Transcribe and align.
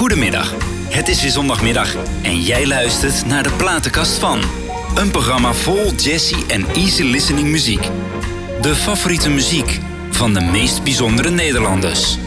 Goedemiddag. 0.00 0.54
Het 0.88 1.08
is 1.08 1.22
weer 1.22 1.30
zondagmiddag 1.30 1.94
en 2.22 2.40
jij 2.40 2.66
luistert 2.66 3.26
naar 3.26 3.42
de 3.42 3.52
platenkast 3.52 4.18
van. 4.18 4.40
Een 4.94 5.10
programma 5.10 5.52
vol 5.52 5.92
jazzy 5.94 6.46
en 6.48 6.66
easy 6.66 7.02
listening 7.02 7.48
muziek. 7.48 7.88
De 8.60 8.74
favoriete 8.74 9.30
muziek 9.30 9.80
van 10.10 10.34
de 10.34 10.40
meest 10.40 10.82
bijzondere 10.82 11.30
Nederlanders. 11.30 12.18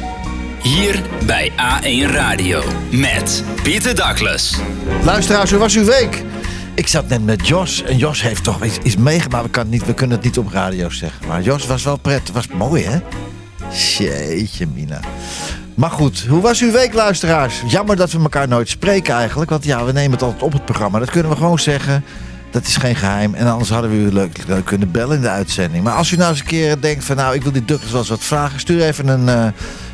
Hier 0.62 1.01
bij 1.25 1.51
A1 1.51 2.12
Radio 2.12 2.63
met 2.91 3.44
Pieter 3.64 3.96
Douglas. 3.96 4.55
Luisteraars, 5.04 5.50
hoe 5.50 5.60
was 5.60 5.76
uw 5.76 5.86
week? 5.86 6.24
Ik 6.76 6.88
zat 6.88 7.08
net 7.08 7.26
met 7.26 7.48
Jos 7.48 7.84
en 7.84 7.98
Jos 7.98 8.21
heeft 8.21 8.44
toch 8.44 8.64
iets, 8.66 8.78
iets 8.84 8.98
meegemaakt. 8.98 9.46
We, 9.46 9.50
kan 9.50 9.70
niet, 9.70 9.86
we 9.86 9.94
kunnen 9.94 10.16
het 10.16 10.26
niet 10.26 10.38
op 10.38 10.52
radio 10.52 10.90
zeggen. 10.90 11.28
Maar 11.28 11.42
Jos 11.42 11.66
was 11.66 11.84
wel 11.84 11.98
pret. 11.98 12.32
Was 12.32 12.48
mooi, 12.48 12.84
hè? 12.84 13.00
Jeetje, 13.98 14.68
Mina. 14.74 15.00
Maar 15.76 15.92
goed, 15.92 16.26
hoe 16.30 16.42
was 16.42 16.62
uw 16.62 16.71
week, 16.71 16.94
luisteraars? 16.94 17.62
Jammer 17.68 17.96
dat 17.96 18.12
we 18.12 18.20
elkaar 18.20 18.48
nooit 18.48 18.70
spreken 18.70 19.14
eigenlijk. 19.14 19.50
Want 19.50 19.66
ja, 19.66 19.86
we 19.86 19.91
nemen 19.91 20.12
het 20.12 20.22
altijd 20.22 20.44
op 20.44 20.54
het 20.54 20.66
programma. 20.66 21.00
Dat 21.00 21.09
kunnen 21.09 21.31
we 21.31 21.38
gewoon 21.38 21.59
zeggen. 21.59 22.04
Dat 22.52 22.66
is 22.66 22.76
geen 22.76 22.95
geheim. 22.95 23.34
En 23.34 23.48
anders 23.48 23.70
hadden 23.70 23.91
we 23.91 23.98
u 23.98 24.12
leuk, 24.12 24.64
kunnen 24.64 24.91
bellen 24.91 25.16
in 25.16 25.22
de 25.22 25.30
uitzending. 25.30 25.84
Maar 25.84 25.94
als 25.94 26.12
u 26.12 26.16
nou 26.16 26.30
eens 26.30 26.40
een 26.40 26.45
keer 26.45 26.81
denkt 26.81 27.04
van... 27.04 27.16
nou, 27.16 27.36
ik 27.36 27.41
wil 27.41 27.52
die 27.52 27.66
Douglas 27.66 27.91
wel 27.91 28.00
eens 28.00 28.09
wat 28.09 28.23
vragen... 28.23 28.59
stuur 28.59 28.81
even 28.81 29.08
een, 29.08 29.30
eh, 29.30 29.48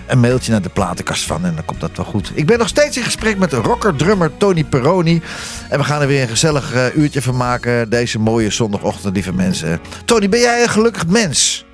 een 0.08 0.20
mailtje 0.20 0.52
naar 0.52 0.62
de 0.62 0.70
platenkast 0.70 1.24
van. 1.24 1.46
En 1.46 1.56
dan 1.56 1.66
komt 1.66 1.80
dat 1.80 1.92
wel 1.96 2.06
goed. 2.06 2.32
Ik 2.34 2.46
ben 2.46 2.58
nog 2.58 2.68
steeds 2.68 2.98
in 2.98 3.04
gesprek 3.04 3.38
met 3.38 3.54
rocker-drummer 3.54 4.32
Tony 4.38 4.64
Peroni. 4.64 5.22
En 5.70 5.78
we 5.78 5.86
gaan 5.86 6.02
er 6.02 6.08
weer 6.08 6.22
een 6.22 6.30
gezellig 6.30 6.74
eh, 6.74 6.96
uurtje 6.96 7.22
van 7.22 7.38
maken. 7.38 7.90
Deze 7.90 8.20
mooie 8.20 8.50
zondagochtend, 8.50 9.14
lieve 9.14 9.34
mensen. 9.34 9.80
Tony, 10.06 10.30
ben 10.30 10.40
jij 10.40 10.64
een 10.64 10.70
gelukkig 10.70 11.08
mens? 11.08 11.66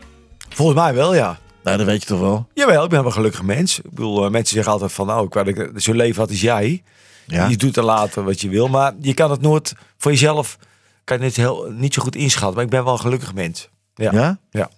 Volgens 0.50 0.78
mij 0.80 0.94
wel, 0.94 1.16
ja. 1.16 1.38
Nou, 1.66 1.78
dat 1.78 1.86
weet 1.86 2.02
je 2.02 2.08
toch 2.08 2.20
wel. 2.20 2.48
Jawel, 2.54 2.84
ik 2.84 2.90
ben 2.90 2.98
wel 3.00 3.08
een 3.08 3.14
gelukkig 3.14 3.42
mens. 3.44 3.78
Ik 3.80 3.90
bedoel, 3.90 4.26
eh, 4.26 4.32
mensen 4.32 4.54
zeggen 4.56 4.72
altijd 4.74 4.92
van, 4.92 5.08
nou, 5.08 5.30
ik 5.46 5.70
zo'n 5.76 5.96
leven 5.96 6.22
had 6.22 6.30
als 6.30 6.42
jij. 6.42 6.84
Ja. 7.28 7.48
Je 7.48 7.58
doet 7.58 7.78
er 7.78 7.84
later 7.84 8.24
wat 8.24 8.42
je 8.42 8.50
wil, 8.50 8.68
maar 8.68 8.94
je 9.00 9.14
kan 9.14 9.32
het 9.32 9.42
nooit 9.42 9.74
voor 9.98 10.12
jezelf, 10.12 10.58
kan 11.04 11.18
je 11.20 11.24
het 11.26 11.36
heel, 11.36 11.72
niet 11.72 11.94
zo 11.94 12.02
goed 12.02 12.16
inschatten. 12.16 12.54
Maar 12.56 12.64
ik 12.64 12.70
ben 12.70 12.84
wel 12.84 12.94
een 12.94 13.00
gelukkig 13.00 13.34
mens. 13.34 13.70
Ja. 13.96 14.12
Ja? 14.14 14.38
Ja. 14.50 14.70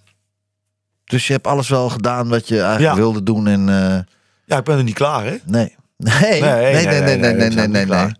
Dus 1.04 1.26
je 1.26 1.32
hebt 1.32 1.46
alles 1.46 1.68
wel 1.68 1.88
gedaan 1.88 2.28
wat 2.28 2.48
je 2.48 2.60
eigenlijk 2.60 2.94
Ja. 2.94 3.00
wilde 3.00 3.22
doen 3.22 3.46
en... 3.46 3.68
eh, 3.68 3.98
Ja, 4.44 4.56
ik 4.58 4.64
ben 4.64 4.76
er 4.78 4.84
niet 4.84 4.94
klaar, 4.94 5.24
hè? 5.24 5.36
Nee. 5.44 5.76
Nee, 5.96 6.40
nee, 6.40 6.40
nee, 6.40 6.86
nee, 6.86 7.16
nee, 7.16 7.32
nee, 7.34 7.50
nee, 7.50 7.66
nee, 7.68 7.86
nee. 7.86 8.12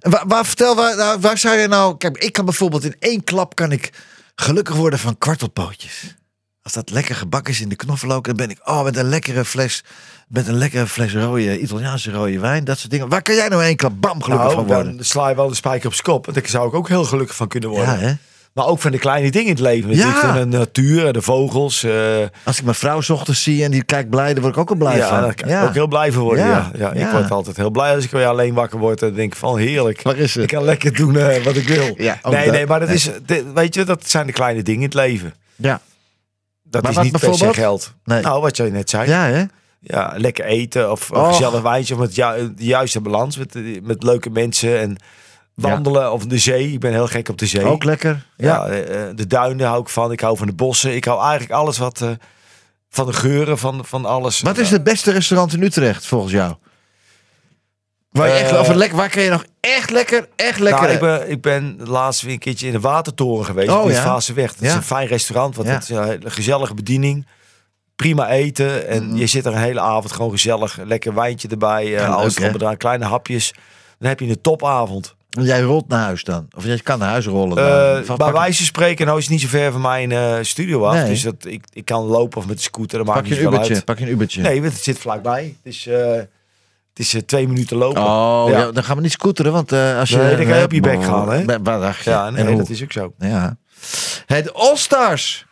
En 0.00 0.10
Waar, 0.10 0.24
waar, 0.26 0.46
vertel, 0.46 0.74
waar, 0.76 0.96
nou, 0.96 1.20
waar 1.20 1.38
zou 1.38 1.56
je 1.56 1.68
nou... 1.68 1.96
Kijk, 1.96 2.18
ik 2.18 2.32
kan 2.32 2.44
bijvoorbeeld 2.44 2.84
in 2.84 2.96
één 2.98 3.24
klap 3.24 3.54
kan 3.54 3.72
ik 3.72 3.92
gelukkig 4.34 4.74
worden 4.76 4.98
van 4.98 5.18
kwartelpootjes. 5.18 6.16
Als 6.62 6.72
dat 6.72 6.90
lekker 6.90 7.14
gebakken 7.14 7.52
is 7.52 7.60
in 7.60 7.68
de 7.68 7.76
knoflook, 7.76 8.26
dan 8.26 8.36
ben 8.36 8.50
ik... 8.50 8.58
Oh, 8.64 8.84
met 8.84 8.96
een 8.96 9.08
lekkere 9.08 9.44
fles, 9.44 9.84
met 10.28 10.46
een 10.48 10.54
lekkere 10.54 10.86
fles 10.86 11.14
rode, 11.14 11.58
Italiaanse 11.60 12.10
rode 12.10 12.38
wijn. 12.40 12.64
Dat 12.64 12.78
soort 12.78 12.90
dingen. 12.90 13.08
Waar 13.08 13.22
kan 13.22 13.34
jij 13.34 13.48
nou 13.48 13.62
één 13.62 13.76
klap 13.76 13.92
bam 14.00 14.22
gelukkig 14.22 14.46
Nou, 14.46 14.58
van 14.58 14.74
worden? 14.74 14.96
dan 14.96 15.04
sla 15.04 15.28
je 15.28 15.34
wel 15.34 15.48
de 15.48 15.54
spijker 15.54 15.86
op 15.86 15.92
zijn 15.94 16.06
kop. 16.06 16.34
Daar 16.34 16.42
zou 16.46 16.68
ik 16.68 16.74
ook 16.74 16.88
heel 16.88 17.04
gelukkig 17.04 17.36
van 17.36 17.48
kunnen 17.48 17.68
worden. 17.70 17.94
Ja, 17.94 17.98
hè? 18.06 18.12
Maar 18.52 18.66
ook 18.66 18.80
van 18.80 18.90
de 18.90 18.98
kleine 18.98 19.30
dingen 19.30 19.46
in 19.46 19.52
het 19.54 19.62
leven. 19.62 19.94
Ja. 19.96 20.32
De 20.32 20.44
natuur, 20.46 21.12
de 21.12 21.22
vogels. 21.22 21.82
eh, 21.82 21.92
Als 22.44 22.58
ik 22.58 22.64
mijn 22.64 22.76
vrouw 22.76 23.00
's 23.00 23.08
ochtends 23.10 23.42
zie 23.42 23.64
en 23.64 23.70
die 23.70 23.84
kijkt 23.84 24.10
blij, 24.10 24.32
dan 24.34 24.42
word 24.42 24.54
ik 24.54 24.60
ook 24.60 24.70
al 24.70 24.76
blij 24.76 24.96
ja, 24.96 25.08
van. 25.08 25.20
daar 25.20 25.34
kan 25.34 25.48
ik 25.48 25.62
ook 25.62 25.74
heel 25.74 25.86
blij 25.86 26.12
van 26.12 26.22
worden. 26.22 26.46
Ja. 26.46 26.70
Ja. 26.76 26.92
Ik 26.92 27.06
word 27.10 27.30
altijd 27.30 27.56
heel 27.56 27.70
blij 27.70 27.94
als 27.94 28.04
ik 28.04 28.10
weer 28.10 28.26
alleen 28.26 28.54
wakker 28.54 28.78
word. 28.78 29.02
En 29.02 29.14
denk 29.14 29.36
van 29.36 29.58
heerlijk. 29.58 30.02
Waar 30.02 30.16
is 30.16 30.32
ze? 30.32 30.42
Ik 30.42 30.48
kan 30.48 30.64
lekker 30.64 30.94
doen 30.94 31.16
eh, 31.16 31.44
wat 31.44 31.56
ik 31.56 31.68
wil. 31.68 31.94
Nee, 31.96 32.14
dat. 32.22 32.32
nee, 32.52 32.66
maar 32.66 32.78
dat 32.80 32.88
Nee. 32.88 32.96
is, 32.96 33.10
weet 33.54 33.74
je, 33.74 33.84
dat 33.84 34.08
zijn 34.08 34.26
de 34.26 34.32
kleine 34.32 34.62
dingen 34.62 34.80
in 34.80 34.86
het 34.86 34.94
leven. 34.94 35.34
Ja. 35.56 35.80
Dat 36.70 36.82
Maar 36.82 36.90
is 36.90 36.98
niet 36.98 37.18
per 37.20 37.34
se 37.34 37.54
geld. 37.54 37.94
Nee. 38.04 38.22
Nou, 38.22 38.40
wat 38.40 38.56
jij 38.56 38.70
net 38.70 38.90
zei. 38.90 39.08
Ja. 39.08 39.26
Ja, 39.80 40.10
hè? 40.12 40.18
lekker 40.18 40.44
eten 40.44 40.90
of 40.90 41.10
een 41.10 41.16
Oh. 41.16 41.28
gezellig 41.28 41.62
wijntje 41.62 41.96
met 41.96 42.14
ju- 42.14 42.54
de 42.54 42.64
juiste 42.64 43.00
balans 43.00 43.36
met, 43.36 43.82
met 43.82 44.02
leuke 44.02 44.30
mensen 44.30 44.78
en 44.80 44.96
wandelen 45.54 46.12
of 46.12 46.26
de 46.26 46.38
zee. 46.38 46.72
Ik 46.72 46.80
ben 46.80 46.92
heel 46.92 47.06
gek 47.06 47.28
op 47.28 47.38
de 47.38 47.46
zee. 47.46 47.64
Ook 47.64 47.84
lekker. 47.84 48.26
Ja, 48.36 48.66
eh, 48.66 49.08
eh, 49.08 49.16
de 49.16 49.26
duinen 49.26 49.66
hou 49.66 49.80
ik 49.80 49.88
van. 49.88 50.12
Ik 50.12 50.20
hou 50.20 50.36
van 50.36 50.46
de 50.46 50.52
bossen. 50.52 50.94
Ik 50.94 51.04
hou 51.04 51.20
eigenlijk 51.22 51.52
alles 51.52 51.78
wat 51.78 52.00
eh, 52.00 52.08
van 52.88 53.06
de 53.06 53.12
geuren 53.12 53.58
van, 53.58 53.84
van 53.84 54.04
alles. 54.04 54.40
Wat 54.40 54.58
is 54.58 54.70
het 54.70 54.84
beste 54.84 55.10
restaurant 55.12 55.52
in 55.52 55.62
Utrecht 55.62 56.06
volgens 56.06 56.32
jou? 56.32 56.54
Waar, 58.10 58.28
je 58.28 58.34
echt, 58.34 58.50
Eh, 58.50 58.90
waar 58.92 59.08
kun 59.08 59.22
je 59.22 59.30
nog 59.30 59.44
echt 59.60 59.90
lekker, 59.90 60.28
echt 60.36 60.58
lekker... 60.58 60.82
Nou, 60.82 60.92
ik, 60.94 61.00
ben, 61.00 61.30
ik 61.30 61.40
ben 61.40 61.78
laatst 61.84 62.22
weer 62.22 62.32
een 62.32 62.38
keertje 62.38 62.66
in 62.66 62.72
de 62.72 62.80
Watertoren 62.80 63.44
geweest. 63.44 63.70
Oh, 63.70 63.84
in 63.84 63.94
ja? 63.94 64.02
Vaaseweg. 64.02 64.54
Dat 64.54 64.62
is 64.68 64.74
een 64.74 64.82
fijn 64.82 65.06
restaurant. 65.06 65.56
Want 65.56 65.68
Ja. 65.68 65.74
het 65.74 65.82
is 65.82 65.88
een 66.24 66.30
gezellige 66.30 66.74
bediening. 66.74 67.26
Prima 67.96 68.28
eten. 68.28 68.88
En 68.88 69.06
Mhm. 69.06 69.16
je 69.16 69.26
zit 69.26 69.46
er 69.46 69.52
een 69.52 69.58
hele 69.58 69.80
avond 69.80 70.12
gewoon 70.12 70.30
gezellig. 70.30 70.78
Lekker 70.84 71.14
wijntje 71.14 71.48
erbij. 71.48 71.86
Ja, 71.86 72.06
alles 72.06 72.36
en 72.36 72.54
eraan. 72.54 72.76
Kleine 72.76 73.04
hapjes. 73.04 73.54
Dan 73.98 74.08
heb 74.08 74.20
je 74.20 74.26
een 74.28 74.40
topavond. 74.40 75.14
Jij 75.30 75.60
rolt 75.60 75.88
naar 75.88 76.04
huis 76.04 76.24
dan? 76.24 76.48
Of 76.56 76.64
jij 76.64 76.78
kan 76.78 76.98
naar 76.98 77.08
huis 77.08 77.26
rollen? 77.26 77.58
Eh, 77.58 78.06
dan? 78.06 78.16
Bij 78.16 78.32
wijze 78.32 78.56
van 78.56 78.66
spreken, 78.66 79.06
nou 79.06 79.18
is 79.18 79.24
het 79.24 79.32
niet 79.32 79.40
zo 79.42 79.48
ver 79.48 79.72
van 79.72 79.80
mijn 79.80 80.44
studio 80.46 80.84
af. 80.84 80.94
Nee. 80.94 81.04
Dus 81.08 81.22
dat, 81.22 81.34
ik, 81.44 81.64
ik 81.72 81.84
kan 81.84 82.02
lopen 82.04 82.38
of 82.38 82.46
met 82.46 82.56
de 82.56 82.62
scooter. 82.62 82.98
Dat 82.98 83.06
pak 83.06 83.14
maakt 83.16 83.28
je 83.28 83.34
een 83.40 83.46
Ubertje. 83.46 83.74
uit. 83.74 83.84
Pak 83.84 83.98
je 83.98 84.04
een 84.04 84.10
Ubertje. 84.10 84.42
Nee, 84.42 84.62
het 84.62 84.74
zit 84.82 84.98
vlakbij. 84.98 85.56
Eh, 85.62 85.62
het 85.62 86.28
is 87.00 87.14
eh, 87.14 87.20
twee 87.20 87.48
minuten 87.48 87.76
lopen. 87.76 88.02
Oh, 88.02 88.44
ja. 88.48 88.58
Ja. 88.58 88.72
dan 88.72 88.84
gaan 88.84 88.96
we 88.96 89.02
niet 89.02 89.12
scooteren, 89.12 89.52
want 89.52 89.72
eh, 89.72 89.98
als 89.98 90.08
je... 90.08 90.16
Nee, 90.16 90.36
dan 90.36 90.46
ga 90.46 90.56
je 90.56 90.64
op 90.64 90.72
je 90.72 90.80
bek 90.80 91.04
gaan, 91.04 91.32
hè? 91.32 91.62
Dacht 91.62 92.04
je? 92.04 92.10
Ja, 92.10 92.30
nee, 92.30 92.44
En 92.44 92.56
dat 92.56 92.68
is 92.68 92.82
ook 92.82 92.92
zo. 92.92 93.12
Ja. 93.18 93.56
De 94.26 94.52
All-Stars. 94.52 95.46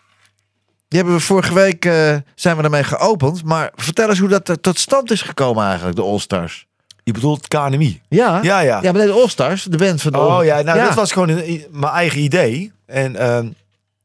Die 0.88 0.98
hebben 0.98 1.16
we 1.16 1.22
vorige 1.22 1.54
week, 1.54 1.84
eh, 1.84 2.16
zijn 2.34 2.56
we 2.56 2.62
ermee 2.62 2.84
geopend. 2.84 3.44
Maar 3.44 3.72
vertel 3.74 4.08
eens 4.08 4.18
hoe 4.18 4.28
dat 4.28 4.48
er 4.48 4.60
tot 4.60 4.78
stand 4.78 5.10
is 5.10 5.22
gekomen 5.22 5.64
eigenlijk, 5.64 5.96
de 5.96 6.02
All-Stars. 6.02 6.66
Je 7.04 7.12
bedoelt 7.12 7.48
KNMI? 7.48 8.00
Ja. 8.08 8.38
Ja, 8.42 8.60
ja. 8.60 8.78
Ja, 8.82 8.92
maar 8.92 9.06
de 9.06 9.12
All-Stars, 9.12 9.62
de 9.62 9.76
band 9.76 10.02
van 10.02 10.12
de 10.12 10.18
Oh 10.18 10.44
ja, 10.44 10.60
nou 10.60 10.80
dat 10.80 10.94
was 10.94 11.12
gewoon 11.12 11.28
een, 11.28 11.66
mijn 11.70 11.92
eigen 11.92 12.20
idee. 12.20 12.72
En 12.86 13.16
ehm, 13.16 13.48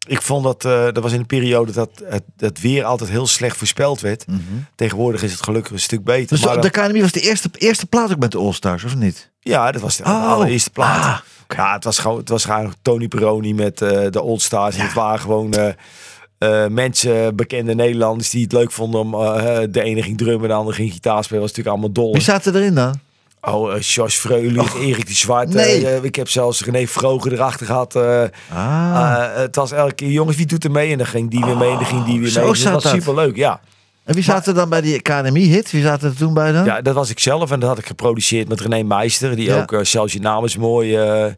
ik 0.07 0.21
vond 0.21 0.43
dat, 0.43 0.65
eh, 0.65 0.83
dat 0.83 1.03
was 1.03 1.11
in 1.11 1.19
een 1.19 1.25
periode 1.25 1.71
dat 1.71 1.89
het, 2.05 2.23
het 2.37 2.61
weer 2.61 2.83
altijd 2.83 3.09
heel 3.09 3.27
slecht 3.27 3.57
voorspeld 3.57 4.01
werd. 4.01 4.27
Mhm. 4.27 4.39
Tegenwoordig 4.75 5.23
is 5.23 5.31
het 5.31 5.43
gelukkig 5.43 5.71
een 5.71 5.79
stuk 5.79 6.03
beter. 6.03 6.27
Dus 6.37 6.45
maar 6.45 6.61
de, 6.61 6.67
Academy 6.67 7.01
was 7.01 7.11
de 7.11 7.19
eerste, 7.21 7.49
eerste 7.53 7.85
plaat 7.85 8.11
ook 8.11 8.19
met 8.19 8.31
de 8.31 8.37
All-Stars, 8.37 8.83
of 8.83 8.95
niet? 8.95 9.31
ja, 9.39 9.71
dat 9.71 9.81
was 9.81 9.97
de 9.97 10.03
Oh. 10.03 10.31
allereerste 10.31 10.69
plaat. 10.69 11.03
Ah, 11.03 11.17
Ja, 11.57 11.73
het 11.73 11.83
was 11.83 11.97
gewoon, 11.99 12.17
het 12.17 12.29
was 12.29 12.45
gewoon 12.45 12.73
Tony 12.81 13.07
Peroni 13.07 13.53
met 13.53 13.81
eh, 13.81 14.05
de 14.09 14.21
Old 14.21 14.41
Stars. 14.41 14.73
En 14.75 14.79
Ja. 14.81 14.85
Het 14.85 14.95
waren 14.95 15.19
gewoon 15.19 15.53
eh, 15.53 16.67
mensen, 16.67 17.35
bekende 17.35 17.75
Nederlanders, 17.75 18.29
die 18.29 18.43
het 18.43 18.51
leuk 18.51 18.71
vonden 18.71 18.99
om 19.01 19.11
de 19.71 19.81
ene 19.83 20.01
ging 20.03 20.17
drummen, 20.17 20.47
de 20.49 20.55
andere 20.55 20.75
ging 20.75 20.91
gitaar 20.91 21.23
spelen. 21.23 21.41
was 21.41 21.49
natuurlijk 21.51 21.75
allemaal 21.75 21.91
dol. 22.03 22.13
Wie 22.13 22.21
zaten 22.21 22.55
erin 22.55 22.75
dan? 22.75 22.99
Oh, 23.47 23.75
uh, 23.75 23.79
Jos 23.81 24.15
Freulich, 24.15 24.73
Erik 24.75 25.07
de 25.07 25.13
Zwart. 25.13 25.53
nee. 25.53 25.87
eh, 25.87 26.03
ik 26.03 26.15
heb 26.15 26.29
zelfs 26.29 26.63
René 26.65 26.87
Vroger 26.87 27.33
erachter 27.33 27.65
gehad. 27.65 27.95
eh, 27.95 28.23
Ah. 28.53 29.35
Het 29.35 29.55
was 29.55 29.71
elke 29.71 29.93
keer, 29.93 30.09
jongens, 30.09 30.37
wie 30.37 30.45
doet 30.45 30.63
er 30.63 30.71
mee? 30.71 30.91
En 30.91 30.97
dan 30.97 31.07
ging 31.07 31.29
die 31.29 31.45
weer 31.45 31.57
mee 31.57 31.69
en 31.69 31.75
dan 31.75 31.85
ging 31.85 32.05
die 32.05 32.19
weer 32.19 32.29
zo 32.29 32.39
mee. 32.41 32.49
Dus 32.49 32.63
dat 32.63 32.83
was 32.83 32.91
superleuk, 32.91 33.35
ja. 33.35 33.59
en 34.03 34.13
wie 34.13 34.23
zaten 34.23 34.55
dan 34.55 34.69
bij 34.69 34.81
die 34.81 34.97
Academy-hit? 34.97 35.71
Wie 35.71 35.81
zaten 35.81 36.09
er 36.09 36.15
toen 36.15 36.33
bij 36.33 36.51
dan? 36.51 36.65
Ja, 36.65 36.81
dat 36.81 36.95
was 36.95 37.09
ik 37.09 37.19
zelf 37.19 37.51
en 37.51 37.59
dat 37.59 37.69
had 37.69 37.77
ik 37.77 37.85
geproduceerd 37.85 38.47
met 38.47 38.59
René 38.61 38.83
Meister. 38.83 39.35
Die 39.35 39.45
Ja. 39.45 39.61
ook 39.61 39.85
zelfs 39.85 40.13
je 40.13 40.19
naam 40.19 40.43
is 40.45 40.57
mooi 40.57 40.95
eh, 40.95 41.25
eh, 41.25 41.33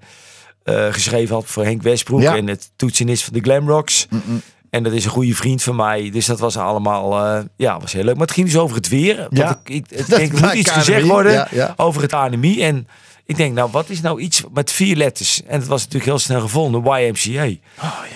geschreven 0.94 1.36
had 1.36 1.46
voor 1.46 1.64
Henk 1.64 1.82
Westbroek. 1.82 2.22
Ja. 2.22 2.36
En 2.36 2.48
het 2.48 2.72
toetsenist 2.76 3.24
van 3.24 3.34
de 3.34 3.40
Glamrocks. 3.40 4.08
Mm-mm. 4.10 4.42
En 4.76 4.84
dat 4.84 4.94
is 4.94 5.06
een 5.06 5.12
goede 5.12 5.36
vriend 5.36 5.64
van 5.64 5.76
mij. 5.76 6.10
Dus 6.10 6.26
dat 6.26 6.40
was 6.40 6.58
allemaal, 6.58 7.26
eh, 7.26 7.44
ja, 7.58 7.80
was 7.80 7.94
heel 7.94 8.04
leuk. 8.04 8.14
Maar 8.16 8.26
het 8.26 8.36
ging 8.36 8.46
dus 8.48 8.58
over 8.58 8.76
het 8.76 8.88
weer. 8.88 9.28
Ja. 9.30 9.62
ik, 9.64 9.70
ik, 9.76 9.92
ik 9.92 9.98
Dat 10.08 10.18
denk, 10.18 10.34
er 10.34 10.42
moet 10.42 10.54
iets 10.54 10.72
KNMI, 10.72 10.84
gezegd 10.84 11.08
worden 11.08 11.32
ja, 11.32 11.48
ja. 11.52 11.74
over 11.76 12.02
het 12.02 12.14
anemie. 12.14 12.64
En 12.64 12.88
ik 13.26 13.38
denk, 13.38 13.54
nou, 13.54 13.72
wat 13.72 13.90
is 13.90 14.02
nou 14.02 14.20
iets 14.20 14.44
met 14.54 14.72
vier 14.72 14.96
letters? 14.96 15.42
En 15.48 15.60
het 15.60 15.68
was 15.68 15.80
natuurlijk 15.80 16.06
heel 16.06 16.20
snel 16.20 16.42
gevonden, 16.42 16.82
YMCA. 16.84 17.50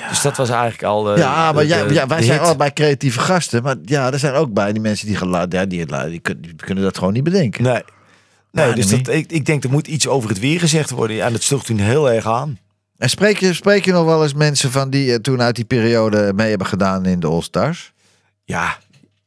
Dus 0.10 0.22
dat 0.22 0.38
was 0.38 0.50
eigenlijk 0.50 0.84
al... 0.84 1.18
Ja, 1.18 1.52
maar 1.52 1.68
de- 1.68 1.94
ja, 1.94 2.08
wij 2.08 2.22
zijn 2.22 2.40
allebei 2.40 2.74
creatieve 2.74 3.20
gasten. 3.20 3.64
Maar 3.64 3.76
ja, 3.86 4.12
er 4.12 4.20
zijn 4.20 4.34
ook 4.34 4.54
bij 4.54 4.72
die 4.72 4.82
mensen 4.82 5.08
die 5.08 5.16
geluid, 5.16 5.54
ja, 5.54 5.66
die, 5.66 5.86
die, 5.86 6.10
die, 6.10 6.20
kunnen, 6.20 6.42
die 6.44 6.56
kunnen 6.56 6.84
dat 6.84 6.98
gewoon 6.98 7.14
niet 7.14 7.24
bedenken. 7.24 7.64
Nee. 7.64 7.82
Nee, 8.52 8.68
Ja, 8.68 8.74
dus 8.74 8.88
dat, 8.88 9.08
ik, 9.08 9.32
ik 9.32 9.46
denk 9.46 9.64
er 9.64 9.70
moet 9.72 9.88
iets 9.88 10.08
over 10.08 10.30
het 10.30 10.40
weer 10.40 10.60
gezegd 10.60 10.90
worden. 10.90 11.24
En 11.24 11.32
dat 11.32 11.44
sloeg 11.44 11.64
toen 11.64 11.78
heel 11.78 12.12
erg 12.12 12.26
aan. 12.26 12.58
En 13.00 13.10
spreek 13.10 13.38
je, 13.38 13.54
spreek 13.54 13.86
je 13.86 13.92
nog 13.92 14.06
wel 14.06 14.24
eens 14.24 14.34
mensen 14.34 14.72
van 14.72 14.90
die 14.90 15.12
eh, 15.12 15.18
toen 15.20 15.42
uit 15.42 15.56
die 15.56 15.66
periode 15.66 16.32
mee 16.36 16.50
hebben 16.50 16.68
gedaan 16.68 17.06
in 17.06 17.20
de 17.20 17.28
All-Stars? 17.28 17.94
Ja, 18.44 18.78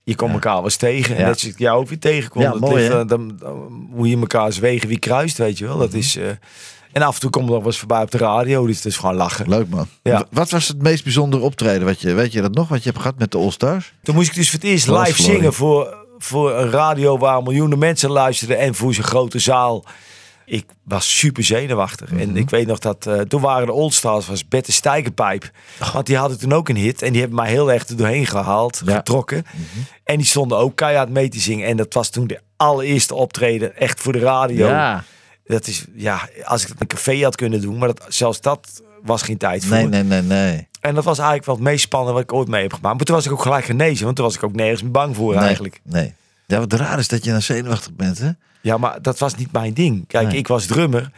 je 0.05 0.15
komt 0.15 0.33
elkaar 0.33 0.55
wel 0.55 0.65
eens 0.65 0.77
tegen. 0.77 1.17
En 1.17 1.25
net 1.25 1.41
zoals 1.41 1.55
ik 1.55 1.61
jou 1.61 1.79
ook 1.81 1.89
weer 1.89 1.99
tegenkom. 1.99 2.43
Ja, 2.43 2.51
dat 2.51 2.61
mooi, 2.61 2.75
ligt, 2.75 2.93
eh, 2.95 3.07
dan, 3.07 3.37
dan 3.39 3.73
moet 3.91 4.09
je 4.09 4.17
elkaar 4.17 4.53
wegen 4.61 4.89
wie 4.89 4.99
kruist, 4.99 5.39
weet 5.39 5.59
je 5.59 5.67
wel. 5.67 5.79
Dat 5.79 5.93
is... 5.93 6.17
eh, 6.17 6.29
en 6.93 7.03
af 7.03 7.15
en 7.15 7.21
toe 7.21 7.31
komt 7.31 7.45
er 7.45 7.51
nog 7.51 7.59
wel 7.59 7.69
eens 7.71 7.79
voorbij 7.79 8.03
op 8.03 8.11
de 8.11 8.19
radio. 8.19 8.67
Dus 8.67 8.77
het 8.77 8.85
is 8.85 8.97
gewoon 8.97 9.15
lachen. 9.15 9.49
Leuk 9.49 9.69
man. 9.69 9.87
Ja. 10.03 10.27
Wat 10.31 10.51
was 10.51 10.69
het 10.69 10.83
meest 10.83 11.03
bijzondere 11.05 11.43
optreden? 11.43 11.85
Wat 11.87 12.01
je, 12.01 12.13
weet 12.13 12.33
je 12.33 12.41
dat 12.43 12.55
nog? 12.55 12.69
Wat 12.69 12.83
je 12.83 12.89
hebt 12.89 13.03
gehad 13.03 13.19
met 13.19 13.31
de 13.31 13.39
All-Stars? 13.39 13.93
Toen 14.03 14.15
moest 14.15 14.29
ik 14.29 14.35
dus 14.35 14.51
voor 14.51 14.59
het 14.61 14.69
eerst 14.69 14.87
Dat 14.87 15.07
live 15.07 15.23
zingen 15.23 15.53
voor, 15.53 15.95
voor 16.19 16.59
een 16.59 16.71
radio 16.71 17.19
waar 17.19 17.43
miljoenen 17.43 17.79
mensen 17.79 18.11
luisterden. 18.11 18.59
En 18.59 18.75
voor 18.75 18.95
zo'n 18.95 19.05
grote 19.05 19.39
zaal. 19.39 19.85
Ik 20.44 20.65
was 20.85 21.19
super 21.19 21.44
zenuwachtig. 21.44 22.12
En 22.12 22.37
ik 22.37 22.50
weet 22.50 22.67
nog 22.67 22.79
dat 22.79 23.06
eh, 23.06 23.21
toen 23.21 23.41
waren 23.41 23.67
de 23.67 23.73
Oldstars 23.73 24.27
was 24.27 24.49
Bette 24.49 24.73
Stijgerpijp. 24.73 25.50
Want 25.93 26.06
die 26.06 26.17
hadden 26.17 26.39
toen 26.39 26.53
ook 26.53 26.69
een 26.69 26.77
hit. 26.77 27.03
En 27.03 27.11
die 27.12 27.21
hebben 27.21 27.39
mij 27.39 27.50
heel 27.50 27.73
erg 27.73 27.89
er 27.89 27.97
doorheen 27.97 28.27
gehaald, 28.27 28.83
Ja. 28.85 28.97
getrokken. 28.97 29.44
En 30.05 30.17
die 30.17 30.27
stonden 30.27 30.59
ook 30.59 30.77
keihard 30.77 31.09
mee 31.11 31.29
te 31.29 31.39
zingen. 31.39 31.67
En 31.69 31.77
dat 31.77 31.94
was 31.94 32.09
toen 32.11 32.27
de 32.27 32.41
allereerste 32.56 33.15
optreden 33.15 33.77
echt 33.77 34.00
voor 34.00 34.12
de 34.12 34.19
radio. 34.19 34.67
Ja. 34.67 35.05
Dat 35.44 35.67
is, 35.67 35.85
ja, 35.94 36.29
als 36.44 36.62
ik 36.62 36.69
in 36.69 36.75
een 36.79 36.87
café 36.87 37.23
had 37.23 37.37
kunnen 37.37 37.61
doen. 37.61 37.79
Maar 37.79 37.89
dat, 37.89 38.05
zelfs 38.09 38.41
dat 38.41 38.83
was 39.03 39.23
geen 39.23 39.39
tijd 39.39 39.65
voor. 39.65 39.77
Nee, 39.77 39.87
nee, 39.87 40.03
nee, 40.03 40.23
nee. 40.23 40.69
En 40.81 40.94
dat 40.94 41.05
was 41.05 41.17
eigenlijk 41.19 41.47
wel 41.47 41.55
het 41.55 41.65
meest 41.65 41.83
spannende 41.83 42.12
wat 42.15 42.23
ik 42.23 42.33
ooit 42.33 42.49
mee 42.49 42.62
heb 42.62 42.73
gemaakt. 42.73 42.97
Maar 42.97 43.05
toen 43.06 43.15
was 43.15 43.27
ik 43.27 43.33
ook 43.33 43.43
gelijk 43.43 43.65
genezen. 43.65 44.05
Want 44.05 44.17
toen 44.17 44.25
was 44.25 44.35
ik 44.35 44.43
ook 44.43 44.55
nergens 44.55 44.83
meer 44.83 44.91
bang 44.91 45.17
voor 45.17 45.35
nee, 45.35 45.44
eigenlijk. 45.44 45.81
Nee. 45.85 46.15
Ja, 46.47 46.59
wat 46.59 46.73
raar 46.73 46.99
is 46.99 47.09
dat 47.09 47.25
je 47.25 47.31
dan 47.31 47.43
zenuwachtig 47.43 47.93
bent, 47.93 48.19
hè? 48.19 48.31
Ja, 48.62 48.76
maar 48.76 49.03
dat 49.03 49.19
was 49.19 49.35
niet 49.35 49.53
mijn 49.53 49.75
ding. 49.75 50.06
Kijk, 50.06 50.29
Nee. 50.29 50.37
ik 50.37 50.49
was 50.49 50.67
drummer. 50.67 51.11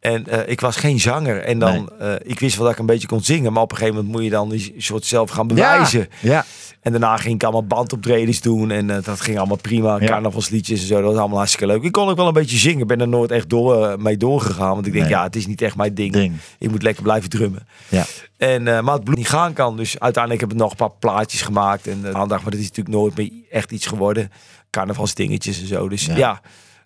En 0.00 0.26
eh, 0.26 0.50
ik 0.50 0.60
was 0.60 0.76
geen 0.76 1.00
zanger. 1.00 1.40
En 1.42 1.58
dan, 1.58 1.90
eh, 1.98 2.12
ik 2.22 2.38
wist 2.40 2.54
wel 2.56 2.64
dat 2.64 2.72
ik 2.74 2.78
een 2.80 2.86
beetje 2.86 3.06
kon 3.06 3.22
zingen. 3.22 3.52
Maar 3.52 3.62
op 3.62 3.70
een 3.70 3.76
gegeven 3.76 3.96
moment 3.96 4.14
moet 4.14 4.24
je 4.24 4.30
dan 4.30 4.48
die 4.48 4.74
soort 4.78 5.04
zelf 5.04 5.30
gaan 5.30 5.46
bewijzen. 5.46 6.08
Ja. 6.20 6.44
En 6.80 6.92
daarna 6.92 7.16
ging 7.16 7.34
ik 7.34 7.42
allemaal 7.42 7.66
bandoptredens 7.66 8.40
doen. 8.40 8.70
En 8.70 8.90
eh, 8.90 9.02
dat 9.02 9.20
ging 9.20 9.38
allemaal 9.38 9.56
prima. 9.56 10.00
Ja. 10.00 10.06
Carnavalsliedjes 10.06 10.80
en 10.80 10.86
zo. 10.86 10.94
Dat 11.00 11.04
was 11.10 11.16
allemaal 11.18 11.36
hartstikke 11.38 11.66
leuk. 11.66 11.82
Ik 11.82 11.92
kon 11.92 12.08
ook 12.08 12.16
wel 12.16 12.26
een 12.26 12.32
beetje 12.32 12.56
zingen. 12.56 12.80
Ik 12.80 12.86
ben 12.86 13.00
er 13.00 13.08
nooit 13.08 13.30
echt 13.30 13.48
door, 13.50 14.00
mee 14.00 14.16
doorgegaan. 14.16 14.74
Want 14.74 14.86
ik 14.86 14.92
denk, 14.92 15.04
Nee. 15.04 15.14
ja, 15.14 15.22
het 15.22 15.36
is 15.36 15.46
niet 15.46 15.62
echt 15.62 15.76
mijn 15.76 15.94
ding. 15.94 16.12
Ding. 16.12 16.34
Ik 16.58 16.70
moet 16.70 16.82
lekker 16.82 17.02
blijven 17.02 17.30
drummen. 17.30 17.66
Ja. 17.88 18.04
En, 18.36 18.62
maar 18.62 18.94
het 18.94 19.04
bloed 19.04 19.16
niet 19.16 19.28
gaan 19.28 19.52
kan. 19.52 19.76
Dus 19.76 19.98
uiteindelijk 20.00 20.42
heb 20.42 20.52
ik 20.52 20.58
nog 20.58 20.70
een 20.70 20.76
paar 20.76 20.90
plaatjes 20.98 21.42
gemaakt. 21.42 21.86
En 21.86 22.14
aandacht. 22.14 22.42
Maar 22.42 22.50
dat 22.50 22.60
is 22.60 22.68
natuurlijk 22.68 22.96
nooit 22.96 23.16
meer 23.16 23.30
echt 23.50 23.70
iets 23.72 23.86
geworden. 23.86 24.30
Carnavalsdingetjes 24.70 25.60
en 25.60 25.66
zo. 25.66 25.88
Dus 25.88 26.06
Ja. 26.06 26.40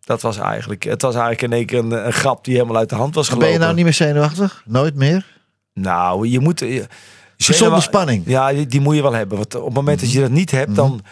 Dat 0.05 0.23
was 0.23 0.37
eigenlijk... 0.38 0.82
Het 0.85 1.02
was 1.02 1.14
eigenlijk 1.14 1.43
in 1.43 1.52
één 1.52 1.67
keer 1.67 1.79
een, 1.79 2.06
een 2.06 2.12
grap 2.12 2.44
die 2.44 2.55
helemaal 2.55 2.76
uit 2.76 2.88
de 2.88 2.94
hand 2.94 3.14
was 3.14 3.26
Ben 3.29 3.35
gelopen. 3.37 3.55
je 3.58 3.61
nou 3.64 3.75
niet 3.75 3.85
meer 3.85 3.93
zenuwachtig? 3.94 4.62
Nooit 4.67 4.94
meer? 4.94 5.26
Nou, 5.75 6.29
je 6.29 6.41
moet... 6.41 6.61
Je, 6.61 6.87
Gezonde 7.37 7.81
spanning. 7.81 8.23
Ja, 8.26 8.52
die, 8.52 8.67
die 8.67 8.81
moet 8.81 8.94
je 8.94 9.02
wel 9.02 9.12
hebben. 9.12 9.37
Want 9.38 9.55
op 9.55 9.64
het 9.64 9.75
moment 9.75 10.00
dat 10.00 10.12
je 10.12 10.20
dat 10.20 10.31
niet 10.31 10.50
hebt, 10.50 10.75
dan 10.75 11.02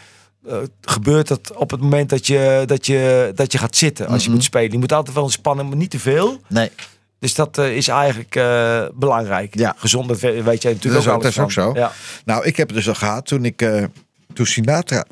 eh, 0.49 0.57
gebeurt 0.81 1.29
het 1.29 1.53
op 1.55 1.71
het 1.71 1.81
moment 1.81 2.09
dat 2.11 2.27
je, 2.27 2.63
dat 2.67 2.87
je, 2.87 3.33
dat 3.35 3.53
je 3.53 3.59
gaat 3.59 3.77
zitten. 3.77 4.07
Als 4.07 4.21
je 4.23 4.27
Mhm. 4.29 4.37
moet 4.37 4.45
spelen. 4.47 4.73
Je 4.73 4.79
moet 4.79 4.93
altijd 4.93 5.15
wel 5.17 5.25
een 5.25 5.31
spanning, 5.31 5.69
maar 5.69 5.79
niet 5.79 5.91
te 5.91 5.99
veel. 5.99 6.41
Nee. 6.47 6.71
Dus 7.19 7.35
dat 7.35 7.59
eh, 7.59 7.77
is 7.77 7.89
eigenlijk 7.89 8.37
eh, 8.37 8.85
belangrijk. 8.95 9.55
Ja. 9.59 9.75
Gezond, 9.77 10.09
dat 10.09 10.21
we- 10.21 10.43
weet 10.43 10.63
jij 10.63 10.73
Dat 10.73 10.83
natuurlijk 10.83 11.05
is 11.05 11.11
ook 11.11 11.23
dat 11.23 11.31
is 11.31 11.39
ook 11.39 11.53
zo. 11.53 11.71
Ja. 11.75 11.93
Nou, 12.25 12.45
ik 12.45 12.57
heb 12.57 12.67
het 12.69 12.77
dus 12.77 12.89
al 12.89 12.95
gehad 12.95 13.27
toen 13.27 13.45
ik 13.45 13.63
eh, 13.63 13.85
toen 14.33 14.47
Sinatra 14.47 15.05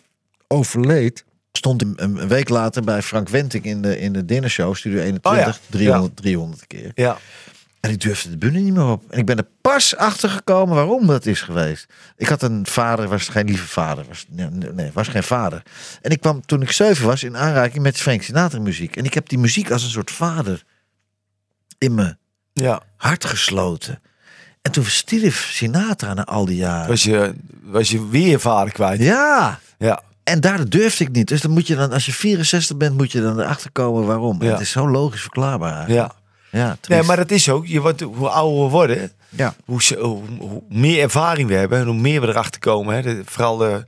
overleed. 0.48 1.24
Stond 1.66 2.00
een, 2.00 2.28
week 2.28 2.48
later 2.48 2.82
bij 2.82 3.02
Frank 3.02 3.28
Wenting 3.28 3.64
in 3.64 3.82
de, 3.82 3.98
in 3.98 4.12
de 4.12 4.24
dinnershow, 4.24 4.74
Studio 4.74 5.00
21, 5.00 5.32
Oh 5.32 5.54
ja. 5.54 5.60
300, 5.70 6.16
300 6.16 6.66
keer. 6.66 6.90
ja. 6.94 7.18
En 7.80 7.90
ik 7.90 8.00
durfde 8.00 8.30
de 8.30 8.36
bühne 8.36 8.58
niet 8.58 8.74
meer 8.74 8.86
op. 8.86 9.10
En 9.10 9.18
ik 9.18 9.26
ben 9.26 9.36
er 9.36 9.46
pas 9.60 9.96
achter 9.96 10.28
gekomen 10.28 10.74
waarom 10.74 11.06
dat 11.06 11.26
is 11.26 11.40
geweest. 11.40 11.86
Ik 12.16 12.26
had 12.26 12.42
een 12.42 12.66
vader, 12.66 13.08
was 13.08 13.28
geen 13.28 13.46
lieve 13.46 13.66
vader. 13.66 14.04
Was, 14.08 14.26
nee, 14.74 14.90
was 14.92 15.08
geen 15.08 15.22
vader. 15.22 15.62
En 16.02 16.10
ik 16.10 16.20
kwam 16.20 16.46
toen 16.46 16.62
ik 16.62 16.70
zeven 16.70 17.06
was 17.06 17.22
in 17.22 17.36
aanraking 17.36 17.82
met 17.82 17.98
Frank 17.98 18.22
Sinatra 18.22 18.60
muziek. 18.60 18.96
En 18.96 19.04
ik 19.04 19.14
heb 19.14 19.28
die 19.28 19.38
muziek 19.38 19.70
als 19.70 19.82
een 19.82 19.90
soort 19.90 20.10
vader 20.10 20.62
in 21.78 21.94
mijn 21.94 22.18
ja. 22.52 22.82
hart 22.96 23.24
gesloten. 23.24 24.00
En 24.62 24.72
toen 24.72 24.84
stierf 24.84 25.48
Sinatra 25.50 26.14
na 26.14 26.24
al 26.24 26.44
die 26.44 26.56
jaren. 26.56 26.88
Was, 26.88 27.02
je, 27.02 27.34
was 27.62 27.90
je 27.90 28.08
weer 28.08 28.40
vader 28.40 28.72
kwijt. 28.72 29.00
Ja, 29.00 29.60
Ja. 29.78 30.02
En 30.26 30.40
daar 30.40 30.68
durfde 30.68 31.04
ik 31.04 31.10
niet. 31.12 31.28
Dus 31.28 31.40
dan 31.40 31.50
moet 31.50 31.66
je 31.66 31.76
dan, 31.76 31.92
als 31.92 32.06
je 32.06 32.12
64 32.12 32.76
bent, 32.76 32.96
moet 32.96 33.12
je 33.12 33.20
dan 33.22 33.40
erachter 33.40 33.70
komen 33.72 34.06
waarom. 34.06 34.42
Ja. 34.42 34.50
Het 34.50 34.60
is 34.60 34.70
zo 34.70 34.88
logisch 34.88 35.20
verklaarbaar. 35.20 35.74
eigenlijk. 35.76 36.12
ja. 36.50 36.58
ja 36.60 36.76
Nee, 36.88 37.02
maar 37.02 37.16
dat 37.16 37.30
is 37.30 37.48
ook. 37.48 37.66
Je 37.66 37.80
wordt, 37.80 38.00
hoe 38.00 38.28
ouder 38.28 38.64
we 38.64 38.70
worden, 38.70 39.12
ja. 39.28 39.54
hoe, 39.64 39.80
hoe, 40.00 40.20
hoe 40.38 40.62
meer 40.68 41.02
ervaring 41.02 41.48
we 41.48 41.54
hebben 41.54 41.78
en 41.78 41.86
hoe 41.86 41.94
meer 42.00 42.20
we 42.20 42.26
erachter 42.26 42.60
komen. 42.60 42.94
Hè, 42.94 43.02
de- 43.02 43.22
vooral 43.24 43.84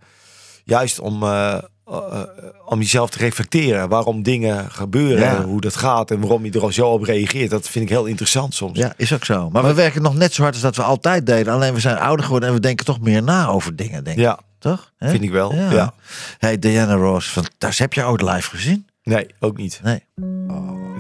juist 0.65 0.99
om, 1.01 1.23
eh, 1.23 1.53
eh, 1.87 2.23
om 2.67 2.79
jezelf 2.79 3.11
te 3.11 3.19
reflecteren. 3.19 3.89
Waarom 3.89 4.23
dingen 4.23 4.71
gebeuren, 4.71 5.19
Ja. 5.25 5.45
hoe 5.45 5.61
dat 5.61 5.77
gaat 5.77 6.11
en 6.11 6.21
waarom 6.21 6.45
je 6.45 6.51
er 6.53 6.63
al 6.63 6.73
zo 6.73 6.89
op 6.89 7.03
reageert. 7.03 7.51
Dat 7.51 7.69
vind 7.69 7.85
ik 7.85 7.91
heel 7.91 8.05
interessant 8.07 8.55
soms. 8.55 8.79
ja, 8.79 8.93
is 8.97 9.13
ook 9.13 9.25
zo. 9.25 9.51
Maar 9.51 9.63
we 9.65 9.75
werken 9.75 10.03
nog 10.03 10.15
net 10.15 10.35
zo 10.35 10.43
hard 10.43 10.55
als 10.55 10.63
dat 10.63 10.77
we 10.77 10.83
altijd 10.83 11.27
deden. 11.27 11.53
Alleen 11.53 11.75
we 11.75 11.81
zijn 11.81 11.99
ouder 11.99 12.25
geworden 12.25 12.49
en 12.49 12.55
we 12.55 12.61
denken 12.61 12.85
toch 12.85 13.01
meer 13.01 13.23
na 13.23 13.47
over 13.49 13.77
dingen, 13.77 14.05
denk 14.05 14.17
ik. 14.17 14.23
Ja, 14.23 14.39
Toch? 14.69 14.93
Vind 14.99 15.23
ik 15.23 15.31
wel. 15.31 15.55
Ja. 15.55 15.95
Hey, 16.39 16.59
Diana 16.59 16.95
Ross, 16.95 17.29
fantastisch. 17.29 17.79
Heb 17.79 17.93
je 17.93 18.05
ooit 18.05 18.23
live 18.23 18.51
gezien? 18.51 18.87
Nee, 19.03 19.27
ook 19.41 19.57
niet. 19.57 19.81
Nee. 19.83 20.05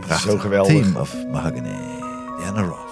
Is 0.08 0.22
zo 0.22 0.38
geweldig. 0.38 0.72
Team 0.72 0.96
of 0.96 1.14
Mahogany. 1.30 1.76
Diana 2.38 2.62
Ross. 2.62 2.87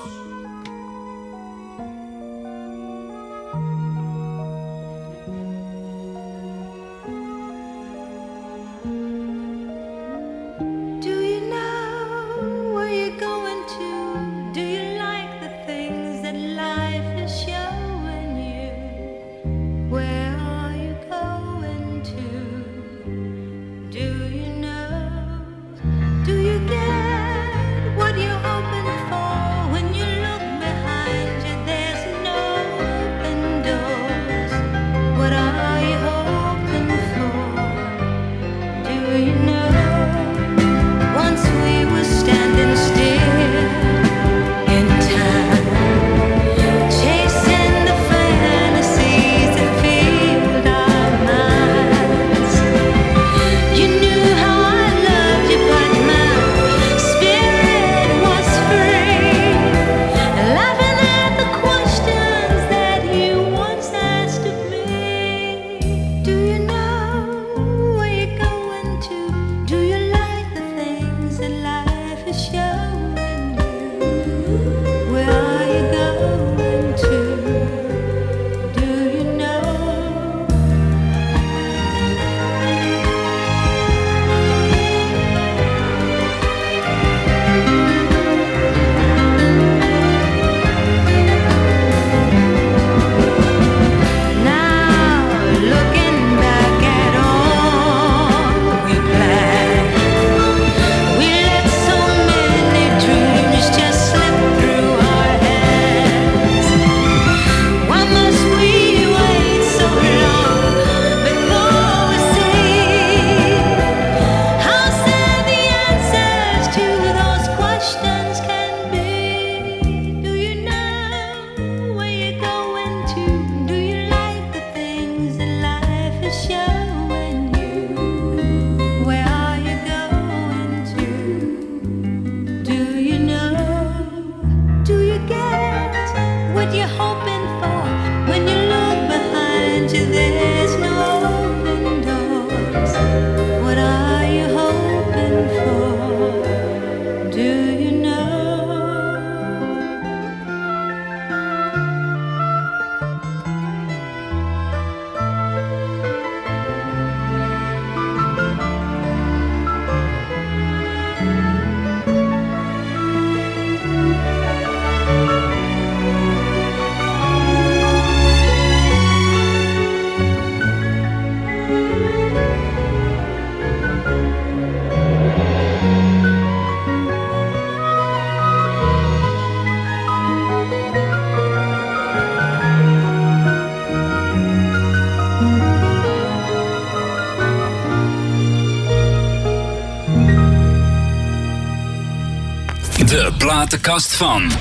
Platenkast 193.87 194.16
van. 194.16 194.52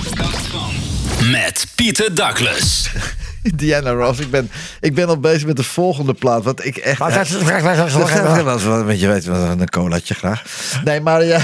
Met 1.31 1.67
Pieter 1.75 2.15
Douglas. 2.15 2.89
Diana 3.55 3.91
Ross, 3.91 4.19
ik 4.19 4.29
ben, 4.29 4.49
ik 4.79 4.95
ben 4.95 5.07
al 5.07 5.19
bezig 5.19 5.45
met 5.47 5.55
de 5.55 5.63
volgende 5.63 6.13
plaat. 6.13 6.43
Wat 6.43 6.65
ik 6.65 6.77
echt. 6.77 6.99
Wel, 8.53 8.83
want 8.85 8.99
je 8.99 9.07
weet 9.07 9.25
een 9.25 9.69
colaatje 9.69 10.13
graag. 10.13 10.43
Nee, 10.83 11.01
maar 11.01 11.23
ja. 11.23 11.39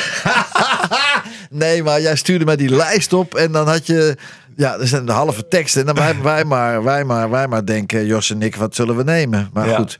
nee, 1.63 1.83
maar 1.83 2.01
jij 2.01 2.15
stuurde 2.15 2.45
mij 2.45 2.55
die 2.55 2.75
lijst 2.75 3.13
op 3.13 3.35
en 3.35 3.51
dan 3.51 3.67
had 3.67 3.85
je. 3.87 4.17
Ja, 4.55 4.77
er 4.77 4.87
zijn 4.87 5.05
de 5.05 5.11
halve 5.11 5.47
teksten. 5.47 5.81
En 5.81 5.87
dan 5.87 5.95
wij, 5.95 6.21
wij, 6.21 6.43
maar, 6.43 6.83
wij, 6.83 7.03
maar, 7.03 7.29
wij 7.29 7.47
maar 7.47 7.65
denken, 7.65 8.05
Jos 8.05 8.29
en 8.31 8.41
ik, 8.41 8.55
wat 8.55 8.75
zullen 8.75 8.95
we 8.95 9.03
nemen? 9.03 9.49
Maar 9.53 9.67
Ja. 9.67 9.75
goed. 9.75 9.97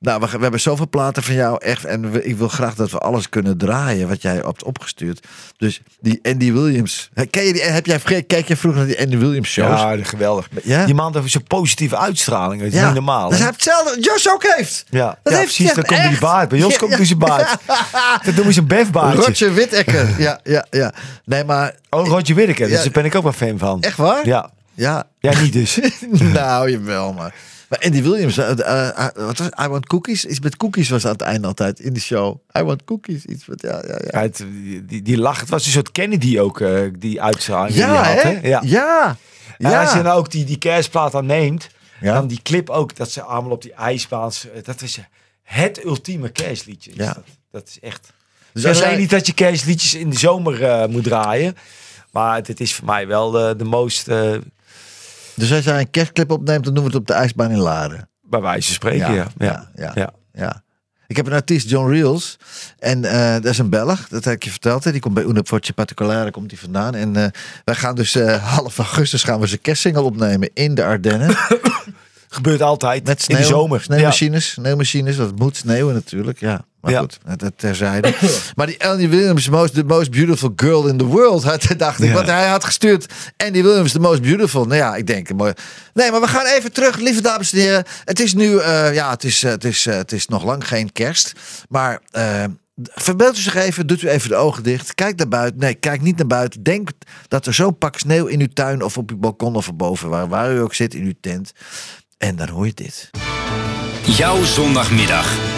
Nou, 0.00 0.20
we, 0.20 0.26
we 0.26 0.38
hebben 0.42 0.60
zoveel 0.60 0.88
platen 0.88 1.22
van 1.22 1.34
jou, 1.34 1.56
echt. 1.64 1.84
En 1.84 2.10
we- 2.10 2.24
ik 2.24 2.36
wil 2.36 2.48
graag 2.48 2.74
dat 2.74 2.90
we 2.90 2.98
alles 2.98 3.28
kunnen 3.28 3.58
draaien 3.58 4.08
wat 4.08 4.22
jij 4.22 4.34
hebt 4.34 4.64
opgestuurd. 4.64 5.26
Dus 5.56 5.80
die 6.00 6.18
Andy 6.22 6.52
Williams. 6.52 7.10
Ken 7.30 7.44
je 7.44 7.52
die, 7.52 7.62
heb 7.62 7.86
jij, 7.86 8.22
kijk 8.22 8.48
je 8.48 8.56
vroeger 8.56 8.80
naar 8.80 8.90
die 8.90 9.00
Andy 9.04 9.16
Williams 9.18 9.48
shows? 9.48 9.80
Ja, 9.80 9.96
geweldig. 10.02 10.48
Ja? 10.62 10.84
Die 10.84 10.94
man 10.94 11.16
heeft 11.16 11.30
zo'n 11.30 11.42
positieve 11.42 11.96
uitstraling. 11.96 12.62
Dat 12.62 12.72
is 12.72 12.80
niet 12.82 12.94
normaal. 12.94 13.28
Dus 13.28 13.38
hij 13.38 13.46
heeft 13.46 13.64
hetzelfde. 13.64 14.00
Jos 14.00 14.28
ook 14.30 14.44
heeft. 14.56 14.84
Ja, 14.88 15.18
Dat 15.22 15.32
ja 15.32 15.38
heeft 15.38 15.54
precies. 15.56 15.74
Dan 15.74 15.84
komt 15.84 16.08
die 16.08 16.18
baard. 16.18 16.48
Bij 16.48 16.58
Jos 16.58 16.72
Ja, 16.72 16.78
komt 16.78 16.90
ja. 16.90 16.96
hij 16.96 17.06
zijn 17.06 17.18
baard. 17.18 17.56
Dat 18.24 18.36
doen 18.36 18.46
we 18.46 18.52
zijn 18.52 18.66
befbaardje. 18.66 19.20
Roger 19.24 19.54
Whittaker. 19.54 20.08
ja, 20.22 20.40
ja, 20.42 20.66
ja. 20.70 20.92
Nee, 21.24 21.44
maar 21.44 21.74
Oh, 21.90 22.06
Roger 22.06 22.34
Whittaker. 22.34 22.66
Dus 22.68 22.76
Ja. 22.76 22.82
daar 22.82 22.92
ben 22.92 23.04
ik 23.04 23.14
ook 23.14 23.22
wel 23.22 23.32
fan 23.32 23.58
van. 23.58 23.82
echt 23.82 23.96
waar? 23.96 24.26
Ja. 24.26 24.50
Ja. 24.74 25.04
Ja, 25.18 25.40
niet 25.40 25.52
dus. 25.52 25.78
nou, 26.10 26.70
jawel, 26.70 27.12
maar. 27.12 27.34
Maar 27.70 27.78
Andy 27.84 28.02
Williams, 28.02 28.38
eh, 28.38 29.08
wat 29.14 29.38
was? 29.38 29.48
I 29.64 29.68
Want 29.68 29.86
Cookies? 29.86 30.24
Iets 30.24 30.40
met 30.40 30.56
cookies 30.56 30.88
was 30.88 31.04
aan 31.04 31.12
het 31.12 31.20
einde 31.20 31.46
altijd 31.46 31.80
in 31.80 31.92
de 31.92 32.00
show. 32.00 32.38
I 32.58 32.62
Want 32.62 32.84
Cookies, 32.84 33.24
iets 33.24 33.46
met, 33.46 33.62
ja, 33.62 33.82
ja, 33.86 33.98
ja. 34.10 34.20
Het, 34.20 34.36
die, 34.36 34.84
die, 34.84 35.02
die 35.02 35.18
lach. 35.18 35.40
Het 35.40 35.48
was 35.48 35.66
een 35.66 35.72
soort 35.72 35.92
Kennedy 35.92 36.38
ook, 36.38 36.62
die 36.98 37.22
uitstraling. 37.22 37.74
die 37.74 37.82
Ja, 37.82 38.02
had, 38.12 38.22
hè? 38.22 38.38
Ja. 38.42 38.60
Ja. 38.64 39.16
En 39.58 39.70
Ja. 39.70 39.80
als 39.82 39.92
je 39.92 40.02
nou 40.02 40.18
ook 40.18 40.30
die, 40.30 40.44
die 40.44 40.58
kerstplaat 40.58 41.14
aan 41.14 41.26
neemt, 41.26 41.68
Ja. 42.00 42.14
dan 42.14 42.26
die 42.26 42.40
clip 42.42 42.70
ook, 42.70 42.96
dat 42.96 43.10
ze 43.10 43.22
allemaal 43.22 43.50
op 43.52 43.62
die 43.62 43.72
ijsbaan, 43.72 44.30
dat 44.64 44.82
is 44.82 44.98
het 45.42 45.84
ultieme 45.84 46.28
kerstliedje. 46.28 46.90
is 46.90 46.96
Ja. 46.96 47.12
Dat, 47.12 47.24
dat 47.50 47.68
is 47.68 47.78
echt. 47.80 48.12
Dus 48.52 48.82
alleen 48.82 48.98
niet 48.98 49.10
dat 49.10 49.26
je 49.26 49.34
kerstliedjes 49.34 49.94
in 49.94 50.10
de 50.10 50.18
zomer 50.18 50.88
moet 50.90 51.04
draaien, 51.04 51.56
maar 52.10 52.42
dit 52.42 52.60
is 52.60 52.74
voor 52.74 52.84
mij 52.86 53.06
wel 53.06 53.30
de, 53.30 53.54
de 53.56 53.64
most, 53.64 54.08
eh, 54.08 54.32
Dus 55.40 55.52
als 55.52 55.64
jij 55.64 55.80
een 55.80 55.90
kerstclip 55.90 56.30
opneemt, 56.30 56.64
dan 56.64 56.74
doen 56.74 56.84
we 56.84 56.90
het 56.90 56.98
op 56.98 57.06
de 57.06 57.12
ijsbaan 57.12 57.50
in 57.50 57.58
Laren. 57.58 58.08
bij 58.22 58.40
wijze 58.40 58.66
van 58.66 58.74
spreken. 58.74 59.14
Ja, 59.14 59.26
ja, 59.38 59.70
ja. 59.74 59.92
ja. 59.94 60.12
Ja. 60.32 60.62
Ik 61.06 61.16
heb 61.16 61.26
een 61.26 61.32
artiest, 61.32 61.68
John 61.68 61.90
Reels. 61.90 62.36
En 62.78 63.04
eh, 63.04 63.32
dat 63.32 63.44
is 63.44 63.58
een 63.58 63.70
Belg, 63.70 64.08
dat 64.08 64.24
heb 64.24 64.34
ik 64.34 64.44
je 64.44 64.50
verteld. 64.50 64.84
Hè. 64.84 64.92
Die 64.92 65.00
komt 65.00 65.14
bij 65.14 65.24
Una 65.24 65.42
Fortje 65.44 65.72
Particolare 65.72 66.30
komt 66.30 66.48
die 66.48 66.58
vandaan. 66.58 66.94
En 66.94 67.16
eh, 67.16 67.26
wij 67.64 67.74
gaan 67.74 67.94
dus 67.94 68.14
eh, 68.14 68.44
half 68.56 68.78
augustus 68.78 69.22
gaan 69.22 69.40
we 69.40 69.46
zijn 69.46 69.60
kerstsingle 69.60 70.02
opnemen 70.02 70.50
in 70.54 70.74
de 70.74 70.84
Ardennen. 70.84 71.36
Gebeurt 72.28 72.62
altijd 72.62 73.04
Met 73.04 73.22
sneeuw, 73.22 73.36
in 73.36 73.42
de 73.42 73.48
zomer. 73.48 73.80
Sneeuwmachines, 73.80 74.50
sneeuwmachines. 74.50 75.16
Dat 75.16 75.38
moet 75.38 75.56
sneeuwen 75.56 75.94
natuurlijk, 75.94 76.40
ja. 76.40 76.64
Maar 76.80 76.92
Ja. 76.92 76.98
goed, 76.98 77.18
dat 77.36 77.52
terzijde. 77.56 78.14
maar 78.56 78.66
die 78.66 78.84
Andy 78.88 79.08
Williams, 79.08 79.48
most, 79.48 79.74
the 79.74 79.84
most 79.84 80.10
beautiful 80.10 80.52
girl 80.56 80.86
in 80.86 80.96
the 80.96 81.04
world. 81.04 81.42
Had, 81.44 81.66
dacht 81.76 82.00
ik, 82.02 82.08
Ja. 82.08 82.14
want 82.14 82.26
hij 82.26 82.48
had 82.48 82.64
gestuurd. 82.64 83.12
Andy 83.36 83.62
Williams, 83.62 83.92
the 83.92 84.00
most 84.00 84.22
beautiful. 84.22 84.64
Nou 84.64 84.76
ja, 84.76 84.96
ik 84.96 85.06
denk, 85.06 85.32
mooi. 85.32 85.52
Nee, 85.94 86.10
maar 86.10 86.20
we 86.20 86.26
gaan 86.28 86.46
even 86.46 86.72
terug, 86.72 86.96
lieve 86.96 87.20
dames 87.20 87.52
en 87.52 87.58
heren. 87.58 87.84
Het 88.04 88.20
is 88.20 88.34
nu, 88.34 88.58
eh, 88.58 88.94
ja, 88.94 89.10
het 89.10 89.24
is, 89.24 89.42
eh, 89.42 89.50
het, 89.50 89.64
is, 89.64 89.86
eh, 89.86 89.96
het 89.96 90.12
is 90.12 90.26
nog 90.26 90.44
lang 90.44 90.68
geen 90.68 90.92
kerst. 90.92 91.32
Maar 91.68 92.00
verbeeld 92.94 93.36
u 93.38 93.40
zich 93.40 93.54
even, 93.54 93.86
doet 93.86 94.02
u 94.02 94.08
even 94.08 94.28
de 94.28 94.34
ogen 94.36 94.62
dicht. 94.62 94.94
Kijk 94.94 95.16
naar 95.16 95.28
buiten. 95.28 95.60
Nee, 95.60 95.74
kijk 95.74 96.00
niet 96.00 96.16
naar 96.16 96.26
buiten. 96.26 96.62
Denk 96.62 96.88
dat 97.28 97.46
er 97.46 97.54
zo'n 97.54 97.78
pak 97.78 97.98
sneeuw 97.98 98.26
in 98.26 98.40
uw 98.40 98.48
tuin 98.54 98.82
of 98.82 98.98
op 98.98 99.10
uw 99.10 99.18
balkon 99.18 99.54
of 99.56 99.66
erboven, 99.66 100.08
waar, 100.08 100.28
waar 100.28 100.52
u 100.54 100.60
ook 100.60 100.74
zit 100.74 100.94
in 100.94 101.02
uw 101.04 101.14
tent. 101.20 101.52
En 102.18 102.36
dan 102.36 102.48
hoor 102.48 102.66
je 102.66 102.74
dit. 102.74 103.10
Jouw 104.04 104.44
zondagmiddag 104.44 105.49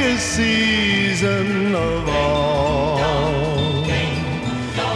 happiest 0.00 0.36
season 0.36 1.74
of 1.74 2.08
all. 2.08 2.96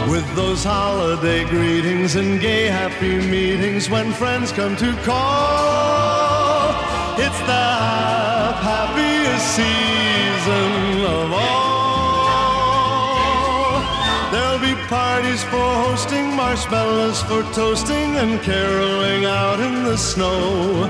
With 0.09 0.25
those 0.35 0.63
holiday 0.63 1.45
greetings 1.45 2.15
and 2.15 2.41
gay 2.41 2.65
happy 2.65 3.17
meetings 3.17 3.87
when 3.89 4.11
friends 4.13 4.51
come 4.51 4.75
to 4.77 4.93
call. 5.03 6.71
It's 7.19 7.39
the 7.51 7.67
happiest 8.65 9.55
season 9.55 11.05
of 11.05 11.31
all. 11.33 12.25
There'll 14.31 14.59
be 14.59 14.73
parties 14.87 15.43
for 15.43 15.69
hosting, 15.85 16.35
marshmallows 16.35 17.21
for 17.23 17.43
toasting, 17.53 18.15
and 18.17 18.41
caroling 18.41 19.25
out 19.25 19.59
in 19.59 19.83
the 19.83 19.97
snow. 19.97 20.89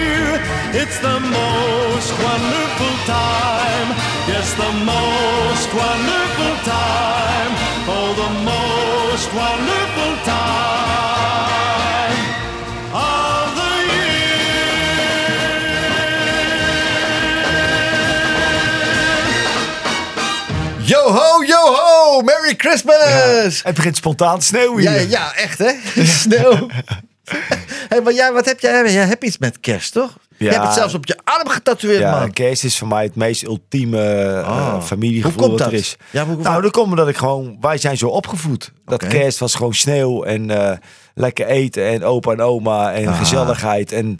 It's 0.73 0.99
the 0.99 1.19
most 1.19 2.11
wonderful 2.23 2.95
time. 3.05 3.89
Yes, 4.31 4.53
the 4.53 4.71
most 4.85 5.69
wonderful 5.73 6.53
time. 6.63 7.51
Oh, 7.93 8.13
the 8.23 8.31
most 8.51 9.27
wonderful 9.33 10.13
time 10.23 12.17
of 12.93 13.47
the 13.59 13.73
year. 13.91 14.37
Yo 20.85 21.11
ho, 21.11 21.43
yo 21.43 21.57
ho! 21.75 22.21
Merry 22.21 22.55
Christmas! 22.57 23.63
Het 23.63 23.75
begint 23.75 23.95
spontaan 23.97 24.39
te 24.39 24.45
sneeuwen 24.45 24.83
Ja, 24.83 24.91
hier. 24.91 25.09
ja, 25.09 25.33
echt 25.35 25.57
hè? 25.57 25.71
Sneeuw. 26.21 26.67
hey, 27.89 28.01
maar 28.01 28.13
jij, 28.13 28.31
wat 28.31 28.45
heb 28.45 28.59
jij? 28.59 28.91
Jij 28.91 29.05
hebt 29.05 29.23
iets 29.23 29.37
met 29.37 29.59
kerst, 29.59 29.93
toch? 29.93 30.17
Je 30.49 30.49
hebt 30.51 30.63
het 30.65 30.73
zelfs 30.73 30.93
op 30.93 31.05
je 31.05 31.17
arm 31.23 31.47
getatoeëerd, 31.49 31.99
Ja, 31.99 32.19
man. 32.19 32.31
kerst 32.33 32.63
is 32.63 32.77
voor 32.77 32.87
mij 32.87 33.03
het 33.03 33.15
meest 33.15 33.43
ultieme 33.43 34.01
eh, 34.01 34.47
Oh. 34.49 34.81
familiegevoel 34.81 35.31
Hoe 35.31 35.41
komt 35.47 35.59
wat 35.59 35.67
er 35.67 35.71
dat? 35.73 35.79
is. 35.81 35.95
Ja, 36.11 36.25
hoe- 36.25 36.35
nou, 36.41 36.61
dat 36.61 36.71
komt 36.71 36.87
omdat 36.89 37.07
ik 37.07 37.17
gewoon... 37.17 37.57
Wij 37.61 37.77
zijn 37.77 37.97
zo 37.97 38.07
opgevoed. 38.07 38.71
Dat 38.85 39.07
kerst 39.07 39.39
was 39.39 39.55
gewoon 39.55 39.73
sneeuw 39.73 40.23
en 40.23 40.49
eh, 40.49 40.77
lekker 41.15 41.45
eten 41.47 41.85
en 41.87 42.03
opa 42.03 42.31
en 42.31 42.41
oma 42.41 42.93
en 42.93 43.07
Ah. 43.07 43.17
gezelligheid. 43.17 43.91
En 43.91 44.19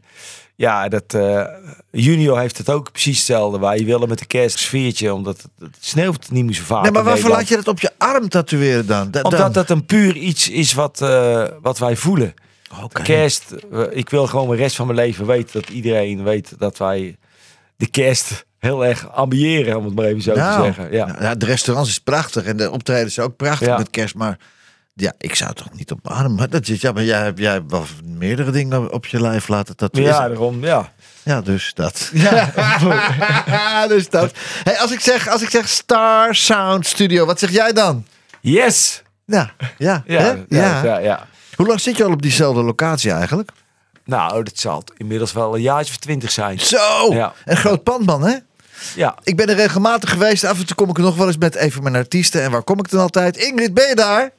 ja, 0.56 0.88
dat, 0.90 1.04
eh, 1.14 1.44
Junior 1.92 2.40
heeft 2.40 2.58
het 2.58 2.70
ook 2.70 2.92
precies 2.92 3.18
hetzelfde. 3.18 3.60
Wij 3.60 3.86
willen 3.86 4.10
met 4.10 4.20
de 4.20 4.26
kerst 4.26 4.56
een 4.56 4.62
sfeertje, 4.62 5.14
omdat 5.14 5.38
het, 5.42 5.52
het 5.60 5.78
sneeuwt 5.80 6.32
niet 6.32 6.46
meer 6.46 6.54
zo 6.54 6.64
vaak. 6.66 6.84
Nee, 6.84 6.92
maar 6.92 7.04
waarvoor 7.04 7.30
laat 7.30 7.48
je 7.48 7.56
dat 7.56 7.68
op 7.68 7.80
je 7.80 7.92
arm 7.98 8.30
tatoeëren 8.30 8.88
dan? 8.88 9.12
Da- 9.12 9.22
dan- 9.22 9.32
Omdat 9.34 9.54
dat 9.54 9.70
een 9.70 9.86
puur 9.86 10.16
iets 10.16 10.50
is 10.50 10.74
wat, 10.74 11.00
wat 11.62 11.78
wij 11.80 11.96
voelen. 11.96 12.34
Kerst, 13.04 13.56
ik 13.90 14.10
wil 14.10 14.28
gewoon 14.28 14.50
de 14.50 14.56
rest 14.56 14.76
van 14.76 14.86
mijn 14.86 14.98
leven 14.98 15.26
weten 15.26 15.62
dat 15.62 15.70
iedereen 15.70 16.24
weet 16.24 16.54
dat 16.58 16.78
wij 16.78 17.18
de 17.76 17.88
kerst 17.90 18.46
heel 18.60 18.86
erg 18.86 19.12
ambiëren, 19.12 19.78
om 19.78 19.86
het 19.86 19.96
maar 19.96 20.06
even 20.06 20.22
zo 20.22 20.34
Nou, 20.36 20.58
te 20.60 20.64
zeggen. 20.66 20.92
Ja. 20.94 21.16
Ja, 21.20 21.36
de 21.36 21.46
restaurants 21.46 21.90
is 21.90 22.00
prachtig 22.00 22.44
en 22.44 22.58
de 22.58 22.72
optredens 22.72 23.14
zijn 23.14 23.28
ook 23.28 23.36
prachtig 23.36 23.68
Ja. 23.68 23.78
met 23.78 23.90
kerst. 23.90 24.16
Maar 24.16 24.38
ja, 24.94 25.14
ik 25.18 25.36
zou 25.36 25.54
toch 25.54 25.68
niet 25.74 25.92
op 25.92 26.00
arm. 26.08 26.36
Maar 26.36 26.50
dat 26.50 26.68
is, 26.68 26.82
ja, 26.82 26.92
maar 26.92 27.04
jij 27.04 27.22
hebt 27.24 27.40
jij 27.40 27.52
hebt 27.52 27.72
wel 27.72 27.86
meerdere 28.06 28.52
dingen 28.52 28.92
op 28.94 29.06
je 29.06 29.22
lijf 29.22 29.48
laten 29.48 29.76
tatoeëren. 29.76 30.14
ja, 30.14 30.28
daarom, 30.28 30.64
ja. 30.66 30.92
Ja, 31.24 31.42
dus 31.42 31.72
dat. 31.74 32.10
Ja, 32.14 33.88
dus 33.88 34.10
dat. 34.10 34.32
Hey, 34.64 34.80
als, 34.80 34.92
ik 34.92 35.00
zeg, 35.00 35.28
als 35.28 35.42
ik 35.42 35.50
zeg 35.50 35.68
Star 35.70 36.36
Sound 36.36 36.86
Studio, 36.88 37.26
wat 37.26 37.40
zeg 37.40 37.50
jij 37.52 37.74
dan? 37.74 38.06
Yes! 38.42 39.02
Ja, 39.26 39.52
ja, 39.78 40.04
Ja, 40.06 40.38
ja, 40.50 40.84
ja. 40.84 40.98
ja. 40.98 41.28
Hoe 41.62 41.70
lang 41.70 41.82
zit 41.82 41.98
je 41.98 42.04
al 42.04 42.12
op 42.12 42.22
diezelfde 42.22 42.62
locatie 42.64 43.12
eigenlijk? 43.12 43.50
Nou, 44.06 44.44
dat 44.44 44.58
zal 44.60 44.84
inmiddels 44.98 45.34
wel 45.34 45.56
een 45.56 45.62
jaartje 45.62 45.94
of 45.94 46.00
twintig 46.00 46.32
zijn. 46.32 46.60
Zo, 46.60 47.14
Ja. 47.14 47.34
een 47.46 47.58
groot 47.58 47.84
pand 47.84 48.06
man 48.06 48.24
hè? 48.24 48.36
Ja. 48.96 49.16
Ik 49.24 49.36
ben 49.36 49.48
er 49.50 49.56
regelmatig 49.56 50.10
geweest. 50.10 50.44
Af 50.44 50.60
en 50.60 50.66
toe 50.66 50.76
kom 50.76 50.90
ik 50.90 50.98
er 50.98 51.04
nog 51.04 51.16
wel 51.16 51.28
eens 51.28 51.38
met 51.38 51.56
even 51.56 51.84
mijn 51.84 51.96
artiesten. 51.96 52.42
En 52.44 52.52
waar 52.52 52.64
kom 52.64 52.80
ik 52.80 52.90
dan 52.90 53.00
altijd? 53.00 53.38
Ingrid, 53.38 53.74
ben 53.74 53.88
je 53.88 53.96
daar? 53.96 54.32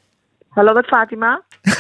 Hallo 0.55 0.73
met 0.73 0.87
Fatima. 0.87 1.43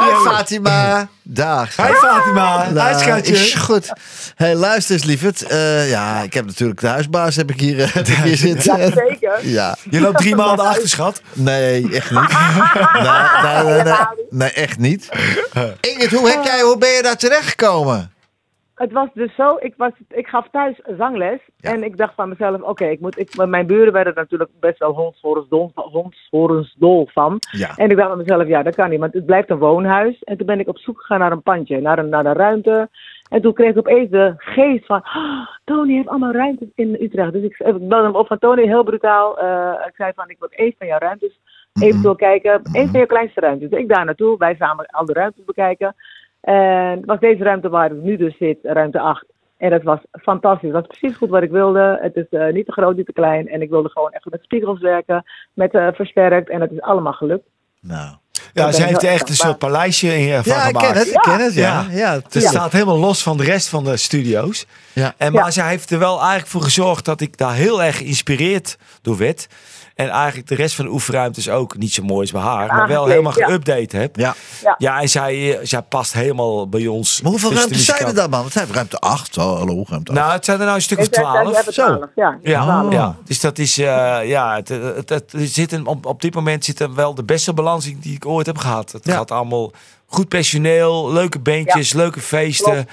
Hi 0.00 0.12
Fatima. 0.24 1.08
Dag. 1.22 1.76
Hi 1.76 1.92
Fatima, 1.92 2.64
hi 2.64 2.98
schatje. 2.98 3.32
Is 3.32 3.54
goed. 3.54 3.92
Hey, 4.36 4.54
luister 4.54 4.94
eens, 4.94 5.04
lieverd. 5.04 5.42
Eh, 5.42 5.90
ja, 5.90 6.20
ik 6.20 6.34
heb 6.34 6.46
natuurlijk 6.46 6.80
de 6.80 6.86
huisbaas 6.86 7.36
heb 7.36 7.50
ik 7.50 7.60
hier, 7.60 7.80
eh, 7.80 7.92
heb 7.94 8.06
ik 8.08 8.14
hier 8.16 8.36
zitten. 8.36 8.78
Ja, 8.78 8.90
zeker. 8.90 9.38
Ja, 9.48 9.76
Je 9.90 10.00
loopt 10.00 10.18
drie 10.18 10.34
maanden 10.34 10.66
achter, 10.66 10.88
schat. 10.88 11.20
nee, 11.32 11.94
echt 11.94 12.10
niet. 12.10 12.28
nee, 12.92 13.02
nee, 13.62 13.72
nee, 13.72 13.82
nee, 13.82 13.94
nee, 14.30 14.50
echt 14.52 14.78
niet. 14.78 15.08
Ingrid, 15.80 16.10
hoe, 16.10 16.28
heb 16.30 16.44
jij, 16.44 16.60
hoe 16.60 16.78
ben 16.78 16.90
je 16.90 17.02
daar 17.02 17.16
terechtgekomen? 17.16 18.11
Het 18.74 18.92
was 18.92 19.08
dus 19.14 19.34
zo, 19.34 19.56
ik, 19.60 19.74
was, 19.76 19.90
ik 20.08 20.26
gaf 20.26 20.48
thuis 20.50 20.80
zangles. 20.98 21.40
Ja. 21.56 21.72
En 21.72 21.82
ik 21.82 21.96
dacht 21.96 22.14
van 22.14 22.28
mezelf, 22.28 22.62
oké, 22.62 22.84
ik 22.86 23.00
moet, 23.00 23.18
ik, 23.18 23.46
mijn 23.46 23.66
buren 23.66 23.92
werden 23.92 24.14
er 24.14 24.20
natuurlijk 24.20 24.50
best 24.60 24.78
wel 24.78 25.14
hondshorensdol 25.74 27.08
van. 27.12 27.38
Ja. 27.50 27.76
En 27.76 27.90
ik 27.90 27.96
dacht 27.96 28.08
bij 28.08 28.16
mezelf, 28.16 28.46
ja, 28.46 28.62
dat 28.62 28.74
kan 28.74 28.90
niet, 28.90 29.00
want 29.00 29.12
het 29.14 29.26
blijft 29.26 29.50
een 29.50 29.58
woonhuis. 29.58 30.22
En 30.22 30.36
toen 30.36 30.46
ben 30.46 30.60
ik 30.60 30.68
op 30.68 30.78
zoek 30.78 30.98
gegaan 31.00 31.18
naar 31.18 31.32
een 31.32 31.42
pandje, 31.42 31.80
naar 31.80 31.98
een, 31.98 32.08
naar 32.08 32.26
een 32.26 32.32
ruimte. 32.34 32.88
En 33.28 33.40
toen 33.42 33.52
kreeg 33.52 33.70
ik 33.70 33.78
opeens 33.78 34.10
de 34.10 34.34
geest 34.36 34.86
van, 34.86 35.00
"Ah, 35.02 35.46
Tony 35.64 35.94
heeft 35.94 36.08
allemaal 36.08 36.32
ruimtes 36.32 36.68
in 36.74 36.96
Utrecht. 37.00 37.32
Dus 37.32 37.42
ik, 37.42 37.58
ik 37.58 37.88
belde 37.88 38.02
hem 38.02 38.14
op 38.16 38.26
van, 38.26 38.38
Tony, 38.38 38.62
heel 38.66 38.82
brutaal. 38.84 39.38
eh, 39.38 39.86
ik 39.86 39.94
zei 39.96 40.12
van, 40.14 40.28
ik 40.30 40.36
wil 40.38 40.48
één 40.50 40.74
van 40.78 40.86
jouw 40.86 40.98
ruimtes 40.98 41.40
eventueel 41.80 42.14
kijken. 42.14 42.52
Eén 42.72 42.88
van 42.88 42.98
jouw 42.98 43.06
kleinste 43.06 43.40
ruimtes. 43.40 43.70
Dus 43.70 43.78
ik 43.80 43.88
daar 43.88 44.04
naartoe, 44.04 44.38
wij 44.38 44.54
samen 44.58 44.86
al 44.86 45.04
de 45.04 45.12
ruimtes 45.12 45.44
bekijken. 45.44 45.94
En 46.42 46.96
het 46.96 47.04
was 47.04 47.20
deze 47.20 47.42
ruimte 47.42 47.68
waar 47.68 47.92
ik 47.92 48.02
nu 48.02 48.16
dus 48.16 48.36
zit, 48.36 48.58
ruimte 48.62 49.00
8. 49.00 49.24
En 49.56 49.70
dat 49.70 49.82
was 49.82 49.98
fantastisch. 50.12 50.72
Dat 50.72 50.86
was 50.86 50.98
precies 50.98 51.16
goed 51.16 51.28
wat 51.28 51.42
ik 51.42 51.50
wilde. 51.50 51.98
Het 52.02 52.16
is 52.16 52.26
eh, 52.30 52.52
niet 52.52 52.66
te 52.66 52.72
groot, 52.72 52.96
niet 52.96 53.06
te 53.06 53.12
klein. 53.12 53.48
En 53.48 53.62
ik 53.62 53.70
wilde 53.70 53.88
gewoon 53.88 54.12
echt 54.12 54.24
met 54.30 54.42
spiegels 54.42 54.80
werken, 54.80 55.24
met 55.54 55.74
eh, 55.74 55.86
versterkt. 55.92 56.50
En 56.50 56.60
het 56.60 56.70
is 56.70 56.80
allemaal 56.80 57.12
gelukt. 57.12 57.44
Nou. 57.80 58.16
Ja, 58.52 58.72
ze 58.72 58.82
heeft 58.84 59.02
er 59.02 59.08
echt 59.08 59.28
een 59.28 59.34
soort 59.34 59.58
paleisje 59.58 60.06
in, 60.18 60.28
eh, 60.32 60.42
van 60.42 60.52
Ja, 60.52 60.58
ik 60.60 60.64
gemaakt. 60.66 60.86
ken 60.86 60.96
het, 60.98 61.08
ik 61.08 61.20
ken 61.20 61.40
het, 61.40 61.54
ja. 61.54 61.86
Ja. 61.90 61.96
ja. 61.96 62.12
Het 62.14 62.42
staat 62.42 62.72
helemaal 62.72 62.98
los 62.98 63.22
van 63.22 63.36
de 63.36 63.44
rest 63.44 63.68
van 63.68 63.84
de 63.84 63.96
studio's. 63.96 64.66
Ja. 64.92 65.14
En, 65.16 65.32
maar 65.32 65.44
Ja. 65.44 65.50
zij 65.50 65.68
heeft 65.68 65.90
er 65.90 65.98
wel 65.98 66.18
eigenlijk 66.18 66.46
voor 66.48 66.62
gezorgd 66.62 67.04
dat 67.04 67.20
ik 67.20 67.36
daar 67.36 67.54
heel 67.54 67.82
erg 67.82 67.96
geïnspireerd 67.96 68.78
door 69.02 69.16
werd. 69.18 69.46
En 69.94 70.08
eigenlijk 70.08 70.48
de 70.48 70.54
rest 70.54 70.74
van 70.74 70.84
de 70.84 70.90
oefenruimtes 70.90 71.48
ook 71.48 71.76
niet 71.76 71.92
zo 71.92 72.02
mooi 72.02 72.22
is 72.24 72.32
bij 72.32 72.40
haar. 72.40 72.66
Maar 72.66 72.88
wel 72.88 73.02
Aangekleed, 73.02 73.08
helemaal 73.08 73.38
ja. 73.38 73.46
geüpdate 73.48 73.96
heb. 73.98 74.16
Ja. 74.16 74.34
Ja. 74.62 74.74
Ja, 74.78 75.00
en 75.00 75.08
zij, 75.08 75.58
eh, 75.58 75.66
zij 75.66 75.82
past 75.82 76.12
helemaal 76.12 76.68
bij 76.68 76.86
ons. 76.86 77.20
Maar 77.20 77.30
hoeveel 77.30 77.50
tussen 77.50 77.68
de 77.68 77.74
ruimtes 77.76 77.96
zijn 77.96 78.08
er 78.08 78.14
dan, 78.14 78.30
man? 78.30 78.44
Het 78.44 78.52
zijn 78.52 78.66
ruimte 78.72 78.98
8. 78.98 79.38
Oh, 79.38 79.44
hallo, 79.58 79.84
ruimte 79.88 80.10
8. 80.12 80.20
Nou, 80.20 80.32
het 80.32 80.44
zijn 80.44 80.58
er 80.58 80.64
nou 80.64 80.76
een 80.76 80.82
stuk 80.82 80.98
of 80.98 81.06
Ik 81.06 81.14
zei, 81.14 81.26
ja, 81.26 81.32
die 81.32 81.40
twaalf. 81.40 81.56
hebben 81.56 81.74
Zo. 81.74 81.86
12, 81.86 82.10
Ja, 82.14 82.38
Ja, 82.42 82.62
12. 82.62 82.92
ja, 82.92 83.16
dus 83.24 83.40
dat 83.40 83.58
is, 83.58 83.78
eh, 83.78 83.84
ja, 84.24 84.54
het, 84.54 84.68
het, 84.68 85.08
het, 85.08 85.32
zit 85.36 85.72
een, 85.72 85.86
op, 85.86 86.06
op 86.06 86.20
dit 86.22 86.34
moment 86.34 86.64
zit 86.64 86.80
er 86.80 86.94
wel 86.94 87.14
de 87.14 87.24
beste 87.24 87.52
balans 87.52 87.84
die 87.84 88.14
ik 88.14 88.26
ooit 88.26 88.46
heb 88.46 88.58
gehad. 88.58 88.92
Het 88.92 89.04
Ja. 89.06 89.16
gaat 89.16 89.30
allemaal 89.30 89.70
goed 90.06 90.28
personeel, 90.28 91.12
leuke 91.12 91.38
bandjes, 91.38 91.92
leuke 91.92 92.20
feesten. 92.20 92.72
Klopt. 92.72 92.90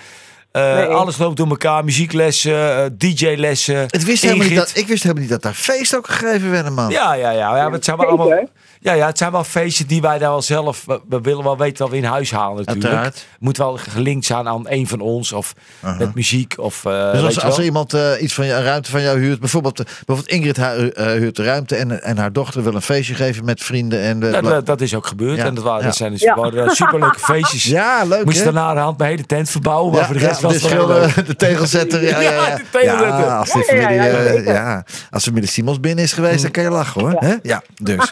Eh, 0.51 0.75
Nee. 0.75 0.85
alles 0.85 1.17
loopt 1.17 1.37
door 1.37 1.47
elkaar, 1.47 1.83
muzieklessen, 1.83 2.77
eh, 2.77 2.85
DJ-lessen. 2.97 3.75
Het 3.77 4.03
wist 4.03 4.21
helemaal 4.21 4.43
niet 4.43 4.51
Ingrid. 4.53 4.67
dat, 4.73 4.77
ik 4.83 4.87
wist 4.87 5.01
helemaal 5.03 5.21
niet 5.23 5.31
dat 5.31 5.41
daar 5.41 5.53
feest 5.53 5.95
ook 5.95 6.07
gegeven 6.09 6.51
werden, 6.51 6.73
man. 6.73 6.89
Ja, 6.89 7.13
ja, 7.13 7.29
ja. 7.31 7.57
ja, 7.57 7.71
het 7.71 7.85
zijn 7.85 7.97
allemaal, 7.97 8.47
ja, 8.81 8.93
ja, 8.93 9.05
het 9.05 9.17
zijn 9.17 9.31
wel 9.31 9.43
feesten 9.43 9.87
die 9.87 10.01
wij 10.01 10.17
daar 10.17 10.29
wel 10.29 10.41
zelf, 10.41 10.83
we, 10.85 10.99
we 11.09 11.21
willen 11.21 11.43
wel 11.43 11.57
weten 11.57 11.77
wat 11.83 11.89
we 11.91 11.97
in 11.97 12.03
huis 12.03 12.31
halen 12.31 12.55
natuurlijk. 12.57 12.85
Uiteraard. 12.85 13.25
Moet 13.39 13.57
wel 13.57 13.77
gelinkt 13.77 14.25
zijn 14.25 14.47
aan 14.47 14.63
een 14.69 14.87
van 14.87 14.99
ons 14.99 15.31
of 15.33 15.53
met 15.97 16.15
muziek 16.15 16.53
of 16.57 16.85
eh 16.85 17.11
Dus 17.11 17.23
als, 17.23 17.41
als 17.43 17.57
er 17.57 17.63
iemand 17.63 17.93
eh, 17.93 18.11
iets 18.21 18.33
van 18.33 18.45
je, 18.45 18.53
een 18.53 18.63
ruimte 18.63 18.91
van 18.91 19.01
jou 19.01 19.19
huurt, 19.19 19.39
bijvoorbeeld, 19.39 19.75
bijvoorbeeld 20.05 20.27
Ingrid 20.27 20.57
hu- 20.57 20.87
eh, 20.87 21.05
huurt 21.05 21.35
de 21.35 21.43
ruimte 21.43 21.75
en, 21.75 22.03
en 22.03 22.17
haar 22.17 22.33
dochter 22.33 22.63
wil 22.63 22.73
een 22.75 22.81
feestje 22.81 23.13
geven 23.15 23.45
met 23.45 23.63
vrienden. 23.63 24.01
En 24.01 24.31
Ja, 24.31 24.41
dat, 24.41 24.65
dat 24.65 24.81
is 24.81 24.93
ook 24.95 25.07
gebeurd. 25.07 25.37
Ja, 25.37 25.45
En 25.45 25.53
dat, 25.55 25.63
waren, 25.63 25.79
ja. 25.81 25.85
dat 25.87 25.95
zijn 25.95 26.11
dus 26.11 26.21
Ja. 26.21 26.35
waren 26.35 26.69
superleuke 26.75 27.19
feestjes. 27.33 27.63
ja, 27.63 28.03
leuk 28.03 28.25
Moest 28.25 28.37
je 28.37 28.43
daarna 28.43 28.73
de 28.73 28.79
hand 28.79 28.97
mijn 28.97 29.09
hele 29.09 29.25
tent 29.25 29.49
verbouwen, 29.49 29.91
maar 29.91 29.99
Ja, 29.99 30.05
voor 30.05 30.15
de 30.15 30.19
rest 30.21 30.38
ja, 30.38 30.38
was 30.41 30.53
de 30.53 30.59
het 30.59 30.67
schilder, 30.67 30.99
leuk. 30.99 31.25
de 31.25 31.35
tegelzetter. 31.35 32.03
Ja, 32.03 32.19
ja, 32.21 32.31
Ja, 32.31 32.31
ja. 32.31 32.55
de 32.55 32.63
tegelzetter. 32.71 33.19
Ja, 33.19 33.37
als 33.37 33.51
de 33.51 33.63
familie, 33.63 33.95
ja, 33.95 34.07
eh, 34.07 34.45
ja, 34.45 34.83
als 35.11 35.23
familie 35.23 35.49
Simons 35.49 35.79
binnen 35.79 36.03
is 36.03 36.13
geweest, 36.13 36.41
dan 36.41 36.51
kan 36.51 36.63
je 36.63 36.69
lachen 36.69 37.01
hoor. 37.01 37.17
Ja, 37.19 37.39
ja 37.41 37.61
dus. 37.75 38.11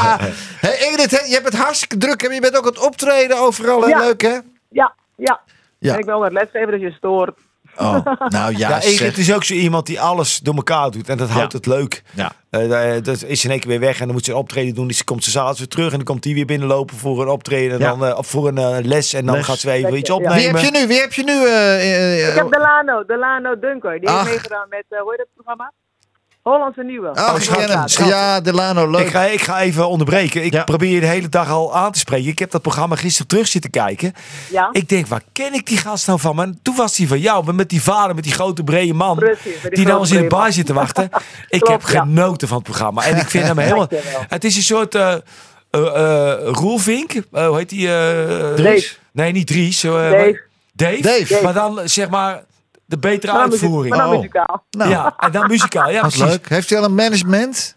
hey, 0.64 0.76
Ingrid, 0.78 1.10
je 1.10 1.32
hebt 1.34 1.44
het 1.44 1.56
hartstikke 1.56 1.96
druk 1.96 2.22
en 2.22 2.34
je 2.34 2.40
bent 2.40 2.56
ook 2.56 2.66
aan 2.66 2.72
het 2.72 2.86
optreden 2.86 3.38
overal. 3.38 3.86
Leuk 3.86 4.22
hè? 4.22 4.38
Ja, 4.68 4.94
ja. 5.16 5.40
Ja. 5.78 5.92
En 5.92 5.98
ik 5.98 6.04
wil 6.04 6.18
wat 6.18 6.32
lesgeven, 6.32 6.70
dus 6.70 6.80
je 6.80 6.90
stoort. 6.90 7.38
Oh, 7.76 8.06
nou 8.28 8.56
ja, 8.56 8.68
Ja, 8.80 8.80
is 9.16 9.32
ook 9.32 9.44
zo 9.44 9.54
iemand 9.54 9.86
die 9.86 10.00
alles 10.00 10.38
door 10.38 10.54
elkaar 10.54 10.90
doet. 10.90 11.08
En 11.08 11.16
dat 11.18 11.28
houdt 11.28 11.52
het 11.52 11.66
leuk. 11.66 12.02
Ja. 12.14 12.32
Eh, 12.50 12.68
daar- 12.68 13.02
dat 13.02 13.22
is 13.22 13.44
in 13.44 13.50
één 13.50 13.60
keer 13.60 13.68
weer 13.68 13.80
weg 13.80 13.98
en 14.00 14.04
dan 14.04 14.14
moet 14.14 14.24
ze 14.24 14.30
een 14.30 14.36
optreden 14.36 14.74
doen. 14.74 14.86
Dus 14.88 14.96
ze 14.98 15.04
komt 15.04 15.24
ze 15.24 15.30
s'avonds 15.30 15.58
weer 15.58 15.68
terug 15.68 15.90
en 15.90 15.96
dan 15.96 16.04
komt 16.04 16.24
hij 16.24 16.34
weer 16.34 16.46
binnenlopen 16.46 16.96
voor 16.96 17.22
een 17.22 17.28
optreden. 17.28 17.72
En 17.72 17.78
Ja. 17.78 17.88
dan, 17.96 18.06
eh, 18.08 18.18
of 18.18 18.26
voor 18.26 18.48
een 18.48 18.58
eh, 18.58 18.76
les 18.84 19.12
en 19.12 19.26
dan 19.26 19.34
Les. 19.34 19.44
gaat 19.44 19.58
ze 19.58 19.66
weer 19.66 19.76
even 19.76 19.96
iets 19.96 20.08
Ja. 20.08 20.14
opnemen. 20.14 20.36
Wie 20.36 20.46
heb 20.62 20.72
je 20.72 20.78
nu? 20.80 20.86
Wie 20.86 21.00
heb 21.00 21.12
je 21.12 21.22
nu? 21.24 21.32
eh, 21.32 21.74
eh, 21.74 22.22
eh, 22.22 22.28
Ik 22.28 22.34
heb 22.34 22.50
Delano, 22.52 23.04
Delano 23.06 23.58
Dunker. 23.58 24.00
Die 24.00 24.08
Ach. 24.08 24.16
heeft 24.16 24.28
meegedaan 24.30 24.66
met, 24.68 24.84
eh 24.88 25.00
hoe 25.00 25.10
heet 25.10 25.18
het 25.20 25.28
programma? 25.34 25.72
Hollandse 26.44 26.82
Nieuwe. 26.82 27.08
Oh. 27.08 28.06
Ja, 28.06 28.40
Delano, 28.40 28.90
leuk. 28.90 29.00
Ik 29.00 29.10
ga, 29.10 29.22
ik 29.24 29.40
ga 29.42 29.60
even 29.60 29.88
onderbreken. 29.88 30.44
Ik 30.44 30.52
Ja. 30.52 30.64
probeer 30.64 30.90
je 30.90 31.00
de 31.00 31.06
hele 31.06 31.28
dag 31.28 31.50
al 31.50 31.74
aan 31.76 31.92
te 31.92 31.98
spreken. 31.98 32.28
Ik 32.30 32.38
heb 32.38 32.50
dat 32.50 32.62
programma 32.62 32.96
gisteren 32.96 33.26
terug 33.26 33.46
zitten 33.46 33.70
kijken. 33.70 34.12
Ja. 34.50 34.68
Ik 34.72 34.88
denk, 34.88 35.06
waar 35.06 35.22
ken 35.32 35.54
ik 35.54 35.66
die 35.66 35.76
gast 35.78 36.06
nou 36.06 36.20
van? 36.20 36.34
Maar 36.36 36.48
toen 36.62 36.76
was 36.76 36.96
hij 36.96 37.06
van 37.06 37.18
jou, 37.20 37.52
met 37.52 37.68
die 37.68 37.82
vader, 37.82 38.14
met 38.14 38.24
die 38.24 38.32
grote 38.32 38.64
brede 38.64 38.94
man. 38.94 39.16
Precies, 39.16 39.60
die 39.62 39.70
die 39.70 39.86
nou 39.86 40.08
in 40.08 40.22
de 40.22 40.26
bar 40.28 40.52
zit 40.52 40.66
te 40.66 40.72
wachten. 40.72 41.04
Ik 41.48 41.60
Klopt, 41.60 41.82
heb 41.82 41.92
ja. 41.92 42.00
genoten 42.00 42.48
van 42.48 42.56
het 42.56 42.66
programma. 42.66 43.04
En 43.04 43.16
ik 43.16 43.30
vind 43.30 43.44
hem 43.44 43.58
helemaal... 43.66 43.88
Het 44.28 44.44
is 44.44 44.56
een 44.56 44.62
soort... 44.62 44.94
eh 44.94 45.14
eh, 45.70 45.80
eh, 45.80 46.48
Roelvink. 46.52 47.12
Hoe 47.30 47.56
heet 47.56 47.68
die? 47.68 47.88
Dries. 48.54 48.98
Nee, 49.12 49.32
niet 49.32 49.46
Dries. 49.46 49.82
eh, 49.84 49.92
Dave. 49.92 50.40
Dave. 50.72 51.02
Dave. 51.02 51.40
Maar 51.42 51.54
dan 51.54 51.80
zeg 51.84 52.08
maar 52.08 52.42
de 52.94 53.08
betere 53.08 53.32
Maar 53.32 53.42
uitvoering. 53.42 53.94
Maar 53.96 54.04
dan 54.04 54.12
Oh. 54.14 54.16
muzikaal. 54.20 54.64
Nou, 54.70 54.90
Ja, 54.90 55.14
en 55.18 55.32
dan 55.32 55.46
muzikaal. 55.46 55.90
Ja, 55.90 56.02
wat 56.02 56.16
leuk. 56.16 56.48
Heeft 56.48 56.70
hij 56.70 56.78
al 56.78 56.84
een 56.84 56.94
management? 56.94 57.76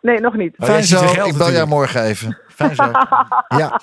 Nee, 0.00 0.20
nog 0.20 0.34
niet. 0.34 0.54
Oh, 0.58 0.66
Fijn 0.66 0.84
zo. 0.84 1.04
Ik 1.24 1.36
bel 1.36 1.52
jou 1.52 1.66
morgen 1.66 2.02
even. 2.02 2.38
Fijn 2.54 2.74
zo. 2.74 2.82
Ja. 3.58 3.74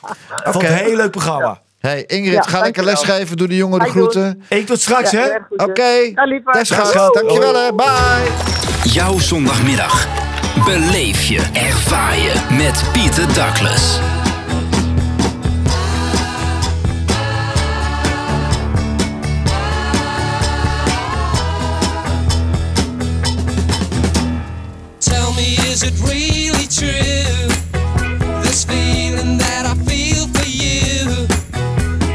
Ik 0.46 0.52
vond 0.52 0.64
het 0.68 0.72
een 0.80 0.86
heel 0.86 0.96
leuk 0.96 1.12
programma. 1.12 1.62
Hey 1.80 2.04
Ingrid, 2.04 2.34
Ja, 2.34 2.42
ga 2.42 2.60
lekker 2.62 2.84
lesgeven. 2.84 3.38
Doe 3.38 3.48
de 3.48 3.56
jongen 3.56 3.80
de 3.80 3.90
groeten. 3.90 4.44
Ik 4.50 4.66
tot 4.66 4.80
straks, 4.82 5.12
Ja, 5.12 5.20
hè? 5.22 5.64
Oké. 5.64 5.84
Ja, 5.84 6.26
gaat. 6.44 6.66
Schat. 6.88 7.14
Dankjewel 7.14 7.56
hè. 7.56 7.74
Bye. 7.74 8.32
Jouw 8.84 9.20
zondagmiddag. 9.20 10.08
Beleef 10.66 11.22
je, 11.24 11.42
ervaar 11.54 12.18
je 12.18 12.34
met 12.58 12.84
Pieter 12.94 13.34
Douglas. 13.34 14.00
it 25.86 26.00
really 26.00 26.68
true? 26.68 27.48
This 28.42 28.64
feeling 28.64 29.38
that 29.38 29.66
I 29.66 29.76
feel 29.84 30.28
for 30.32 30.48
you. 30.48 31.28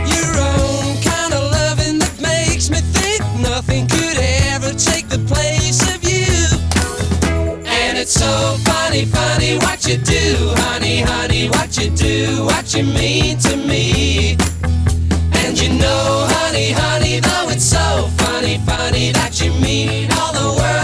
Your 0.08 0.32
own 0.40 0.96
kind 1.04 1.34
of 1.34 1.52
loving 1.52 1.98
that 1.98 2.14
makes 2.20 2.70
me 2.70 2.80
think 2.96 3.20
nothing 3.40 3.86
could 3.86 4.16
ever 4.52 4.72
take 4.72 5.08
the 5.08 5.20
place 5.28 5.82
of 5.94 6.00
you. 6.02 6.32
And 7.66 7.98
it's 7.98 8.14
so 8.14 8.56
funny, 8.64 9.04
funny 9.04 9.58
what 9.58 9.86
you 9.86 9.98
do, 9.98 10.54
honey, 10.64 11.00
honey, 11.00 11.48
what 11.50 11.76
you 11.76 11.90
do, 11.90 12.44
what 12.44 12.74
you 12.74 12.84
mean 12.84 13.38
to 13.40 13.56
me. 13.56 14.36
And 15.44 15.60
you 15.60 15.68
know, 15.68 16.26
honey, 16.30 16.72
honey, 16.72 17.20
though 17.20 17.50
it's 17.50 17.64
so 17.64 18.08
funny, 18.16 18.58
funny 18.64 19.12
that 19.12 19.40
you 19.42 19.52
mean 19.60 20.10
all 20.12 20.32
the 20.32 20.58
world. 20.58 20.77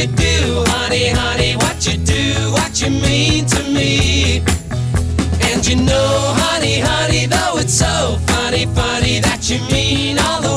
You 0.00 0.06
do, 0.06 0.64
honey, 0.68 1.08
honey, 1.10 1.56
what 1.56 1.86
you 1.86 1.98
do, 1.98 2.50
what 2.52 2.80
you 2.80 2.88
mean 2.88 3.44
to 3.44 3.62
me. 3.64 4.38
And 5.42 5.66
you 5.66 5.76
know, 5.76 6.32
honey, 6.40 6.80
honey, 6.80 7.26
though 7.26 7.58
it's 7.58 7.74
so 7.74 8.16
funny, 8.26 8.64
funny 8.64 9.20
that 9.20 9.50
you 9.50 9.58
mean 9.70 10.18
all 10.18 10.40
the 10.40 10.49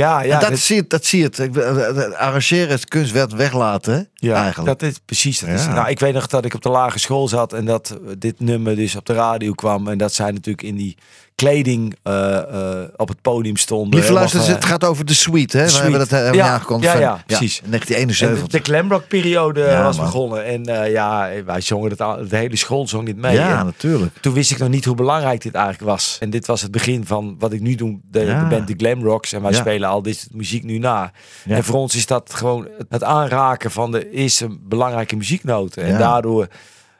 Ja, 0.00 0.22
ja. 0.22 0.34
En 0.34 0.40
dat, 0.40 0.48
dit- 0.48 0.58
zie 0.58 0.76
je, 0.76 0.84
dat 0.86 1.04
zie 1.04 1.20
je 1.20 2.14
Arrangeren 2.16 2.74
is 2.74 2.84
kunst 2.84 3.12
werd 3.12 3.32
weglaten? 3.32 4.08
Ja, 4.14 4.42
eigenlijk. 4.42 4.78
dat 4.78 4.90
is 4.90 4.98
precies. 5.04 5.38
Dat 5.38 5.48
is, 5.48 5.66
nou, 5.66 5.88
ik 5.88 5.98
weet 5.98 6.14
nog 6.14 6.26
dat 6.26 6.44
ik 6.44 6.54
op 6.54 6.62
de 6.62 6.68
lagere 6.68 6.98
school 6.98 7.28
zat 7.28 7.52
en 7.52 7.64
dat 7.64 7.98
dit 8.18 8.40
nummer 8.40 8.76
dus 8.76 8.96
op 8.96 9.06
de 9.06 9.12
radio 9.12 9.52
kwam. 9.52 9.88
En 9.88 9.98
dat 9.98 10.12
zij 10.14 10.30
natuurlijk 10.30 10.62
in 10.62 10.76
die 10.76 10.96
kleding 11.34 11.96
eh, 12.02 12.36
eh, 12.82 12.88
op 12.96 13.08
het 13.08 13.22
podium 13.22 13.56
stonden. 13.56 13.94
Lieve 13.98 14.12
luisteraars, 14.12 14.46
Helemaal, 14.48 14.68
het 14.68 14.80
gaat 14.80 14.90
over 14.90 15.04
de 15.04 15.14
suite, 15.14 15.58
hè? 15.58 15.66
We 15.66 15.72
hebben 15.72 15.98
dat 15.98 16.10
hebben 16.10 16.30
we 16.30 16.36
Ja, 16.36 16.48
aangekondigd. 16.48 16.92
ja, 16.92 16.98
ja, 16.98 17.22
precies. 17.26 17.58
in 17.58 17.64
En 17.64 17.70
1971. 17.70 18.60
de 18.60 18.70
glamrock-periode 18.72 19.60
Ja, 19.60 19.82
was 19.82 19.96
man. 19.96 20.04
begonnen. 20.04 20.44
En 20.44 20.66
eh, 20.66 20.92
ja, 20.92 21.30
wij 21.44 21.60
zongen 21.60 21.90
het 21.90 22.00
al, 22.00 22.28
de 22.28 22.36
hele 22.36 22.56
school 22.56 22.88
zong 22.88 23.06
dit 23.06 23.16
mee. 23.16 23.34
ja, 23.34 23.58
En 23.58 23.64
natuurlijk. 23.64 24.16
toen 24.20 24.32
wist 24.32 24.50
ik 24.50 24.58
nog 24.58 24.68
niet 24.68 24.84
hoe 24.84 24.94
belangrijk 24.94 25.42
dit 25.42 25.54
eigenlijk 25.54 25.84
was. 25.90 26.16
En 26.20 26.30
dit 26.30 26.46
was 26.46 26.62
het 26.62 26.70
begin 26.70 27.06
van 27.06 27.36
wat 27.38 27.52
ik 27.52 27.60
nu 27.60 27.74
doe, 27.74 27.98
de, 28.10 28.24
de 28.24 28.46
band 28.50 28.66
de 28.66 28.74
Glamrocks. 28.76 29.32
En 29.32 29.42
wij 29.42 29.52
spelen 29.52 29.88
al 29.88 30.02
dit 30.02 30.28
muziek 30.32 30.64
nu 30.64 30.78
na. 30.78 31.12
En 31.46 31.64
voor 31.64 31.74
ons 31.78 31.94
is 31.96 32.06
dat 32.06 32.34
gewoon 32.34 32.68
het- 32.88 33.04
aanraken 33.04 33.70
van 33.70 33.90
de 33.92 34.10
eerste 34.10 34.48
belangrijke 34.60 35.16
muzieknoten. 35.16 35.82
En 35.82 35.98
daardoor 35.98 36.46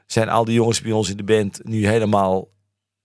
zijn 0.06 0.28
al 0.28 0.44
die 0.44 0.54
jongens 0.54 0.80
bij 0.80 0.92
ons 0.92 1.10
in 1.10 1.16
de 1.16 1.24
band 1.24 1.60
nu 1.62 1.86
helemaal... 1.86 2.46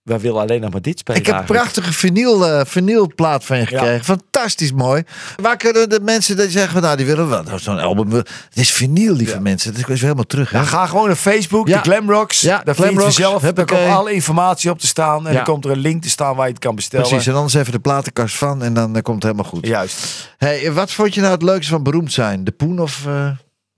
Wij 0.06 0.20
willen 0.20 0.40
alleen 0.40 0.60
nog 0.60 0.70
maar 0.72 0.82
dit 0.82 0.98
spelen 0.98 1.20
Ik 1.20 1.26
heb 1.26 1.38
een 1.38 1.44
prachtige 1.44 1.92
vinyl, 1.92 2.46
eh, 2.46 2.64
vinylplaat 2.64 3.44
van 3.44 3.58
je 3.58 3.66
gekregen. 3.66 4.04
Fantastisch 4.04 4.72
mooi. 4.72 5.02
Waar 5.42 5.56
kunnen 5.56 5.88
de 5.88 6.00
mensen 6.00 6.36
die 6.36 6.50
zeggen, 6.50 6.82
nou 6.82 6.96
die 6.96 7.06
willen 7.06 7.28
wel 7.28 7.42
nou, 7.42 7.58
zo'n 7.58 7.78
album. 7.78 8.12
Het 8.12 8.28
is 8.54 8.72
vinyl, 8.72 9.14
lieve 9.14 9.40
mensen. 9.40 9.74
Het 9.74 9.88
is 9.88 10.00
helemaal 10.00 10.24
terug. 10.24 10.50
Hè? 10.50 10.58
Ja, 10.58 10.64
ga 10.64 10.86
gewoon 10.86 11.06
naar 11.06 11.16
Facebook, 11.16 11.66
de 11.66 11.78
Glamrocks. 11.78 12.40
Ja, 12.40 12.60
het 12.64 12.76
Glamrocks. 12.76 13.16
Daar 13.16 13.40
huppakee. 13.40 13.78
komt 13.78 13.96
alle 13.96 14.12
informatie 14.12 14.70
op 14.70 14.78
te 14.78 14.86
staan. 14.86 15.26
En 15.26 15.34
dan 15.34 15.44
komt 15.44 15.64
er 15.64 15.70
een 15.70 15.78
link 15.78 16.02
te 16.02 16.08
staan 16.08 16.36
waar 16.36 16.46
je 16.46 16.52
het 16.52 16.62
kan 16.62 16.74
bestellen. 16.74 17.08
Precies, 17.08 17.26
en 17.26 17.34
anders 17.34 17.54
even 17.54 17.72
de 17.72 17.78
platenkast 17.78 18.36
van 18.36 18.62
en 18.62 18.74
dan 18.74 18.96
eh, 18.96 19.02
komt 19.02 19.22
het 19.22 19.32
helemaal 19.32 19.50
goed. 19.52 19.66
Juist. 19.66 20.30
Hey, 20.38 20.72
wat 20.72 20.92
vond 20.92 21.14
je 21.14 21.20
nou 21.20 21.32
het 21.32 21.42
leukste 21.42 21.72
van 21.72 21.82
beroemd 21.82 22.12
zijn? 22.12 22.44
De 22.44 22.52
poen 22.52 22.80
of 22.80 23.06
eh, 23.06 23.30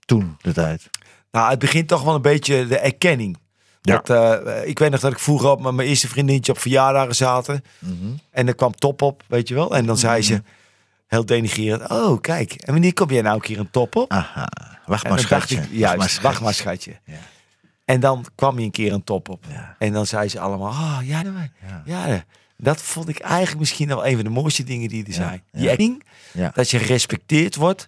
toen, 0.05 0.37
de 0.41 0.53
tijd? 0.53 0.89
Nou, 1.31 1.49
het 1.49 1.59
begint 1.59 1.87
toch 1.87 2.03
wel 2.03 2.15
een 2.15 2.21
beetje 2.21 2.67
de 2.67 2.77
erkenning. 2.77 3.37
Ja. 3.81 4.01
Dat, 4.03 4.09
eh, 4.45 4.67
ik 4.67 4.79
weet 4.79 4.91
nog 4.91 4.99
dat 4.99 5.11
ik 5.11 5.19
vroeger 5.19 5.49
op 5.49 5.61
met 5.61 5.73
mijn 5.73 5.87
eerste 5.87 6.07
vriendinnetje 6.07 6.51
op 6.51 6.59
verjaardagen 6.59 7.15
zaten. 7.15 7.63
Mhm. 7.79 7.93
En 8.31 8.47
er 8.47 8.55
kwam 8.55 8.75
top 8.75 9.01
op, 9.01 9.23
weet 9.27 9.47
je 9.47 9.53
wel. 9.53 9.75
En 9.75 9.85
dan 9.85 9.97
zei 9.97 10.21
ze, 10.21 10.41
heel 11.07 11.25
denigrerend, 11.25 11.89
oh 11.89 12.21
kijk, 12.21 12.53
en 12.53 12.71
wanneer 12.71 12.93
kom 12.93 13.09
jij 13.09 13.21
nou 13.21 13.35
een 13.35 13.41
keer 13.41 13.59
een 13.59 13.71
top 13.71 13.95
op? 13.95 14.11
Aha, 14.11 14.49
wacht 14.85 15.09
maar 15.09 15.19
schatje. 15.19 15.55
ik, 15.55 15.67
juist, 15.71 16.21
wacht 16.21 16.41
maar, 16.41 16.53
schatje. 16.53 16.91
schatje. 16.91 17.13
Ja. 17.13 17.27
En 17.85 17.99
dan 17.99 18.25
kwam 18.35 18.59
je 18.59 18.65
een 18.65 18.71
keer 18.71 18.93
een 18.93 19.03
top 19.03 19.29
op. 19.29 19.43
Ja. 19.47 19.75
En 19.79 19.93
dan 19.93 20.05
zei 20.05 20.29
ze 20.29 20.39
allemaal, 20.39 20.69
oh 20.69 20.99
ja, 21.03 21.23
ja. 21.65 21.81
ja, 21.85 22.23
dat 22.57 22.81
vond 22.81 23.09
ik 23.09 23.19
eigenlijk 23.19 23.59
misschien 23.59 23.87
wel 23.87 24.05
een 24.05 24.15
van 24.15 24.23
de 24.23 24.29
mooiste 24.29 24.63
dingen 24.63 24.89
die 24.89 25.05
er 25.05 25.13
zijn. 25.13 25.43
Die 25.51 25.97
dat 26.53 26.69
je 26.69 26.79
gerespecteerd 26.79 27.55
wordt 27.55 27.85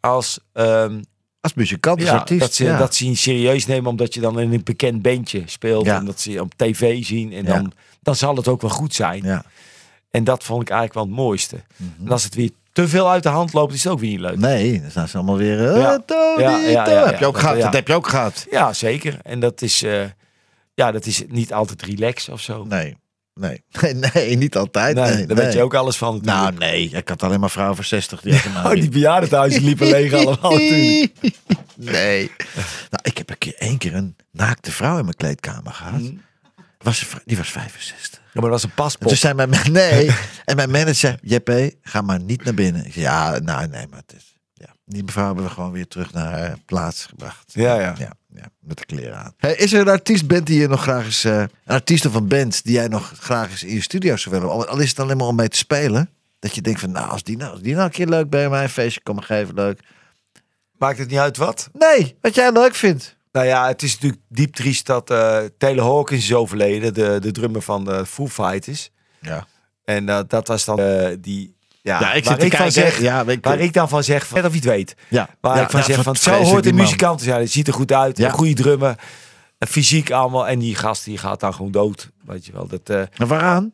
als... 0.00 0.40
ehm, 0.52 1.00
Als 1.46 1.54
muzikant, 1.54 2.00
als 2.00 2.08
ja, 2.08 2.14
artiest. 2.16 2.40
dat, 2.40 2.54
ze, 2.54 2.64
ja. 2.64 2.78
dat 2.78 2.94
ze 2.94 3.08
je 3.08 3.14
serieus 3.16 3.66
nemen 3.66 3.90
omdat 3.90 4.14
je 4.14 4.20
dan 4.20 4.40
in 4.40 4.52
een 4.52 4.60
bekend 4.64 5.02
bandje 5.02 5.42
speelt. 5.44 5.84
Ja. 5.86 5.96
En 5.96 6.04
dat 6.04 6.20
ze 6.20 6.30
je 6.30 6.40
op 6.40 6.52
tv 6.56 7.04
zien. 7.04 7.32
En 7.32 7.44
dan, 7.44 7.72
dan 8.02 8.16
zal 8.16 8.36
het 8.36 8.48
ook 8.48 8.60
wel 8.60 8.70
goed 8.70 8.94
zijn. 8.94 9.22
ja. 9.24 9.44
En 10.10 10.24
dat 10.24 10.44
vond 10.44 10.62
ik 10.62 10.68
eigenlijk 10.70 10.98
wel 10.98 11.04
het 11.16 11.24
mooiste. 11.26 11.56
Mhm. 11.76 12.06
En 12.06 12.12
als 12.12 12.24
het 12.24 12.34
weer 12.34 12.50
te 12.72 12.88
veel 12.88 13.10
uit 13.10 13.22
de 13.22 13.28
hand 13.28 13.52
loopt, 13.52 13.74
is 13.74 13.84
het 13.84 13.92
ook 13.92 13.98
weer 14.00 14.10
niet 14.10 14.20
leuk. 14.20 14.36
Nee, 14.38 14.80
dan 14.80 14.90
zijn 14.90 15.08
ze 15.08 15.16
allemaal 15.16 15.36
weer... 15.36 15.68
eh, 15.74 15.76
Ja. 15.76 17.06
Heb 17.06 17.18
je 17.18 17.26
ook 17.26 17.38
gehad, 17.38 17.60
dat 17.60 17.72
heb 17.72 17.88
je 17.88 17.94
ook 17.94 18.08
gehad. 18.08 18.46
Ja, 18.50 18.72
zeker. 18.72 19.18
En 19.22 19.40
dat 19.40 19.62
is, 19.62 19.82
eh, 19.82 20.02
ja, 20.74 20.92
dat 20.92 21.06
is 21.06 21.22
niet 21.28 21.52
altijd 21.52 21.82
relax 21.82 22.28
of 22.28 22.40
zo. 22.40 22.64
Nee, 22.64 22.96
nee. 23.40 23.62
Nee, 23.80 23.94
nee 23.94 24.36
niet 24.36 24.56
altijd. 24.56 24.96
Nee, 24.96 25.14
Nee, 25.14 25.26
daar 25.26 25.36
weet 25.36 25.52
je 25.52 25.62
ook 25.62 25.74
alles 25.74 25.96
van 25.96 26.18
Nou, 26.22 26.54
nee. 26.58 26.90
Ik 26.90 27.08
had 27.08 27.22
alleen 27.22 27.40
maar 27.40 27.50
vrouwen 27.50 27.76
van 27.76 27.84
60 27.84 28.20
die 28.20 28.34
Oh, 28.64 28.70
die 28.70 28.88
bejaardenhuizen 28.88 29.62
liepen 29.64 29.86
leeg 29.86 30.12
allemaal 30.26 30.50
natuurlijk. 30.52 31.12
Nee. 31.76 32.30
Nou, 32.90 33.02
ik 33.02 33.18
heb 33.18 33.30
een 33.30 33.38
keer 33.38 33.54
één 33.58 33.78
keer 33.78 33.94
een 33.94 34.16
naakte 34.32 34.72
vrouw 34.72 34.98
in 34.98 35.04
mijn 35.04 35.16
kleedkamer 35.16 35.72
gehad. 35.72 36.00
Mhm. 36.00 36.14
Was, 36.78 37.06
die 37.24 37.36
was 37.36 37.48
65. 37.50 38.20
Ja, 38.32 38.40
maar 38.40 38.50
dat 38.50 38.50
was 38.50 38.62
een 38.62 38.68
En 38.68 38.74
paspoort. 38.74 39.08
toen 39.08 39.18
zei 39.18 39.34
mijn 39.34 39.72
nee. 39.72 40.10
En 40.44 40.56
mijn 40.56 40.70
manager 40.70 41.18
JP, 41.22 41.70
ga 41.82 42.00
maar 42.00 42.20
niet 42.20 42.44
naar 42.44 42.54
binnen. 42.54 42.86
Ik 42.86 42.92
zei, 42.92 43.04
ja, 43.04 43.38
nou, 43.38 43.68
nee, 43.68 43.86
maar 43.90 44.00
het 44.06 44.16
is... 44.16 44.35
Die 44.88 45.04
mevrouw 45.04 45.26
hebben 45.26 45.44
we 45.44 45.50
gewoon 45.50 45.72
weer 45.72 45.88
terug 45.88 46.12
naar 46.12 46.38
haar 46.38 46.58
plaats 46.64 47.06
gebracht. 47.06 47.52
Ja, 47.52 47.74
ja. 47.80 47.94
Ja, 47.98 48.12
ja 48.34 48.48
met 48.60 48.78
de 48.78 48.84
kleren 48.84 49.16
aan. 49.16 49.34
Hey, 49.36 49.54
is 49.54 49.72
er 49.72 49.80
een 49.80 49.88
artiest 49.88 50.26
bent 50.26 50.46
die 50.46 50.60
je 50.60 50.68
nog 50.68 50.82
graag 50.82 51.04
eens... 51.04 51.24
eh, 51.24 51.38
een 51.38 51.50
artiest 51.64 52.06
of 52.06 52.14
een 52.14 52.28
band 52.28 52.64
die 52.64 52.72
jij 52.72 52.88
nog 52.88 53.12
graag 53.18 53.50
eens 53.50 53.62
in 53.62 53.74
je 53.74 53.80
studio 53.80 54.16
zou 54.16 54.34
willen? 54.34 54.50
Al 54.50 54.66
al 54.66 54.78
is 54.78 54.88
het 54.88 55.00
alleen 55.00 55.16
maar 55.16 55.26
om 55.26 55.36
mee 55.36 55.48
te 55.48 55.56
spelen. 55.56 56.10
Dat 56.38 56.54
je 56.54 56.60
denkt 56.60 56.80
van, 56.80 56.90
nou, 56.90 57.10
als 57.10 57.22
die 57.22 57.36
nou, 57.36 57.52
als 57.52 57.60
die 57.60 57.72
nou 57.72 57.84
een 57.84 57.90
keer 57.90 58.06
leuk 58.08 58.30
bij 58.30 58.48
mij 58.48 58.62
een 58.62 58.68
feestje 58.68 59.00
komen 59.02 59.22
geven, 59.22 59.54
leuk. 59.54 59.80
Maakt 60.78 60.98
het 60.98 61.08
niet 61.10 61.18
uit 61.18 61.36
wat? 61.36 61.70
Nee, 61.72 62.16
wat 62.20 62.34
jij 62.34 62.52
leuk 62.52 62.74
vindt. 62.74 63.16
Nou 63.32 63.46
ja, 63.46 63.66
het 63.66 63.82
is 63.82 63.92
natuurlijk 63.92 64.22
diep 64.28 64.54
triest 64.54 64.86
dat 64.86 65.10
eh 65.10 65.38
Taylor 65.58 65.84
Hawkins 65.84 66.22
is 66.24 66.34
overleden. 66.34 66.94
De, 66.94 67.18
de 67.20 67.30
drummer 67.30 67.62
van 67.62 67.84
de 67.84 68.06
Foo 68.06 68.28
Fighters. 68.28 68.90
Ja. 69.20 69.46
En 69.84 70.08
eh, 70.08 70.20
dat 70.26 70.48
was 70.48 70.64
dan 70.64 70.78
eh, 70.80 71.16
die... 71.20 71.55
Ja, 71.86 72.00
Ja, 72.00 72.12
ik 72.12 72.24
zit 72.24 72.42
ik 72.42 72.50
kijken. 72.50 72.72
zeg, 72.72 73.00
Ja, 73.00 73.24
ik- 73.26 73.44
waar 73.44 73.58
ik 73.58 73.72
dan 73.72 73.88
van 73.88 74.04
zeg, 74.04 74.26
van, 74.26 74.36
net 74.36 74.46
of 74.46 74.50
je 74.52 74.56
het 74.58 74.68
weet. 74.68 74.94
Ja. 75.08 75.28
Waar 75.40 75.56
ja, 75.56 75.62
ik 75.62 75.70
van 75.70 75.82
zeg, 75.82 76.02
van, 76.02 76.16
zo 76.16 76.30
hoort 76.30 76.66
een 76.66 76.74
muzikant 76.74 77.18
te 77.18 77.24
zijn. 77.24 77.40
Het 77.40 77.50
ziet 77.50 77.66
er 77.68 77.74
goed 77.74 77.92
uit, 77.92 78.18
Ja. 78.18 78.26
een 78.26 78.32
goede 78.32 78.54
drummer, 78.54 78.94
een 79.58 79.68
fysiek 79.68 80.10
allemaal. 80.10 80.48
En 80.48 80.58
die 80.58 80.74
gast 80.74 81.04
die 81.04 81.18
gaat 81.18 81.40
dan 81.40 81.54
gewoon 81.54 81.70
dood. 81.70 82.10
Weet 82.24 82.46
je 82.46 82.52
wel, 82.52 82.66
dat... 82.66 82.80
eh, 82.90 83.00
En 83.00 83.26
waaraan? 83.26 83.72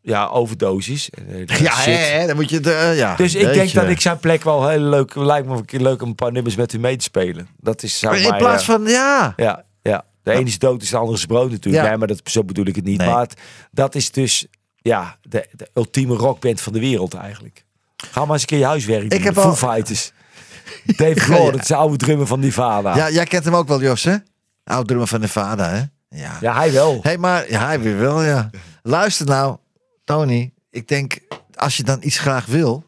ja, 0.00 0.26
overdosis. 0.26 1.10
Eh, 1.10 1.46
Ja, 1.66 1.74
hè, 1.76 1.90
hè, 1.92 2.26
dan 2.26 2.36
moet 2.36 2.50
je 2.50 2.56
het... 2.56 2.66
eh, 2.66 2.96
ja. 2.96 3.16
Dus 3.16 3.34
ik 3.34 3.52
denk 3.52 3.72
dat 3.72 3.88
ik 3.88 4.00
zijn 4.00 4.18
plek 4.18 4.44
wel 4.44 4.68
heel 4.68 4.80
leuk... 4.80 5.14
Lijkt 5.14 5.46
me 5.48 5.56
een 5.56 5.64
keer 5.64 5.80
leuk 5.80 6.02
om 6.02 6.08
een 6.08 6.14
paar 6.14 6.32
nummers 6.32 6.56
met 6.56 6.72
u 6.72 6.78
mee 6.78 6.96
te 6.96 7.04
spelen. 7.04 7.48
Dat 7.60 7.82
is... 7.82 7.98
zou 7.98 8.16
In 8.16 8.28
mij, 8.28 8.38
plaats 8.38 8.64
van, 8.64 8.82
ja. 8.84 9.32
Ja, 9.36 9.64
ja. 9.82 10.04
De 10.22 10.32
ene 10.32 10.44
is 10.48 10.58
dood, 10.58 10.82
is 10.82 10.90
de 10.90 10.96
andere 10.96 11.18
is 11.18 11.26
brood 11.26 11.50
natuurlijk. 11.50 11.88
Nee, 11.88 11.96
maar 11.96 12.08
dat, 12.08 12.20
zo 12.24 12.44
bedoel 12.44 12.66
ik 12.66 12.76
het 12.76 12.84
niet. 12.84 12.98
Nee. 12.98 13.08
Maar 13.08 13.20
het- 13.20 13.40
dat 13.70 13.94
is 13.94 14.10
dus 14.10 14.46
ja, 14.86 15.16
de, 15.22 15.48
de 15.52 15.68
ultieme 15.74 16.14
rockband 16.14 16.60
van 16.60 16.72
de 16.72 16.80
wereld 16.80 17.14
eigenlijk. 17.14 17.64
Ga 17.96 18.20
maar 18.24 18.32
eens 18.32 18.40
een 18.40 18.46
keer 18.48 18.58
je 18.58 18.64
huiswerk 18.64 19.10
doen. 19.10 19.18
Ik 19.18 19.24
heb 19.24 19.38
al- 19.38 19.54
Foo 19.54 19.70
Fighters. 19.72 20.12
Dave 20.84 21.20
Grohl, 21.26 21.50
dat 21.50 21.60
is 21.60 21.66
de 21.66 21.74
oude 21.74 21.96
drummer 21.96 22.26
van 22.26 22.40
Nirvana. 22.40 22.96
Ja, 22.96 23.10
jij 23.10 23.24
kent 23.24 23.44
hem 23.44 23.54
ook 23.54 23.68
wel, 23.68 23.82
Jos, 23.82 24.04
hè? 24.04 24.16
Oud 24.64 24.86
drummer 24.86 25.08
van 25.08 25.20
Nevada, 25.20 25.68
hè? 25.68 25.82
Ja. 26.08 26.38
Ja, 26.40 26.54
hij 26.54 26.72
wel. 26.72 26.92
Hé, 26.92 27.00
hey, 27.02 27.18
maar 27.18 27.50
ja, 27.50 27.66
hij 27.66 27.80
weer 27.80 27.98
wel, 27.98 28.22
ja. 28.22 28.50
Luister 28.82 29.26
nou, 29.26 29.56
Tony. 30.04 30.52
Ik 30.70 30.88
denk, 30.88 31.18
als 31.54 31.76
je 31.76 31.82
dan 31.82 31.98
iets 32.00 32.18
graag 32.18 32.46
wil... 32.46 32.84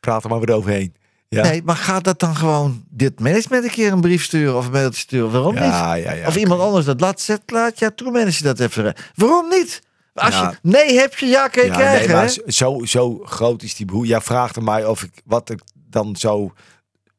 Praat 0.00 0.24
er 0.24 0.30
maar 0.30 0.40
weer 0.40 0.54
overheen. 0.54 0.94
Ja. 1.28 1.42
Nee, 1.42 1.62
maar 1.62 1.76
ga 1.76 2.00
dat 2.00 2.20
dan 2.20 2.36
gewoon 2.36 2.84
dit 2.90 3.20
management 3.20 3.64
een 3.64 3.70
keer 3.70 3.92
een 3.92 4.00
brief 4.00 4.24
sturen 4.24 4.56
of 4.56 4.66
een 4.66 4.72
mailtje 4.72 5.00
sturen. 5.00 5.30
Waarom 5.30 5.54
niet? 5.54 5.62
ja, 5.62 5.94
ja, 5.94 6.12
ja. 6.12 6.26
Of 6.26 6.36
iemand 6.36 6.60
anders 6.60 6.84
dat 6.84 7.00
laat, 7.00 7.20
zet, 7.20 7.40
laat 7.46 7.78
ja, 7.78 7.90
tourmanager 7.90 8.42
dat 8.44 8.60
even. 8.60 8.94
Waarom 9.14 9.48
niet? 9.48 9.82
Als 10.18 10.34
Ja. 10.34 10.50
je 10.62 10.68
nee 10.70 10.98
heb 10.98 11.14
je, 11.18 11.26
ja 11.26 11.48
kan 11.48 11.62
je 11.64 11.68
Ja, 11.70 11.76
krijgen. 11.76 12.06
nee, 12.06 12.16
maar 12.16 12.24
hè? 12.44 12.50
zo- 12.52 12.80
zo, 12.84 13.20
groot 13.24 13.62
is 13.62 13.74
die 13.74 13.86
behoefte. 13.86 14.08
Jij 14.08 14.20
vraagt 14.20 14.56
aan 14.58 14.64
mij 14.64 14.86
of 14.86 15.02
ik 15.02 15.12
wat 15.24 15.50
ik 15.50 15.60
dan 15.74 16.16
zo 16.16 16.52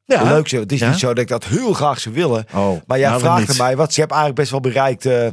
ja. 0.06 0.24
leuk 0.24 0.48
zou. 0.48 0.62
Het 0.62 0.72
is 0.72 0.82
niet 0.82 1.00
zo 1.00 1.08
dat 1.08 1.18
ik 1.18 1.28
dat 1.28 1.46
heel 1.46 1.74
graag 1.74 2.00
zou 2.00 2.16
willen. 2.16 2.46
Oh, 2.54 2.82
Maar 2.88 3.00
jij 3.00 3.10
nou, 3.10 3.22
vraagt 3.22 3.50
aan 3.50 3.58
mij 3.58 3.76
wat. 3.76 3.94
Je 3.96 4.00
hebt 4.02 4.14
eigenlijk 4.14 4.42
best 4.42 4.52
wel 4.52 4.60
bereikt 4.62 5.06
eh, 5.06 5.28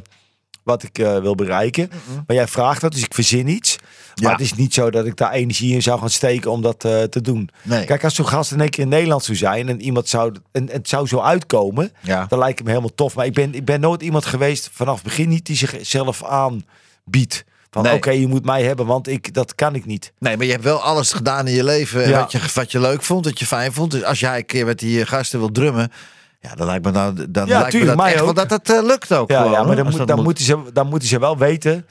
wat 0.62 0.82
ik 0.82 0.98
eh, 0.98 1.18
wil 1.18 1.34
bereiken. 1.34 1.90
Maar 2.26 2.36
jij 2.36 2.46
vraagt 2.48 2.80
dat, 2.80 2.92
dus 2.92 3.02
ik 3.04 3.14
verzin 3.14 3.48
iets. 3.48 3.76
Maar 4.14 4.24
Ja. 4.24 4.30
het 4.30 4.40
is 4.40 4.54
niet 4.54 4.74
zo 4.74 4.90
dat 4.90 5.06
ik 5.06 5.16
daar 5.16 5.32
energie 5.32 5.74
in 5.74 5.82
zou 5.82 5.98
gaan 6.00 6.10
steken 6.10 6.50
om 6.50 6.62
dat 6.62 6.84
eh, 6.84 7.02
te 7.02 7.20
doen. 7.20 7.48
Nee. 7.62 7.84
Kijk, 7.84 8.04
als 8.04 8.14
zo'n 8.14 8.26
gast 8.28 8.52
in 8.52 8.60
één 8.60 8.70
keer 8.70 8.82
in 8.84 8.88
Nederland 8.90 9.24
zou 9.24 9.36
zijn 9.36 9.68
en 9.68 9.80
iemand 9.80 10.08
zou 10.08 10.34
en 10.52 10.68
het 10.70 10.88
zou 10.88 11.06
zo 11.06 11.20
uitkomen, 11.20 11.92
Ja. 12.02 12.26
dan 12.28 12.38
lijkt 12.38 12.54
het 12.58 12.64
me 12.66 12.72
helemaal 12.72 12.94
tof. 12.94 13.14
Maar 13.14 13.26
ik 13.26 13.34
ben, 13.34 13.54
ik 13.54 13.64
ben 13.64 13.80
nooit 13.80 14.02
iemand 14.02 14.24
geweest 14.26 14.70
vanaf 14.72 14.94
het 14.94 15.04
begin 15.04 15.28
niet 15.28 15.46
die 15.46 15.56
zichzelf 15.56 16.24
aanbiedt. 16.24 17.44
Van 17.70 17.82
Nee. 17.82 17.94
oké, 17.94 18.10
je 18.10 18.26
moet 18.26 18.44
mij 18.44 18.62
hebben, 18.64 18.86
want 18.86 19.08
ik, 19.08 19.34
dat 19.34 19.54
kan 19.54 19.74
ik 19.74 19.84
niet. 19.86 20.12
Nee, 20.18 20.36
maar 20.36 20.46
je 20.46 20.52
hebt 20.52 20.64
wel 20.64 20.80
alles 20.82 21.12
gedaan 21.12 21.46
in 21.46 21.54
je 21.54 21.64
leven 21.64 22.08
Ja. 22.08 22.20
wat, 22.20 22.32
je, 22.32 22.38
wat 22.54 22.72
je 22.72 22.80
leuk 22.80 23.02
vond, 23.02 23.24
wat 23.24 23.38
je 23.38 23.46
fijn 23.46 23.72
vond. 23.72 23.90
Dus 23.90 24.02
als 24.04 24.20
jij 24.20 24.36
een 24.38 24.46
keer 24.46 24.66
met 24.66 24.78
die 24.78 25.06
gasten 25.06 25.38
wil 25.38 25.50
drummen, 25.52 25.92
ja, 26.40 26.54
dan 26.54 26.66
lijkt 26.66 26.84
me, 26.84 26.90
nou, 26.90 27.30
dan 27.30 27.46
Ja, 27.46 27.58
lijkt 27.58 27.70
tuurlijk, 27.70 27.96
me 27.96 28.02
dat 28.04 28.12
echt 28.12 28.24
wel 28.24 28.34
dat 28.34 28.50
het 28.50 28.70
eh, 28.70 28.82
lukt 28.82 29.12
ook. 29.12 29.30
Ja, 29.30 29.36
gewoon, 29.36 29.52
ja 29.52 29.62
maar 29.62 29.76
dan, 29.76 29.84
moet, 29.90 30.06
dan, 30.06 30.16
moet. 30.16 30.24
moeten 30.24 30.44
ze, 30.44 30.58
dan 30.72 30.86
moeten 30.88 31.08
ze 31.08 31.18
wel 31.18 31.38
weten 31.38 31.86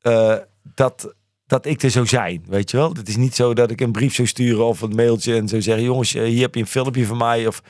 eh, 0.00 0.34
dat, 0.74 1.14
dat 1.46 1.66
ik 1.66 1.82
er 1.82 1.90
zou 1.90 2.06
zijn. 2.06 2.44
Weet 2.48 2.70
je 2.70 2.76
wel? 2.76 2.92
Het 2.92 3.08
is 3.08 3.16
niet 3.16 3.34
zo 3.34 3.54
dat 3.54 3.70
ik 3.70 3.80
een 3.80 3.92
brief 3.92 4.14
zou 4.14 4.28
sturen 4.28 4.64
of 4.64 4.80
een 4.80 4.94
mailtje 4.94 5.36
en 5.36 5.48
zou 5.48 5.62
zeggen: 5.62 5.84
jongens, 5.84 6.14
eh, 6.14 6.22
hier 6.24 6.42
heb 6.42 6.54
je 6.54 6.60
een 6.60 6.66
filmpje 6.66 7.06
van 7.06 7.16
mij. 7.16 7.46
Of 7.46 7.62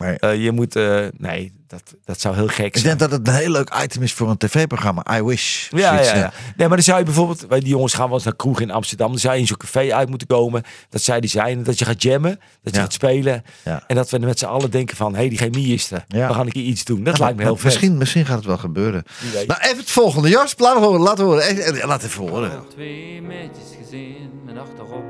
Maar- 0.00 0.14
eh, 0.16 0.42
je 0.44 0.52
moet. 0.52 0.76
eh, 0.76 1.06
nee, 1.16 1.52
dat, 1.66 1.82
dat 2.04 2.20
zou 2.20 2.34
heel 2.34 2.46
gek 2.46 2.66
Ik 2.66 2.76
zijn. 2.76 2.84
denk 2.98 3.10
dat 3.10 3.18
het 3.18 3.28
een 3.28 3.34
heel 3.34 3.50
leuk 3.50 3.74
item 3.82 4.02
is 4.02 4.12
voor 4.12 4.30
een 4.30 4.36
tv-programma. 4.36 5.16
I 5.18 5.22
wish. 5.22 5.68
Ja, 5.70 6.00
ja, 6.00 6.14
ja. 6.16 6.32
Nee, 6.56 6.66
maar 6.68 6.76
dan 6.76 6.82
zou 6.82 6.98
je 6.98 7.04
bijvoorbeeld, 7.04 7.46
wij 7.48 7.60
die 7.60 7.68
jongens 7.68 7.94
gaan 7.94 8.04
wel 8.06 8.14
eens 8.14 8.24
naar 8.24 8.36
kroeg 8.36 8.60
in 8.60 8.70
Amsterdam. 8.70 9.08
Dan 9.10 9.18
zou 9.18 9.34
je 9.34 9.40
in 9.40 9.46
zo'n 9.46 9.56
café 9.56 9.94
uit 9.94 10.08
moeten 10.08 10.26
komen. 10.28 10.62
Dat 10.88 11.02
zij 11.02 11.20
die 11.20 11.30
zijn. 11.30 11.62
Dat 11.62 11.78
je 11.78 11.84
gaat 11.84 12.02
jammen. 12.02 12.30
Dat 12.62 12.72
je 12.72 12.78
Ja. 12.78 12.80
gaat 12.80 12.92
spelen. 12.92 13.42
Ja. 13.64 13.82
En 13.86 13.94
dat 13.96 14.10
we 14.10 14.18
met 14.18 14.38
z'n 14.38 14.44
allen 14.44 14.70
denken 14.70 14.96
van, 14.96 15.12
hé, 15.12 15.18
hey, 15.18 15.28
die 15.28 15.38
chemie 15.38 15.74
is 15.74 15.90
er. 15.90 16.04
Ja. 16.08 16.28
We 16.28 16.34
gaan 16.34 16.46
een 16.46 16.52
keer 16.52 16.62
iets 16.64 16.84
doen. 16.84 17.04
Dat 17.04 17.16
Ja, 17.16 17.22
lijkt 17.24 17.38
me 17.38 17.44
heel 17.44 17.54
vet. 17.56 17.64
misschien, 17.64 17.98
misschien 17.98 18.26
gaat 18.26 18.36
het 18.36 18.46
wel 18.46 18.58
gebeuren. 18.58 19.04
Nou, 19.46 19.60
even 19.60 19.76
het 19.78 19.90
volgende. 19.90 20.28
Jos, 20.28 20.54
laat 20.58 20.76
horen. 20.78 21.00
Laat 21.00 21.18
horen. 21.18 21.42
Eh, 21.42 21.84
Laat 21.86 22.02
even 22.02 22.28
horen. 22.28 22.50
Twee 22.70 23.22
meisjes 23.22 23.76
gezien 23.82 24.30
met 24.44 24.58
achterop 24.58 25.04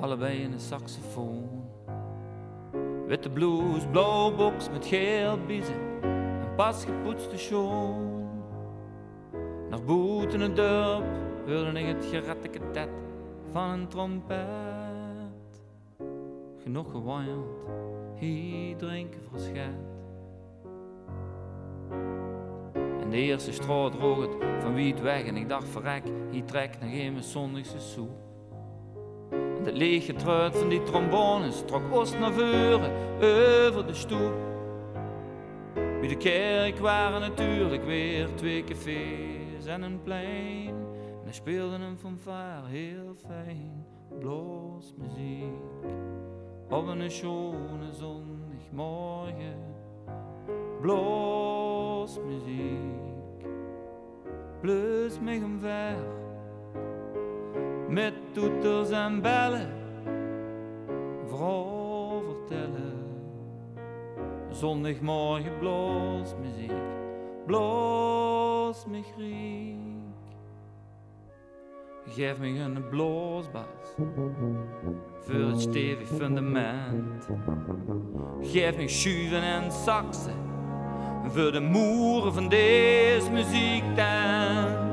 allebei 0.00 0.44
een 0.44 0.54
saxofoon. 0.68 1.59
Witte 3.10 3.28
blouse, 3.28 3.88
blauw 3.88 4.36
box 4.36 4.70
met 4.70 4.86
geel 4.86 5.38
biezen 5.46 6.02
en 6.02 6.54
pas 6.56 6.84
gepoetste 6.84 7.38
schoen. 7.38 8.28
Naar 9.70 9.82
boet 9.82 10.34
in 10.34 10.40
het 10.40 10.56
dorp 10.56 11.04
hoorde 11.46 11.80
ik 11.80 11.86
het 11.86 12.04
geratteketet 12.04 12.88
van 13.50 13.70
een 13.70 13.88
trompet. 13.88 14.38
Genoeg 16.62 16.90
gewaaierd, 16.90 17.68
hier 18.14 18.76
drinken 18.76 19.20
verschet. 19.30 19.80
En 23.00 23.10
de 23.10 23.16
eerste 23.16 23.52
straat 23.52 23.92
droog 23.92 24.20
het 24.20 24.36
van 24.60 24.74
wie 24.74 24.92
het 24.92 25.02
weg 25.02 25.24
en 25.24 25.36
ik 25.36 25.48
dacht 25.48 25.68
verrek, 25.68 26.04
hier 26.30 26.44
trekt 26.44 26.80
nog 26.80 26.90
geen 26.90 27.22
zondagse 27.22 27.80
soep. 27.80 28.29
Het 29.70 29.78
lege 29.78 30.12
truit 30.12 30.56
van 30.56 30.68
die 30.68 30.82
trombones 30.82 31.62
trok 31.66 31.82
oost 31.92 32.18
naar 32.18 32.32
voren 32.32 32.92
over 33.22 33.86
de 33.86 33.94
stoep. 33.94 34.34
Bij 35.74 36.08
de 36.08 36.16
kerk 36.16 36.78
waren 36.78 37.20
natuurlijk 37.20 37.84
weer 37.84 38.28
twee 38.34 38.64
cafés 38.64 39.66
en 39.66 39.82
een 39.82 40.02
plein. 40.02 40.68
En 41.22 41.26
er 41.26 41.34
speelde 41.34 41.74
een 41.74 41.98
fanfare 41.98 42.66
heel 42.66 43.14
fijn, 43.26 43.86
muziek 44.96 45.44
Op 46.70 46.86
een 46.86 47.10
schone 47.10 47.92
zondagmorgen, 47.92 49.58
muziek 52.26 53.46
Plus 54.60 55.20
mij 55.20 55.42
omver, 55.42 55.96
met 57.90 58.14
toeters 58.32 58.90
en 58.90 59.20
bellen, 59.20 59.70
vooral 61.26 62.22
vertellen. 62.26 62.98
Zondagmorgen 64.50 65.58
muziek, 66.40 66.72
bloos 67.46 68.86
me. 68.86 69.78
Geef 72.06 72.38
me 72.38 72.46
een 72.46 72.88
bloosbas 72.88 73.64
voor 75.20 75.34
het 75.34 75.60
stevig 75.60 76.08
fundament. 76.08 77.28
Geef 78.40 78.76
me 78.76 78.88
schuiven 78.88 79.42
en 79.42 79.72
saxen 79.72 80.48
voor 81.26 81.52
de 81.52 81.60
moeren 81.60 82.32
van 82.32 82.48
deze 82.48 83.30
muziektent. 83.30 84.89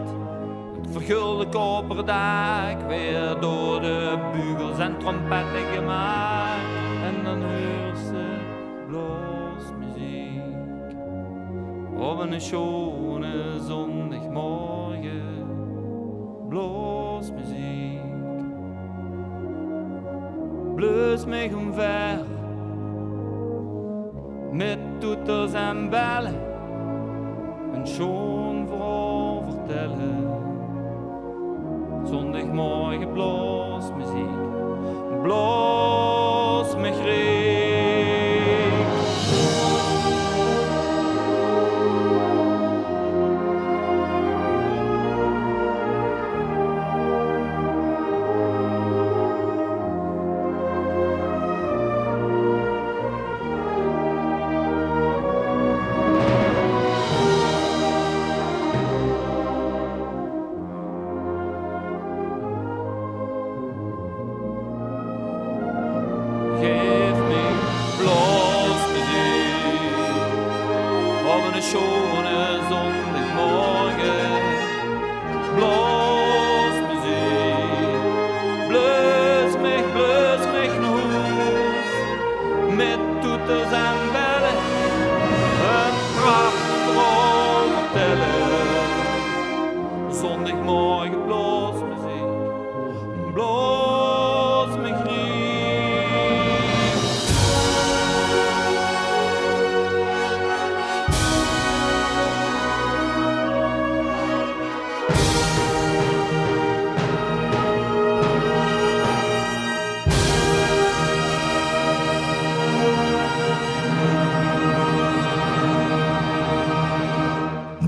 Vergulde 0.98 1.46
koperen 1.50 2.06
dak 2.06 2.88
weer 2.88 3.40
door 3.40 3.82
de 3.82 4.18
bugels 4.34 4.80
en 4.80 4.98
trompetten 4.98 5.66
gemaakt. 5.74 6.66
En 7.04 7.24
dan 7.24 7.42
hoort 7.42 7.98
ze 7.98 8.38
muziek 9.80 10.42
op 11.98 12.20
een 12.20 12.42
schone 12.42 13.60
zondagmorgen. 13.68 15.46
muziek 17.36 18.02
Blus 20.76 21.26
mij 21.26 21.54
omver 21.54 22.26
met 24.52 24.80
toeters 25.00 25.54
en 25.54 25.90
bellen. 25.90 26.42
Een 27.74 27.88
schoon 27.88 28.57
Zondagmorgen 32.08 33.14
muziek, 33.98 35.22
bloos 35.24 35.97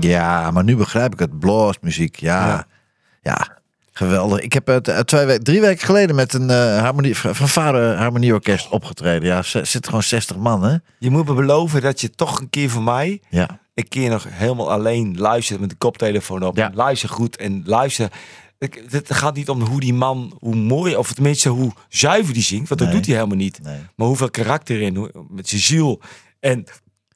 Ja, 0.04 0.50
maar 0.50 0.64
nu 0.64 0.76
begrijp 0.76 1.12
ik 1.12 1.18
het. 1.18 1.38
Bluesmuziek, 1.38 2.16
ja. 2.16 2.46
Ja. 2.46 2.66
ja. 3.22 3.58
geweldig. 3.92 4.40
Ik 4.40 4.52
heb 4.52 4.66
het 4.66 4.88
eh, 4.88 4.98
twee 4.98 5.26
weken, 5.26 5.44
drie 5.44 5.60
weken 5.60 5.86
geleden 5.86 6.16
met 6.16 6.34
een 6.34 6.50
eh 6.50 6.78
harmonie, 6.80 7.16
van 7.16 7.48
vader 7.48 7.96
harmonieorkest 7.96 8.68
opgetreden. 8.68 9.28
Ja, 9.28 9.36
er 9.36 9.44
zitten 9.44 9.84
gewoon 9.84 10.02
60 10.02 10.36
man, 10.36 10.62
hè? 10.64 10.76
Je 10.98 11.10
moet 11.10 11.26
me 11.26 11.34
beloven 11.34 11.80
dat 11.80 12.00
je 12.00 12.10
toch 12.10 12.40
een 12.40 12.50
keer 12.50 12.70
voor 12.70 12.82
mij 12.82 13.20
Ja. 13.28 13.58
een 13.74 13.88
keer 13.88 14.10
nog 14.10 14.26
helemaal 14.28 14.70
alleen 14.72 15.18
luistert 15.18 15.60
met 15.60 15.70
de 15.70 15.76
koptelefoon 15.76 16.42
op. 16.42 16.56
Ja. 16.56 16.70
Luister 16.74 17.08
goed 17.08 17.36
en 17.36 17.62
luister. 17.64 18.08
Ik- 18.58 18.84
Het 18.88 19.14
gaat 19.14 19.34
niet 19.34 19.48
om 19.48 19.60
hoe 19.62 19.80
die 19.80 19.94
man, 19.94 20.36
hoe 20.40 20.54
mooi, 20.56 20.96
of 20.96 21.12
tenminste 21.12 21.48
hoe 21.48 21.72
zuiver 21.88 22.34
die 22.34 22.42
zingt. 22.42 22.68
Want 22.68 22.80
dat 22.80 22.90
doet 22.92 23.06
hij 23.06 23.14
helemaal 23.14 23.36
niet. 23.36 23.58
Nee. 23.62 23.78
Maar 23.96 24.06
hoeveel 24.06 24.30
karakter 24.30 24.80
in, 24.80 24.96
hoe- 24.96 25.10
met 25.28 25.48
zijn 25.48 25.60
ziel 25.60 26.00
en 26.40 26.64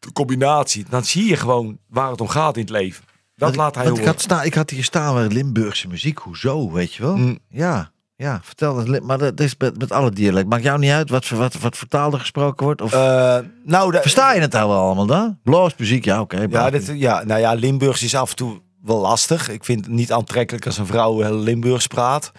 de 0.05 0.13
combinatie. 0.13 0.85
Dan 0.89 1.05
zie 1.05 1.25
je 1.29 1.37
gewoon 1.37 1.79
waar 1.89 2.11
het 2.11 2.21
om 2.21 2.29
gaat 2.29 2.55
in 2.57 2.61
het 2.63 2.71
leven. 2.71 3.05
Dat 3.37 3.57
laat 3.57 3.75
hij 3.75 3.85
want 3.85 3.97
ik 3.97 4.03
horen. 4.03 4.17
had, 4.17 4.23
sta, 4.25 4.43
ik 4.43 4.55
had 4.55 4.71
hier 4.71 4.85
staan 4.85 5.15
weer 5.15 5.27
Limburgse 5.29 5.89
muziek. 5.89 6.19
Hoezo, 6.19 6.73
weet 6.73 6.95
je 6.95 7.03
wel? 7.03 7.17
Mm. 7.17 7.39
Ja, 7.49 7.91
ja, 8.17 8.41
vertel 8.43 8.77
het. 8.77 9.03
Maar 9.03 9.19
dat 9.19 9.41
is 9.41 9.55
met, 9.59 9.79
met 9.79 9.93
alle 9.93 10.11
dialecten. 10.11 10.49
Maakt 10.49 10.63
jou 10.63 10.79
niet 10.79 10.91
uit 10.91 11.11
wat, 11.11 11.25
voor- 11.25 11.39
wat, 11.39 11.55
wat 11.55 11.77
voor 11.77 11.89
taal 11.89 12.13
er 12.13 12.21
gesproken 12.21 12.65
wordt? 12.67 12.81
Of 12.81 12.93
Eh, 12.93 13.37
nou, 13.65 13.93
de- 13.93 14.01
versta 14.01 14.33
je 14.33 14.41
het 14.41 14.53
nou 14.53 14.69
wel 14.69 14.79
allemaal 14.81 15.07
dan? 15.07 15.39
Bluesmuziek, 15.43 16.05
ja, 16.05 16.21
oké. 16.21 16.47
Ja, 16.51 16.71
dit, 16.71 16.91
ja, 16.95 17.25
nou 17.25 17.41
ja, 17.41 17.53
Limburgs 17.53 18.03
is 18.03 18.15
af 18.15 18.31
en 18.31 18.37
toe 18.37 18.61
wel 18.83 19.01
lastig. 19.01 19.49
Ik 19.51 19.65
vind 19.65 19.85
het 19.85 19.95
niet 19.95 20.13
aantrekkelijk 20.13 20.67
als 20.67 20.79
een 20.79 20.87
vrouw 20.87 21.21
heel 21.21 21.39
Limburgs 21.39 21.87
praat. 21.87 22.33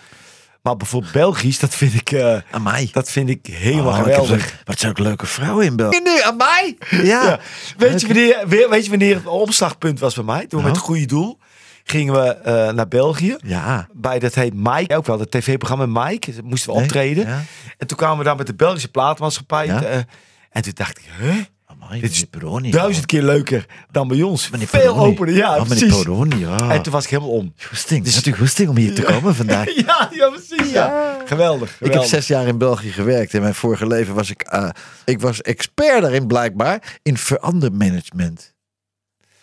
Maar 0.66 0.78
bijvoorbeeld 0.78 1.14
Belgisch, 1.14 1.60
dat 1.60 1.76
vind 1.76 1.94
ik, 1.94 2.12
eh, 2.12 2.38
Amai. 2.52 2.90
dat 2.92 3.12
vind 3.12 3.30
ik 3.30 3.46
helemaal 3.46 3.92
Oh, 3.92 4.00
ik 4.00 4.06
heb 4.06 4.14
geweldig. 4.14 4.48
zo'n- 4.48 4.58
Wat 4.64 4.80
zijn 4.80 4.92
ook 4.92 5.00
leuke 5.00 5.26
vrouwen 5.26 5.66
in 5.66 5.76
België. 5.76 6.00
Nu, 6.04 6.22
aan 6.22 6.38
mij? 6.38 6.78
Ja. 6.90 7.00
Ja. 7.04 7.40
Weet, 7.78 8.02
je 8.02 8.08
wanneer, 8.08 8.44
weet 8.48 8.70
weet 8.70 8.84
je 8.84 8.90
wanneer 8.90 9.16
het 9.16 9.26
omslagpunt 9.28 10.00
was 10.00 10.16
bij 10.16 10.24
mij? 10.24 10.40
Toen 10.40 10.48
we 10.50 10.56
Nou? 10.56 10.68
met 10.68 10.76
het 10.76 10.86
goede 10.86 11.06
doel 11.06 11.40
gingen 11.84 12.14
we 12.14 12.28
eh, 12.36 12.74
naar 12.74 12.88
België. 12.88 13.36
Ja. 13.44 13.88
Bij 13.94 14.20
dat 14.20 14.34
heet 14.36 14.54
Mike, 14.54 14.96
ook 14.96 15.06
wel 15.06 15.20
het 15.20 15.32
tv-programma 15.32 16.06
Mike. 16.06 16.34
Moesten 16.44 16.70
we 16.70 16.76
Nee, 16.76 16.84
optreden. 16.86 17.28
ja. 17.28 17.44
En 17.78 17.88
toen 17.88 17.98
kwamen 17.98 18.18
we 18.18 18.24
daar 18.24 18.36
met 18.36 18.48
de 18.48 18.56
Belgische 18.56 18.92
plaatmaatschappij. 18.92 19.66
Ja. 19.66 19.82
eh, 19.84 19.98
en 20.52 20.62
toen 20.62 20.72
dacht 20.76 20.98
ik, 20.98 21.04
huh? 21.20 21.36
Amai, 21.86 22.00
Dit 22.02 22.12
is 22.12 22.24
Peroni. 22.24 22.72
Duizend 22.72 23.06
keer 23.06 23.24
leuker 23.24 23.66
dan 23.92 24.08
bij 24.08 24.22
ons. 24.22 24.50
Meneer 24.50 24.68
Veel 24.68 24.80
Peroni. 24.80 25.12
opener, 25.12 25.36
ja, 25.36 25.48
Oh, 25.58 25.62
meneer 25.62 25.78
precies. 25.78 26.04
Peroni, 26.04 26.38
ja. 26.38 26.70
En 26.70 26.82
toen 26.82 26.94
was 26.94 27.04
ik 27.04 27.10
helemaal 27.10 27.32
om. 27.32 27.54
Goesting. 27.58 28.04
Dus- 28.04 28.14
natuurlijk 28.16 28.44
goesting 28.44 28.70
om 28.70 28.78
hier 28.78 28.96
te 28.96 29.02
komen 29.12 29.36
vandaag. 29.36 29.76
Ja, 29.86 30.10
ja 30.12 30.30
precies. 30.30 30.72
Ja. 30.72 31.18
Geweldig, 31.26 31.70
Ik 31.70 31.76
geweldig. 31.78 32.02
heb 32.02 32.10
zes 32.10 32.28
jaar 32.28 32.48
in 32.48 32.58
België 32.58 32.92
gewerkt. 32.92 33.34
In 33.34 33.42
mijn 33.42 33.56
vorige 33.56 33.88
leven 33.88 34.14
was 34.16 34.30
ik, 34.30 34.42
eh, 34.42 34.70
ik 35.06 35.22
was 35.22 35.42
expert 35.42 36.02
daarin 36.02 36.28
blijkbaar 36.28 37.00
in 37.04 37.18
verandermanagement. 37.18 38.54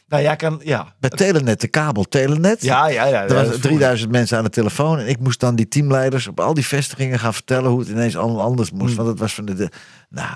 Nou 0.08 0.22
ja, 0.24 0.34
kan, 0.34 0.60
ja. 0.64 0.94
Bij 1.00 1.10
Telenet, 1.10 1.60
de 1.60 1.68
kabel 1.68 2.04
Telenet. 2.04 2.62
Ja, 2.62 2.88
ja, 2.88 3.04
ja. 3.06 3.22
Er 3.22 3.34
waren 3.34 3.52
is 3.54 3.60
3000 3.60 4.10
mensen 4.10 4.38
aan 4.38 4.44
de 4.44 4.50
telefoon. 4.50 4.98
En 4.98 5.08
ik 5.08 5.18
moest 5.18 5.40
dan 5.40 5.56
die 5.56 5.68
teamleiders 5.68 6.26
op 6.26 6.40
al 6.40 6.54
die 6.54 6.66
vestigingen 6.66 7.18
gaan 7.18 7.34
vertellen 7.34 7.70
hoe 7.70 7.80
het 7.80 7.88
ineens 7.88 8.16
allemaal 8.16 8.42
anders 8.42 8.70
moest. 8.70 8.86
Hmm. 8.86 8.96
Want 8.96 9.08
het 9.08 9.18
was 9.18 9.34
van 9.34 9.44
de. 9.44 9.54
de 9.54 9.68
nou, 10.08 10.28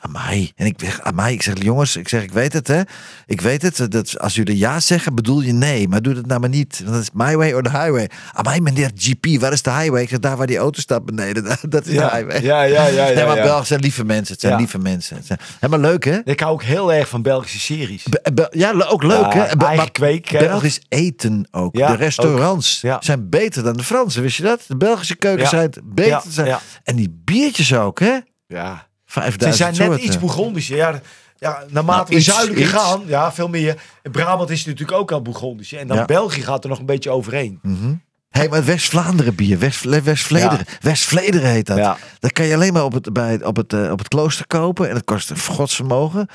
amai. 0.00 0.52
En 0.56 0.66
ik 0.66 0.74
zeg, 0.76 1.00
amai. 1.00 1.34
Ik 1.34 1.42
zeg, 1.42 1.62
jongens, 1.62 1.96
ik 1.96 2.08
zeg, 2.08 2.22
ik 2.22 2.32
weet 2.32 2.52
het 2.52 2.66
hè. 2.68 2.80
Ik 3.26 3.40
weet 3.40 3.62
het. 3.62 3.86
Dat 3.92 4.18
als 4.18 4.34
jullie 4.34 4.58
ja 4.58 4.80
zeggen, 4.80 5.14
bedoel 5.14 5.40
je 5.40 5.52
nee. 5.52 5.88
Maar 5.88 6.02
doe 6.02 6.14
dat 6.14 6.26
nou 6.26 6.40
maar 6.40 6.48
niet. 6.48 6.82
Dat 6.86 6.94
is 7.02 7.08
my 7.12 7.36
way 7.36 7.52
or 7.52 7.62
the 7.62 7.70
highway. 7.70 8.10
Amai, 8.32 8.60
meneer 8.60 8.90
GP, 8.94 9.40
waar 9.40 9.52
is 9.52 9.62
de 9.62 9.70
highway? 9.70 10.02
Ik 10.02 10.08
zeg, 10.08 10.18
daar 10.18 10.36
waar 10.36 10.46
die 10.46 10.56
auto 10.58 10.80
staat 10.80 11.04
beneden. 11.04 11.44
Dat, 11.68 11.86
is 11.86 11.92
Ja, 11.92 12.08
de 12.08 12.16
highway. 12.16 12.42
ja, 12.42 12.62
ja, 12.62 12.86
ja, 12.86 13.06
ja, 13.08 13.14
nee, 13.14 13.24
maar 13.26 13.36
ja. 13.36 13.42
Belgen 13.42 13.66
zijn 13.66 13.80
lieve 13.80 14.04
mensen. 14.04 14.32
Het 14.32 14.40
zijn 14.40 14.52
Ja. 14.52 14.58
lieve 14.58 14.78
mensen. 14.78 15.16
Het 15.16 15.26
zijn, 15.26 15.38
helemaal 15.60 15.90
leuk 15.90 16.04
hè? 16.04 16.18
Ik 16.24 16.40
hou 16.40 16.52
ook 16.52 16.62
heel 16.62 16.92
erg 16.92 17.08
van 17.08 17.22
Belgische 17.22 17.58
series. 17.60 18.02
Be- 18.02 18.30
be- 18.34 18.48
ja, 18.50 18.72
ook 18.88 19.02
leuk 19.02 19.32
hè? 19.34 19.56
Be- 19.56 19.64
eigen 19.64 19.76
maar 19.76 19.90
kweek, 19.90 20.28
hè? 20.28 20.38
Belgisch 20.38 20.80
eten 20.88 21.48
ook. 21.50 21.74
De 21.74 21.94
restaurants 21.96 22.84
ook. 22.84 23.02
Zijn 23.04 23.28
beter 23.28 23.62
dan 23.62 23.76
de 23.76 23.82
Franse, 23.84 24.20
wist 24.20 24.36
je 24.36 24.42
dat? 24.42 24.64
De 24.66 24.76
Belgische 24.76 25.16
keuken 25.16 25.48
zijn 25.48 25.70
beter. 25.84 26.22
Zijn. 26.28 26.58
En 26.84 26.96
die 26.96 27.20
biertjes 27.24 27.74
ook, 27.74 28.00
hè? 28.00 28.16
Ja. 28.46 28.86
Ze 29.08 29.20
5000 29.20 29.56
zijn 29.56 29.74
net 29.74 29.86
soorten. 29.86 30.04
iets 30.06 30.18
Bourgondischer. 30.18 30.76
Ja, 30.76 31.00
ja, 31.38 31.64
naarmate 31.70 31.98
Nou, 31.98 32.06
we 32.08 32.14
iets, 32.16 32.24
zuidelijker 32.24 32.64
iets. 32.64 32.72
gaan, 32.82 33.02
ja, 33.06 33.32
veel 33.32 33.48
meer. 33.48 33.76
In 34.02 34.10
Brabant 34.10 34.50
is 34.50 34.58
het 34.58 34.66
natuurlijk 34.68 34.98
ook 34.98 35.12
al 35.12 35.22
Bourgondisch. 35.22 35.72
En 35.72 35.86
dan 35.86 35.96
Ja. 35.96 36.04
België 36.04 36.42
gaat 36.42 36.62
er 36.64 36.70
nog 36.70 36.78
een 36.78 36.86
beetje 36.86 37.10
overheen. 37.10 37.58
Hé, 37.62 38.40
hey, 38.40 38.48
maar 38.48 38.64
West-Vlaanderen 38.64 39.34
bier, 39.34 39.58
West- 39.58 39.84
West-Vlederen. 39.84 40.66
West-Vlederen 40.80 41.50
heet 41.50 41.66
dat. 41.66 41.76
Ja. 41.76 41.96
Dat 42.18 42.32
kan 42.32 42.46
je 42.46 42.54
alleen 42.54 42.72
maar 42.72 42.84
op 42.84 42.92
het, 42.92 43.12
bij, 43.12 43.44
op, 43.44 43.56
het, 43.56 43.72
eh, 43.72 43.90
op 43.90 43.98
het 43.98 44.08
klooster 44.08 44.46
kopen. 44.46 44.88
En 44.88 44.94
dat 44.94 45.04
kost 45.04 45.30
een 45.30 45.38
godsvermogen. 45.38 46.28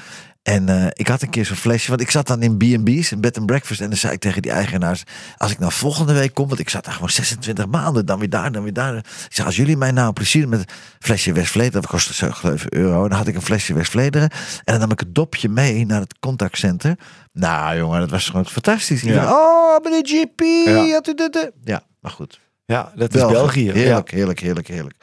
En 0.44 0.70
eh, 0.70 0.86
ik 0.94 1.08
had 1.08 1.22
een 1.22 1.30
keer 1.30 1.46
zo'n 1.46 1.56
flesje, 1.56 1.90
want 1.90 2.02
ik 2.02 2.12
zat 2.12 2.28
dan 2.28 2.42
in 2.42 2.58
B&B's, 2.58 3.12
in 3.12 3.22
bed 3.22 3.38
and 3.38 3.46
breakfast. 3.46 3.82
En 3.82 3.90
dan 3.90 3.98
zei 3.98 4.14
ik 4.14 4.20
tegen 4.20 4.42
die 4.42 4.52
eigenaars, 4.52 5.04
als 5.38 5.52
ik 5.52 5.60
nou 5.60 5.72
volgende 5.72 6.14
week 6.14 6.34
kom, 6.34 6.48
want 6.48 6.60
ik 6.60 6.70
zat 6.70 6.84
daar 6.86 6.94
gewoon 6.94 7.10
26 7.10 7.68
maanden, 7.68 8.06
dan 8.06 8.20
weer 8.20 8.30
daar, 8.30 8.52
dan 8.52 8.64
weer 8.64 8.74
daar. 8.74 8.96
Ik 8.98 9.06
zei, 9.30 9.48
als 9.48 9.56
jullie 9.56 9.78
mij 9.78 9.92
nou 9.92 10.14
plezier 10.14 10.48
met 10.50 10.60
een 10.60 10.66
flesje 11.00 11.34
West-Vlederen, 11.34 11.82
dat 11.82 11.90
kostte 11.90 12.14
zo 12.14 12.32
7 12.42 12.76
euro. 12.76 13.04
En 13.04 13.10
dan 13.10 13.18
had 13.18 13.28
ik 13.28 13.36
een 13.36 13.42
flesje 13.42 13.74
West-Vlederen. 13.74 14.30
En 14.32 14.62
dan 14.64 14.80
nam 14.80 14.92
ik 14.92 15.00
het 15.00 15.16
dopje 15.16 15.50
mee 15.50 15.86
naar 15.86 16.00
het 16.00 16.20
contactcenter. 16.20 16.98
Nou 17.34 17.78
jongen, 17.78 18.00
dat 18.00 18.10
was 18.10 18.26
gewoon 18.26 18.46
fantastisch. 18.46 19.02
Ja. 19.02 19.08
Iedereen, 19.08 19.30
oh, 19.30 19.80
meneer 19.84 20.06
GP, 20.08 20.42
Ja. 20.68 20.92
had 20.92 21.08
u 21.08 21.14
dit?" 21.14 21.52
Ja, 21.64 21.84
maar 22.00 22.12
goed. 22.12 22.40
Ja, 22.66 22.92
dat 22.96 23.16
is 23.16 23.22
België. 23.22 23.72
Heerlijk, 23.72 24.12
heerlijk, 24.12 24.40
heerlijk, 24.40 24.68
heerlijk. 24.68 24.96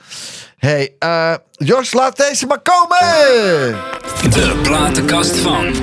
hey, 0.57 0.95
eh 0.99 1.35
Jos, 1.53 1.93
laat 1.93 2.17
deze 2.17 2.47
maar 2.47 2.61
komen! 2.63 3.79
De 4.31 4.61
platenkast 4.63 5.37
van. 5.37 5.75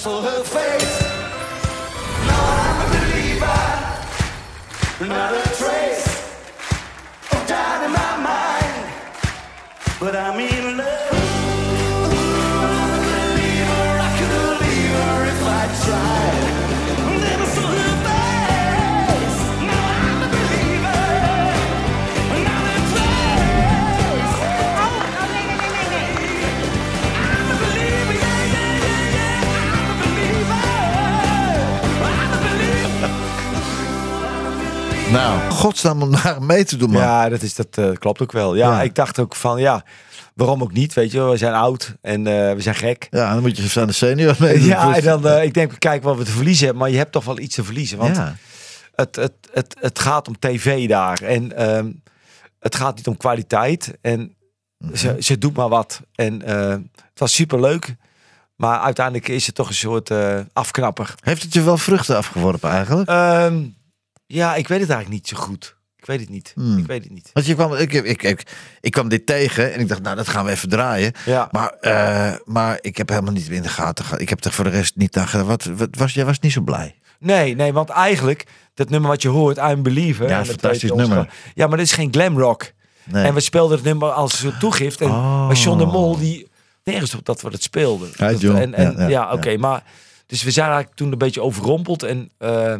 Saw 0.00 0.22
her 0.22 0.42
face. 0.42 1.02
Now 2.28 2.42
I'm 2.64 2.78
a 2.84 2.88
believer, 2.96 3.62
not 5.12 5.32
a 5.34 5.42
trace 5.60 6.08
of 7.32 7.40
doubt 7.46 7.84
in 7.84 7.92
my 7.92 8.12
mind. 8.30 8.78
But 10.00 10.16
I'm 10.16 10.40
in 10.40 10.59
Nou, 35.12 35.50
godsnaam 35.50 36.02
om 36.02 36.10
daar 36.12 36.42
mee 36.42 36.64
te 36.64 36.76
doen, 36.76 36.90
man. 36.90 37.02
Ja, 37.02 37.28
dat, 37.28 37.42
is, 37.42 37.54
dat 37.54 37.66
eh, 37.78 37.90
klopt 37.92 38.22
ook 38.22 38.32
wel. 38.32 38.54
Ja, 38.54 38.70
Ja. 38.72 38.82
ik 38.82 38.94
dacht 38.94 39.18
ook 39.18 39.36
van, 39.36 39.60
ja, 39.60 39.84
waarom 40.34 40.62
ook 40.62 40.72
niet? 40.72 40.94
Weet 40.94 41.12
je, 41.12 41.22
we 41.22 41.36
zijn 41.36 41.52
oud 41.54 41.94
en 42.00 42.26
eh, 42.26 42.54
we 42.54 42.60
zijn 42.60 42.74
gek. 42.74 43.06
Ja, 43.10 43.32
dan 43.32 43.42
moet 43.42 43.56
je 43.56 43.80
aan 43.80 43.86
de 43.86 43.92
senior 43.92 44.36
mee. 44.38 44.64
Ja, 44.66 44.94
en 44.96 45.02
dan, 45.02 45.26
eh, 45.28 45.44
ik 45.44 45.54
denk, 45.54 45.72
kijk 45.78 46.02
wat 46.02 46.16
we 46.16 46.24
te 46.24 46.30
verliezen 46.30 46.64
hebben, 46.64 46.82
maar 46.82 46.92
je 46.92 46.98
hebt 46.98 47.12
toch 47.12 47.24
wel 47.24 47.38
iets 47.38 47.54
te 47.54 47.64
verliezen. 47.64 47.98
Want 47.98 48.16
Ja. 48.16 48.34
het, 48.94 49.16
het, 49.16 49.32
het, 49.52 49.76
het 49.80 49.98
gaat 49.98 50.28
om 50.28 50.38
tv 50.38 50.88
daar. 50.88 51.22
En 51.22 51.56
ehm, 51.56 51.90
het 52.58 52.74
gaat 52.76 52.96
niet 52.96 53.06
om 53.06 53.16
kwaliteit. 53.16 53.92
En 54.00 54.34
Mhm. 54.78 54.96
ze, 54.96 55.16
ze 55.18 55.38
doet 55.38 55.56
maar 55.56 55.68
wat. 55.68 56.00
En 56.14 56.42
het 56.90 57.18
was 57.18 57.34
super 57.34 57.60
leuk. 57.60 57.94
Maar 58.56 58.78
uiteindelijk 58.80 59.28
is 59.28 59.46
het 59.46 59.54
toch 59.54 59.68
een 59.68 59.74
soort 59.74 60.10
afknapper. 60.52 61.14
Heeft 61.20 61.42
het 61.42 61.52
je 61.54 61.62
wel 61.62 61.78
vruchten 61.78 62.16
afgeworpen 62.16 62.70
eigenlijk? 62.70 63.08
Ehm, 63.08 63.62
Ja, 64.32 64.54
ik 64.54 64.68
weet 64.68 64.80
het 64.80 64.90
eigenlijk 64.90 65.20
niet 65.22 65.28
zo 65.28 65.36
goed. 65.36 65.76
Ik 65.96 66.06
weet 66.06 66.20
het 66.20 66.28
niet. 66.28 66.52
Hmm. 66.54 66.78
Ik 66.78 66.86
weet 66.86 67.02
het 67.02 67.12
niet. 67.12 67.30
Want 67.32 67.46
je 67.46 67.54
kwam, 67.54 67.74
ik, 67.74 67.92
ik, 67.92 68.22
ik, 68.22 68.42
ik 68.80 68.90
kwam 68.90 69.08
dit 69.08 69.26
tegen 69.26 69.72
en 69.72 69.80
ik 69.80 69.88
dacht, 69.88 70.02
nou, 70.02 70.16
dat 70.16 70.28
gaan 70.28 70.44
we 70.44 70.50
even 70.50 70.68
draaien. 70.68 71.12
Ja. 71.26 71.48
Maar, 71.50 71.70
eh, 71.80 72.34
maar 72.44 72.78
ik 72.80 72.96
heb 72.96 73.08
helemaal 73.08 73.32
niet 73.32 73.48
in 73.48 73.62
de 73.62 73.68
gaten 73.68 74.04
gehad. 74.04 74.20
Ik 74.20 74.28
heb 74.28 74.44
er 74.44 74.52
voor 74.52 74.64
de 74.64 74.70
rest 74.70 74.96
niet 74.96 75.16
aan 75.16 75.28
gedaan. 75.28 75.46
Wat, 75.46 75.64
wat 75.64 75.88
was, 75.90 76.14
jij 76.14 76.24
was 76.24 76.38
niet 76.38 76.52
zo 76.52 76.60
blij. 76.60 76.94
Nee, 77.18 77.54
nee, 77.54 77.72
want 77.72 77.88
eigenlijk, 77.88 78.46
dat 78.74 78.90
nummer 78.90 79.10
wat 79.10 79.22
je 79.22 79.28
hoort, 79.28 79.56
I'm 79.56 79.82
Believer. 79.82 80.28
Ja, 80.28 80.32
en 80.32 80.38
een 80.38 80.46
fantastisch 80.46 80.90
ons 80.90 81.00
nummer. 81.00 81.32
Ja, 81.54 81.66
maar 81.66 81.76
dat 81.76 81.86
is 81.86 81.92
geen 81.92 82.12
glam 82.12 82.38
rock. 82.38 82.72
Nee. 83.04 83.24
En 83.24 83.34
we 83.34 83.40
speelden 83.40 83.76
het 83.76 83.86
nummer 83.86 84.10
als 84.10 84.46
toegift. 84.58 85.00
En 85.00 85.08
Oh. 85.08 85.46
maar 85.46 85.56
John 85.56 85.78
de 85.78 85.86
Mol, 85.86 86.18
die 86.18 86.48
nergens 86.84 87.14
op 87.14 87.24
dat 87.24 87.40
we 87.40 87.48
het 87.48 87.62
speelden. 87.62 88.10
Ja, 88.16 88.32
John. 88.32 88.56
En, 88.56 88.74
en, 88.74 88.92
Ja, 88.92 89.00
ja, 89.00 89.08
ja, 89.08 89.32
oké, 89.32 89.56
maar... 89.56 89.82
Dus 90.26 90.42
we 90.42 90.50
zijn 90.50 90.66
eigenlijk 90.66 90.96
toen 90.96 91.12
een 91.12 91.18
beetje 91.18 91.42
overrompeld. 91.42 92.02
En 92.02 92.30
eh, 92.38 92.74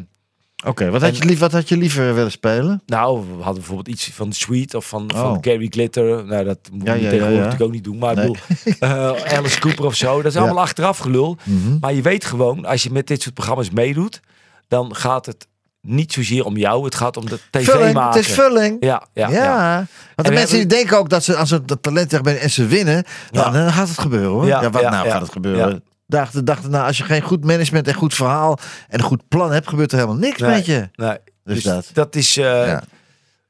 Oké, 0.67 0.91
wat, 0.91 1.03
had 1.03 1.17
je 1.17 1.25
lief, 1.25 1.39
wat 1.39 1.53
had 1.53 1.69
je 1.69 1.77
liever 1.77 2.15
willen 2.15 2.31
spelen? 2.31 2.83
nou, 2.87 3.21
we 3.21 3.35
hadden 3.35 3.55
bijvoorbeeld 3.55 3.89
iets 3.89 4.11
van 4.15 4.33
Sweet 4.33 4.75
of 4.75 4.89
van, 4.89 5.11
Oh. 5.15 5.21
van 5.21 5.39
Gary 5.41 5.67
Glitter. 5.71 6.25
Nou, 6.25 6.45
dat 6.45 6.59
moet 6.73 6.87
Ja, 6.87 6.93
je 6.95 7.03
ja, 7.03 7.09
tegenwoordig 7.11 7.39
ja. 7.39 7.45
natuurlijk 7.45 7.63
ook 7.63 7.73
niet 7.73 7.85
doen. 7.85 7.99
Maar 7.99 8.15
Nee. 8.15 8.31
ik 8.31 8.79
bedoel, 8.79 9.17
eh, 9.17 9.35
Alice 9.39 9.61
Cooper 9.61 9.85
of 9.85 9.95
zo. 9.95 10.23
Dat 10.23 10.33
is 10.33 10.39
allemaal 10.39 10.61
achteraf 10.61 10.99
gelul. 10.99 11.37
Mhm. 11.45 11.79
Maar 11.81 11.93
je 11.95 12.03
weet 12.03 12.25
gewoon, 12.25 12.65
als 12.65 12.83
je 12.83 12.91
met 12.91 13.07
dit 13.07 13.23
soort 13.23 13.35
programma's 13.35 13.71
meedoet, 13.71 14.21
dan 14.69 14.95
gaat 14.95 15.27
het 15.27 15.47
niet 15.83 16.13
zozeer 16.13 16.45
om 16.45 16.57
jou. 16.57 16.85
Het 16.85 16.95
gaat 16.95 17.17
om 17.17 17.27
de 17.29 17.39
tv 17.51 17.65
Vulling, 17.71 17.95
maken. 17.95 18.19
het 18.21 18.29
is 18.29 18.35
vulling. 18.35 18.77
Ja, 18.81 19.07
ja, 19.15 19.29
Ja, 19.31 19.35
ja. 19.45 19.87
want 20.15 20.29
de 20.29 20.35
mensen 20.35 20.57
die 20.57 20.67
denken 20.67 20.99
ook 20.99 21.09
dat 21.09 21.25
ze 21.25 21.37
als 21.37 21.49
ze 21.49 21.65
dat 21.65 21.83
talent 21.83 22.11
hebben 22.11 22.41
en 22.41 22.51
ze 22.51 22.67
winnen, 22.67 23.05
Ja. 23.31 23.51
dan 23.51 23.73
gaat 23.73 23.89
het 23.89 23.99
gebeuren 23.99 24.31
hoor. 24.31 24.47
Ja, 24.47 24.71
wat 24.71 24.83
nou 24.83 25.09
gaat 25.09 25.21
het 25.21 25.33
gebeuren? 25.33 25.85
Dag 26.11 26.31
de 26.31 26.43
dag 26.43 26.63
erna, 26.63 26.87
als 26.87 26.97
je 26.99 27.05
geen 27.05 27.23
goed 27.23 27.45
management 27.45 27.89
en 27.89 27.95
goed 27.95 28.15
verhaal 28.15 28.59
en 28.89 28.99
een 28.99 29.05
goed 29.05 29.29
plan 29.29 29.53
hebt, 29.53 29.69
gebeurt 29.69 29.93
er 29.93 29.99
helemaal 29.99 30.21
niks 30.21 30.41
Nee, 30.41 30.51
met 30.51 30.67
je. 30.67 30.89
Nee. 30.95 31.17
Dus 31.45 31.55
Dus, 31.55 31.63
dat. 31.63 31.91
dat. 31.93 32.15
is. 32.17 32.37
eh, 32.37 32.45
Ja. 32.67 32.83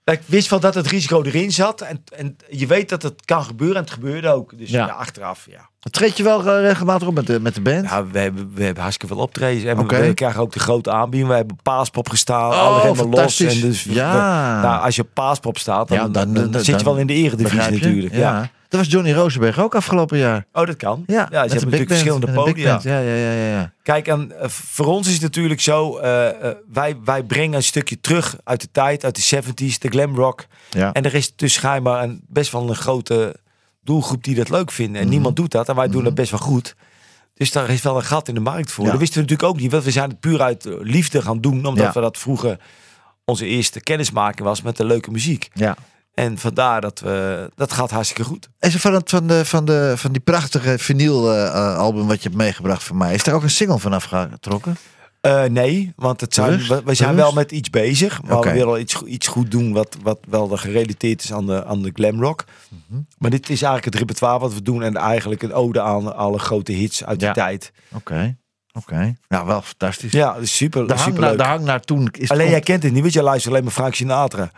Ik 0.04 0.20
wist 0.26 0.50
wel 0.50 0.60
dat 0.60 0.74
het 0.74 0.86
risico 0.86 1.22
erin 1.22 1.52
zat. 1.52 1.80
En, 1.80 2.04
en 2.16 2.36
je 2.48 2.66
weet 2.66 2.88
dat 2.88 3.02
het 3.02 3.24
kan 3.24 3.44
gebeuren. 3.44 3.76
En 3.76 3.82
het 3.82 3.90
gebeurde 3.92 4.28
ook. 4.28 4.58
Dus 4.58 4.70
Ja. 4.70 4.86
ja, 4.86 4.92
achteraf, 4.92 5.46
ja. 5.50 5.68
Treed 5.90 6.16
je 6.16 6.22
wel 6.22 6.46
eh, 6.46 6.62
regelmatig 6.62 7.08
op 7.08 7.14
met 7.14 7.26
de, 7.26 7.40
met 7.40 7.54
de 7.54 7.60
band? 7.60 7.84
ja 7.88 8.06
we, 8.06 8.18
hebben, 8.18 8.50
we 8.54 8.62
hebben 8.64 8.82
hartstikke 8.82 9.14
veel 9.14 9.22
optredens. 9.24 9.64
En 9.64 9.86
we- 9.86 10.14
krijgen 10.14 10.40
ook 10.40 10.52
de 10.52 10.58
grote 10.58 10.90
aanbieding. 10.90 11.30
We 11.30 11.36
hebben 11.36 11.56
Paaspop 11.62 12.08
gestaan. 12.08 12.50
Oh, 12.50 12.58
alle 12.58 12.80
remmen 12.82 13.04
los. 13.08 13.14
fantastisch. 13.14 13.54
En 13.54 13.60
dus 13.68 13.84
we- 13.84 13.92
Ja. 13.94 14.60
nou, 14.62 14.82
als 14.84 14.96
je 14.96 15.02
op 15.02 15.08
Paaspop 15.14 15.58
staat, 15.58 15.88
dan, 15.88 15.96
Ja, 15.98 16.08
dan, 16.08 16.34
dan- 16.34 16.50
dan- 16.50 16.64
zit 16.64 16.78
je 16.78 16.84
wel 16.84 16.96
in 16.96 17.06
de 17.06 17.12
eredivisie 17.14 17.70
natuurlijk. 17.70 18.14
Ja. 18.14 18.50
Dat 18.70 18.80
was 18.80 18.88
Johnny 18.88 19.12
Rosenberg 19.12 19.58
ook 19.58 19.74
afgelopen 19.74 20.18
jaar. 20.18 20.46
Oh, 20.52 20.66
dat 20.66 20.76
kan. 20.76 21.02
Ja, 21.06 21.26
ze 21.30 21.36
hebben 21.36 21.50
natuurlijk 21.50 21.90
verschillende 21.90 22.32
podia. 22.32 22.80
Ja, 22.82 22.98
ja, 22.98 23.14
ja, 23.14 23.32
ja. 23.32 23.72
Kijk, 23.82 24.06
en 24.08 24.40
eh, 24.40 24.48
voor 24.48 24.86
ons 24.86 25.06
is 25.06 25.12
het 25.12 25.22
natuurlijk 25.22 25.60
zo, 25.60 25.96
eh, 25.98 26.28
eh, 26.28 26.56
wij, 26.72 26.96
wij 27.04 27.22
brengen 27.22 27.54
een 27.56 27.62
stukje 27.62 28.00
terug 28.00 28.36
uit 28.44 28.60
de 28.60 28.68
tijd, 28.72 29.04
uit 29.04 29.14
de 29.16 29.22
70s, 29.42 29.78
de 29.78 29.88
glam 29.88 30.14
rock. 30.16 30.46
Ja. 30.70 30.92
En 30.92 31.02
er 31.04 31.14
is 31.14 31.36
dus 31.36 31.52
schijnbaar 31.52 32.02
een, 32.02 32.20
best 32.28 32.52
wel 32.52 32.68
een 32.68 32.74
grote 32.74 33.36
doelgroep 33.82 34.24
die 34.24 34.34
dat 34.34 34.48
leuk 34.50 34.70
vinden. 34.70 34.96
En 34.96 35.00
Mhm. 35.02 35.10
niemand 35.10 35.36
doet 35.36 35.50
dat 35.50 35.68
en 35.68 35.74
wij 35.76 35.88
doen 35.88 36.04
dat 36.04 36.14
best 36.14 36.30
wel 36.30 36.40
goed. 36.40 36.74
Dus 37.34 37.52
daar 37.52 37.70
is 37.70 37.82
wel 37.82 37.96
een 37.96 38.04
gat 38.04 38.28
in 38.28 38.34
de 38.34 38.40
markt 38.40 38.72
voor. 38.72 38.84
Ja. 38.84 38.90
Dat 38.90 39.00
wisten 39.00 39.16
we 39.22 39.22
natuurlijk 39.28 39.54
ook 39.54 39.60
niet, 39.60 39.70
want 39.72 39.84
we 39.84 39.90
zijn 39.90 40.08
het 40.10 40.20
puur 40.20 40.42
uit 40.42 40.68
liefde 40.80 41.22
gaan 41.22 41.40
doen, 41.40 41.64
omdat 41.66 41.84
Ja. 41.86 41.92
we 41.92 42.00
dat 42.00 42.18
vroeger 42.18 42.58
onze 43.24 43.46
eerste 43.46 43.80
kennismaking 43.80 44.48
was 44.48 44.62
met 44.62 44.76
de 44.76 44.84
leuke 44.84 45.10
muziek. 45.10 45.48
ja. 45.54 45.76
En 46.20 46.38
vandaar 46.38 46.80
dat 46.80 47.00
we, 47.00 47.50
dat 47.54 47.72
gaat 47.72 47.90
hartstikke 47.90 48.24
goed. 48.24 48.48
En 48.58 48.72
van, 48.72 48.94
het, 48.94 49.10
van, 49.10 49.26
de, 49.26 49.44
van, 49.44 49.64
de, 49.64 49.92
van 49.96 50.12
die 50.12 50.20
prachtige 50.20 50.78
vinyl 50.78 51.34
eh, 51.34 51.76
album 51.76 52.06
wat 52.06 52.22
je 52.22 52.28
hebt 52.28 52.40
meegebracht 52.40 52.82
voor 52.82 52.96
mij, 52.96 53.14
is 53.14 53.26
er 53.26 53.34
ook 53.34 53.42
een 53.42 53.50
single 53.50 53.78
van 53.78 53.92
afgetrokken? 53.92 54.76
Eh, 55.20 55.44
nee, 55.44 55.92
want 55.96 56.20
het 56.20 56.34
zijn, 56.34 56.58
we, 56.66 56.82
we 56.84 56.94
zijn 56.94 57.14
wel 57.14 57.32
met 57.32 57.52
iets 57.52 57.70
bezig. 57.70 58.22
Maar 58.22 58.40
we 58.40 58.52
willen 58.52 58.80
iets, 58.80 59.02
iets 59.02 59.26
goed 59.26 59.50
doen 59.50 59.72
wat, 59.72 59.96
wat 60.02 60.18
wel 60.28 60.48
gerelateerd 60.48 61.24
is 61.24 61.32
aan 61.32 61.46
de, 61.46 61.64
aan 61.64 61.82
de 61.82 61.90
glam 61.94 62.22
rock. 62.22 62.44
Mhm. 62.68 63.00
Maar 63.18 63.30
dit 63.30 63.42
is 63.42 63.62
eigenlijk 63.62 63.84
het 63.84 63.94
repertoire 63.94 64.38
wat 64.38 64.54
we 64.54 64.62
doen. 64.62 64.82
En 64.82 64.96
eigenlijk 64.96 65.42
een 65.42 65.52
ode 65.52 65.80
aan 65.80 66.16
alle 66.16 66.38
grote 66.38 66.72
hits 66.72 67.04
uit 67.04 67.20
die 67.20 67.32
tijd. 67.32 67.72
Oké, 67.92 68.36
oké. 68.72 69.16
Nou, 69.28 69.46
wel 69.46 69.62
fantastisch. 69.62 70.12
Ja, 70.12 70.36
super, 70.42 70.86
de, 70.86 70.92
hang 70.92 71.04
super 71.04 71.20
naar, 71.20 71.30
leuk. 71.30 71.38
de 71.38 71.44
hang 71.44 71.64
naar 71.64 71.80
toen 71.80 72.08
is 72.12 72.30
Alleen 72.30 72.50
jij 72.50 72.60
kent 72.60 72.82
het 72.82 72.92
niet, 72.92 73.02
want 73.02 73.12
jij 73.14 73.22
luistert 73.22 73.52
alleen 73.52 73.64
maar 73.64 73.74
Frank 73.74 73.94
Sinatra. 73.94 74.50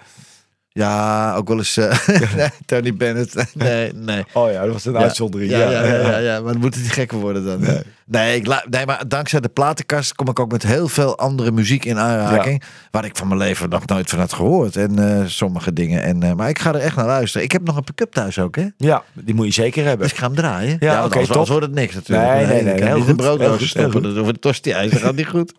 Ja, 0.74 1.34
ook 1.34 1.48
wel 1.48 1.56
eens 1.58 1.76
eh, 1.76 2.08
nee, 2.36 2.48
Tony 2.66 2.94
Bennett. 2.94 3.34
Nee, 3.54 3.92
nee. 3.92 4.24
Oh 4.32 4.50
ja, 4.50 4.62
dat 4.64 4.72
was 4.72 4.84
een 4.84 4.92
Ja. 4.92 4.98
uitzondering. 4.98 5.50
Ja, 5.50 5.58
ja, 5.58 5.70
ja, 5.84 5.94
ja, 6.10 6.18
ja, 6.18 6.40
maar 6.40 6.52
dan 6.52 6.60
moet 6.60 6.74
het 6.74 6.82
niet 6.82 6.92
gekker 6.92 7.18
worden 7.18 7.44
dan. 7.44 7.82
Nee, 8.06 8.36
ik 8.36 8.46
la- 8.46 8.64
nee, 8.70 8.86
maar 8.86 9.08
dankzij 9.08 9.40
de 9.40 9.48
platenkast 9.48 10.14
kom 10.14 10.28
ik 10.28 10.40
ook 10.40 10.52
met 10.52 10.62
heel 10.62 10.88
veel 10.88 11.18
andere 11.18 11.50
muziek 11.52 11.84
in 11.84 11.98
aanraking. 11.98 12.62
Waar 12.90 13.04
ik 13.04 13.16
van 13.16 13.28
mijn 13.28 13.40
leven 13.40 13.68
nog 13.68 13.86
nooit 13.86 14.10
van 14.10 14.18
had 14.18 14.32
gehoord. 14.32 14.76
En 14.76 14.98
eh, 15.20 15.26
sommige 15.26 15.72
dingen. 15.72 16.02
En, 16.02 16.22
eh, 16.22 16.32
maar 16.32 16.48
ik 16.48 16.58
ga 16.58 16.74
er 16.74 16.80
echt 16.80 16.96
naar 16.96 17.06
luisteren. 17.06 17.44
Ik 17.46 17.52
heb 17.52 17.62
nog 17.64 17.76
een 17.76 17.84
pick-up 17.84 18.12
thuis 18.12 18.38
ook, 18.38 18.56
hè? 18.56 18.66
Ja, 18.76 19.02
die 19.12 19.34
moet 19.34 19.46
je 19.46 19.52
zeker 19.52 19.82
hebben. 19.84 20.02
Dus 20.02 20.10
ik 20.12 20.18
ga 20.18 20.26
hem 20.26 20.34
draaien. 20.36 20.76
Ja, 20.80 20.92
oké, 21.04 21.18
anders, 21.18 21.28
top. 21.28 21.46
wordt 21.48 21.66
het 21.66 21.74
niks 21.74 21.94
natuurlijk. 21.94 22.28
Nee, 22.28 22.46
nee, 22.46 22.62
nee, 22.62 22.74
ik 22.74 22.80
kan 22.80 22.88
heel 22.88 23.00
goed. 23.02 23.18
Dat 23.18 24.16
over 24.16 24.32
de 24.32 24.38
tosti 24.38 24.72
Dat 24.72 24.92
gaat 25.00 25.14
niet 25.14 25.26
goed. 25.26 25.52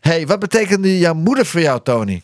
hey, 0.00 0.26
wat 0.26 0.38
betekende 0.38 0.98
jouw 0.98 1.14
moeder 1.14 1.46
voor 1.46 1.60
jou, 1.60 1.80
Tony? 1.82 2.22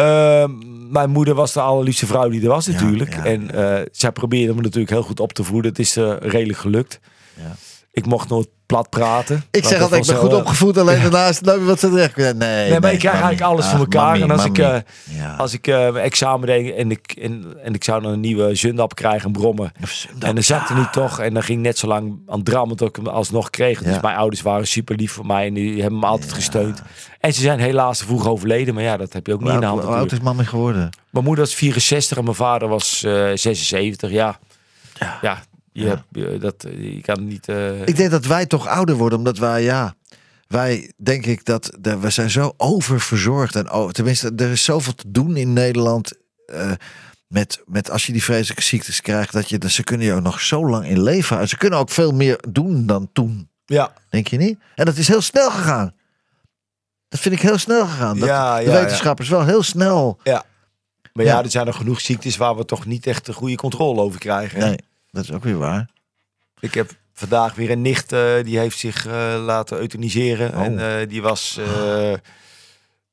Eh, 0.00 0.44
mijn 0.90 1.10
moeder 1.10 1.34
was 1.34 1.52
de 1.52 1.60
allerliefste 1.60 2.06
vrouw 2.06 2.28
die 2.28 2.42
er 2.42 2.48
was 2.48 2.66
natuurlijk. 2.66 3.14
ja, 3.14 3.24
en 3.24 3.50
eh, 3.50 3.86
zij 3.92 4.12
probeerde 4.12 4.54
me 4.54 4.60
natuurlijk 4.60 4.90
heel 4.90 5.02
goed 5.02 5.20
op 5.20 5.32
te 5.32 5.44
voeden. 5.44 5.70
Het 5.70 5.80
is 5.80 5.96
eh, 5.96 6.16
redelijk 6.20 6.58
gelukt. 6.58 7.00
Ja. 7.34 7.56
Ik 7.92 8.06
mocht 8.06 8.28
nooit 8.28 8.48
plat 8.66 8.88
praten. 8.90 9.44
Ik 9.50 9.64
zeg 9.64 9.80
altijd, 9.82 10.00
ik 10.06 10.10
ben 10.12 10.20
goed 10.20 10.30
eh, 10.32 10.36
opgevoed. 10.36 10.78
Alleen 10.78 11.00
daarnaast 11.02 11.44
meer 11.44 11.64
wat 11.64 11.80
ze 11.80 11.88
terecht. 11.88 12.16
Nee, 12.16 12.34
Nee, 12.34 12.80
maar 12.80 12.92
ik 12.92 12.98
krijg 12.98 13.14
mami. 13.14 13.26
eigenlijk 13.26 13.40
alles 13.40 13.64
Ah, 13.64 13.70
voor 13.70 13.80
elkaar. 13.80 14.04
mami, 14.18 14.22
en 14.22 14.30
als 14.30 14.44
ik, 14.44 14.56
Ja. 14.56 14.82
als 15.38 15.52
ik 15.52 15.66
eh, 15.66 15.76
mijn 15.78 16.04
examen 16.04 16.46
deed 16.46 16.74
en 16.74 16.90
ik, 16.90 17.12
en, 17.20 17.44
en 17.64 17.74
ik 17.74 17.84
zou 17.84 18.02
dan 18.02 18.12
een 18.12 18.20
nieuwe 18.20 18.54
zundap 18.54 18.94
krijgen, 18.94 19.26
een 19.26 19.32
brommen. 19.32 19.72
Zundap, 19.88 20.28
En 20.28 20.34
dan 20.34 20.44
zat 20.44 20.68
ja. 20.68 20.78
niet 20.78 20.92
toch. 20.92 21.18
En 21.20 21.34
dan 21.34 21.42
ging 21.42 21.62
net 21.62 21.78
zo 21.78 21.86
lang 21.86 22.18
aan 22.26 22.36
het 22.36 22.44
drammen 22.44 22.76
tot 22.76 22.88
ik 22.88 22.96
hem 22.96 23.06
alsnog 23.06 23.50
kreeg. 23.50 23.82
Dus 23.82 24.00
mijn 24.00 24.16
ouders 24.16 24.42
waren 24.42 24.66
super 24.66 24.96
lief 24.96 25.12
voor 25.12 25.26
mij 25.26 25.46
en 25.46 25.54
die 25.54 25.80
hebben 25.80 25.98
me 26.00 26.06
altijd 26.06 26.32
gesteund. 26.32 26.82
En 27.20 27.34
ze 27.34 27.40
zijn 27.40 27.58
helaas 27.60 27.98
te 27.98 28.04
vroeg 28.04 28.28
overleden. 28.28 28.74
Maar 28.74 28.82
ja, 28.82 28.96
dat 28.96 29.12
heb 29.12 29.26
je 29.26 29.32
ook 29.32 29.40
niet 29.40 29.52
in 29.52 29.60
de 29.60 29.66
hand 29.66 29.82
Hoe 29.82 29.94
oud 29.94 30.12
is 30.12 30.20
mami 30.20 30.44
geworden? 30.44 30.88
Mijn 31.10 31.24
moeder 31.24 31.44
was 31.44 31.54
64 31.54 32.16
en 32.18 32.24
mijn 32.24 32.36
vader 32.36 32.68
was 32.68 33.02
eh 33.02 33.12
76. 33.34 34.10
Ja, 34.10 34.38
ja. 35.22 35.38
Je, 35.72 35.86
Hebt, 35.86 36.02
je- 36.10 36.38
dat, 36.38 36.66
je 36.78 37.00
kan 37.02 37.26
niet... 37.26 37.48
eh, 37.48 37.80
Ik 37.86 37.96
denk 37.96 38.10
dat 38.10 38.26
wij 38.26 38.46
toch 38.46 38.66
ouder 38.66 38.94
worden, 38.96 39.18
omdat 39.18 39.38
wij, 39.38 39.62
ja, 39.62 39.94
wij 40.46 40.92
denk 40.96 41.26
ik 41.26 41.44
dat 41.44 41.76
de, 41.80 41.98
we 41.98 42.10
zijn 42.10 42.30
zo 42.30 42.54
oververzorgd 42.56 43.56
en 43.56 43.72
oh, 43.72 43.90
tenminste, 43.90 44.32
er 44.36 44.50
is 44.50 44.64
zoveel 44.64 44.94
te 44.94 45.10
doen 45.10 45.36
in 45.36 45.52
Nederland. 45.52 46.12
eh, 46.46 46.72
met, 47.26 47.62
met 47.66 47.90
als 47.90 48.06
je 48.06 48.12
die 48.12 48.22
vreselijke 48.22 48.62
ziektes 48.62 49.00
krijgt, 49.00 49.32
dat 49.32 49.48
je, 49.48 49.58
dat 49.58 49.70
ze 49.70 49.84
kunnen 49.84 50.06
je 50.06 50.12
ook 50.12 50.22
nog 50.22 50.40
zo 50.40 50.68
lang 50.68 50.86
in 50.86 51.02
leven. 51.02 51.26
houden. 51.28 51.48
Ze 51.48 51.56
kunnen 51.56 51.78
ook 51.78 51.90
veel 51.90 52.12
meer 52.12 52.38
doen 52.48 52.86
dan 52.86 53.08
toen, 53.12 53.48
ja, 53.64 53.92
denk 54.08 54.28
je 54.28 54.36
niet? 54.36 54.58
En 54.74 54.84
dat 54.84 54.96
is 54.96 55.08
heel 55.08 55.20
snel 55.20 55.50
gegaan. 55.50 55.94
Dat 57.08 57.20
vind 57.20 57.34
ik 57.34 57.40
heel 57.40 57.58
snel 57.58 57.86
gegaan. 57.86 58.18
Dat 58.18 58.28
Ja, 58.28 58.56
de 58.58 58.64
ja, 58.64 58.72
ja. 58.72 58.80
wetenschappers 58.80 59.28
wel 59.28 59.44
heel 59.44 59.62
snel. 59.62 60.18
ja. 60.24 60.44
Maar 61.12 61.24
ja, 61.24 61.36
Ja. 61.38 61.42
er 61.44 61.50
zijn 61.50 61.66
nog 61.66 61.76
genoeg 61.76 62.00
ziektes 62.00 62.36
waar 62.36 62.56
we 62.56 62.64
toch 62.64 62.86
niet 62.86 63.06
echt 63.06 63.28
een 63.28 63.34
goede 63.34 63.56
controle 63.56 64.00
over 64.00 64.18
krijgen. 64.20 64.60
hè? 64.60 64.66
Nee, 64.68 64.78
dat 65.10 65.24
is 65.24 65.32
ook 65.32 65.44
weer 65.44 65.58
waar. 65.58 65.88
Ik 66.60 66.74
heb 66.74 66.90
vandaag 67.12 67.54
weer 67.54 67.70
een 67.70 67.82
nicht, 67.82 68.12
eh, 68.12 68.34
die 68.44 68.58
heeft 68.58 68.78
zich 68.78 69.06
eh, 69.06 69.42
laten 69.44 69.78
euthaniseren. 69.78 70.54
Oh. 70.54 70.64
En 70.64 71.00
eh, 71.00 71.08
die 71.08 71.22
was 71.22 71.56
eh, 71.58 72.12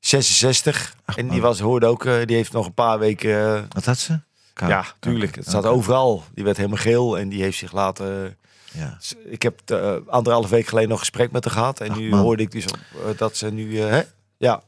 66. 0.00 0.94
en 1.16 1.28
die 1.28 1.40
was, 1.40 1.60
hoorde 1.60 1.86
ook, 1.86 2.02
die 2.26 2.36
heeft 2.36 2.52
nog 2.52 2.66
een 2.66 2.74
paar 2.74 2.98
weken... 2.98 3.66
Wat 3.68 3.84
had 3.84 3.98
ze? 3.98 4.20
Ja, 4.54 4.84
tuurlijk. 5.00 5.34
Het 5.34 5.46
staat 5.46 5.66
overal. 5.66 6.24
Die 6.34 6.44
werd 6.44 6.56
helemaal 6.56 6.78
geel 6.78 7.18
en 7.18 7.28
die 7.28 7.42
heeft 7.42 7.58
zich 7.58 7.72
laten... 7.72 8.36
Ja. 8.72 8.98
Ik 9.24 9.42
heb 9.42 9.60
anderhalf 10.06 10.48
week 10.48 10.66
geleden 10.66 10.88
nog 10.90 10.98
gesprek 10.98 11.30
met 11.30 11.44
haar 11.44 11.52
gehad. 11.52 11.80
En 11.80 11.90
Ach, 11.90 11.98
nu 11.98 12.08
man. 12.08 12.20
hoorde 12.20 12.42
ik 12.42 12.50
dus 12.50 12.64
op, 12.66 12.78
dat 13.18 13.36
ze 13.36 13.50
nu... 13.50 13.78
hè? 13.80 14.02
Ja, 14.36 14.62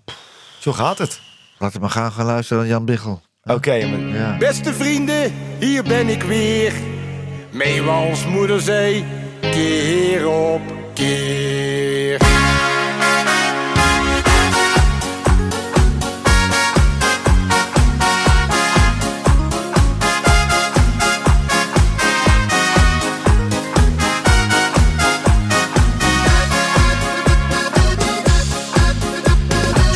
zo 0.59 0.72
gaat 0.72 0.99
het. 0.99 1.20
Laten 1.59 1.74
we 1.76 1.81
maar 1.83 1.91
gaan, 1.91 2.12
gaan 2.12 2.26
luisteren 2.26 2.62
naar 2.62 2.72
Jan 2.72 2.85
Biggel. 2.85 3.22
Oké, 3.45 3.72
Ja. 3.72 4.37
Beste 4.39 4.74
vrienden, 4.74 5.33
hier 5.59 5.83
ben 5.83 6.09
ik 6.09 6.22
weer. 6.22 6.89
Meewals 7.51 8.26
moeder 8.26 8.61
zei, 8.61 9.05
keer 9.40 10.28
op 10.28 10.61
keer. 10.94 12.18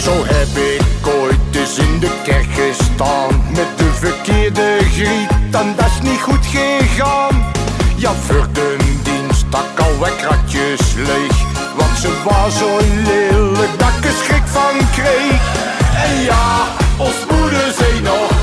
Zo 0.03 0.25
heb 0.27 0.57
ik 0.57 1.07
ooit 1.07 1.57
eens 1.57 1.79
in 1.79 1.99
de 2.01 2.21
kerk 2.25 2.47
gestaan 2.51 3.29
Met 3.55 3.79
de 3.79 3.93
verkeerde 3.93 4.79
griet 4.93 5.34
en 5.55 5.75
dat 5.77 5.87
is 5.87 6.11
niet 6.11 6.21
goed 6.21 6.47
gegaan. 6.47 7.53
Ja, 7.97 8.13
voor 8.13 8.47
de 8.53 8.77
dienst 9.03 9.45
stak 9.47 9.79
al 9.81 9.99
wekratjes 10.01 10.95
leeg 10.95 11.37
Want 11.77 11.99
ze 11.99 12.23
was 12.25 12.59
zo 12.59 12.77
lelijk 13.05 13.79
dat 13.79 13.89
ik 13.99 14.05
er 14.05 14.13
schrik 14.25 14.47
van 14.47 14.77
kreeg. 14.93 15.41
En 16.05 16.21
ja, 16.23 16.67
ons 16.97 17.19
moeder 17.31 17.73
zei 17.79 18.01
nog, 18.01 18.34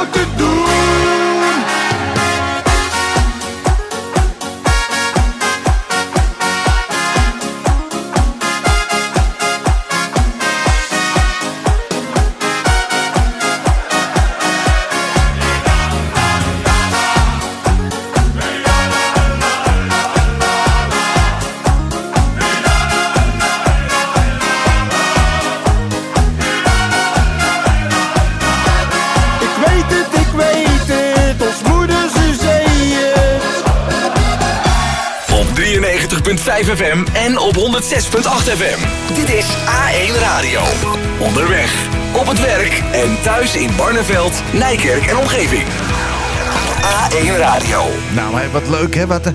om 0.00 0.06
iets 0.06 0.16
fout 0.16 0.89
FM 36.90 37.04
en 37.14 37.38
op 37.38 37.54
106.8 37.56 37.60
FM. 38.58 39.14
Dit 39.14 39.28
is 39.28 39.46
A1 39.56 40.18
Radio. 40.20 40.60
Onderweg, 41.26 41.88
op 42.16 42.26
het 42.26 42.40
werk 42.40 42.72
en 42.92 43.22
thuis 43.22 43.56
in 43.56 43.76
Barneveld, 43.76 44.42
Nijkerk 44.52 45.06
en 45.06 45.16
omgeving. 45.16 45.62
A1 46.82 47.36
Radio. 47.38 47.82
Nou, 48.14 48.32
maar 48.32 48.50
wat 48.50 48.68
leuk 48.68 48.94
hè. 48.94 49.06
Wat, 49.06 49.26
eh, 49.26 49.32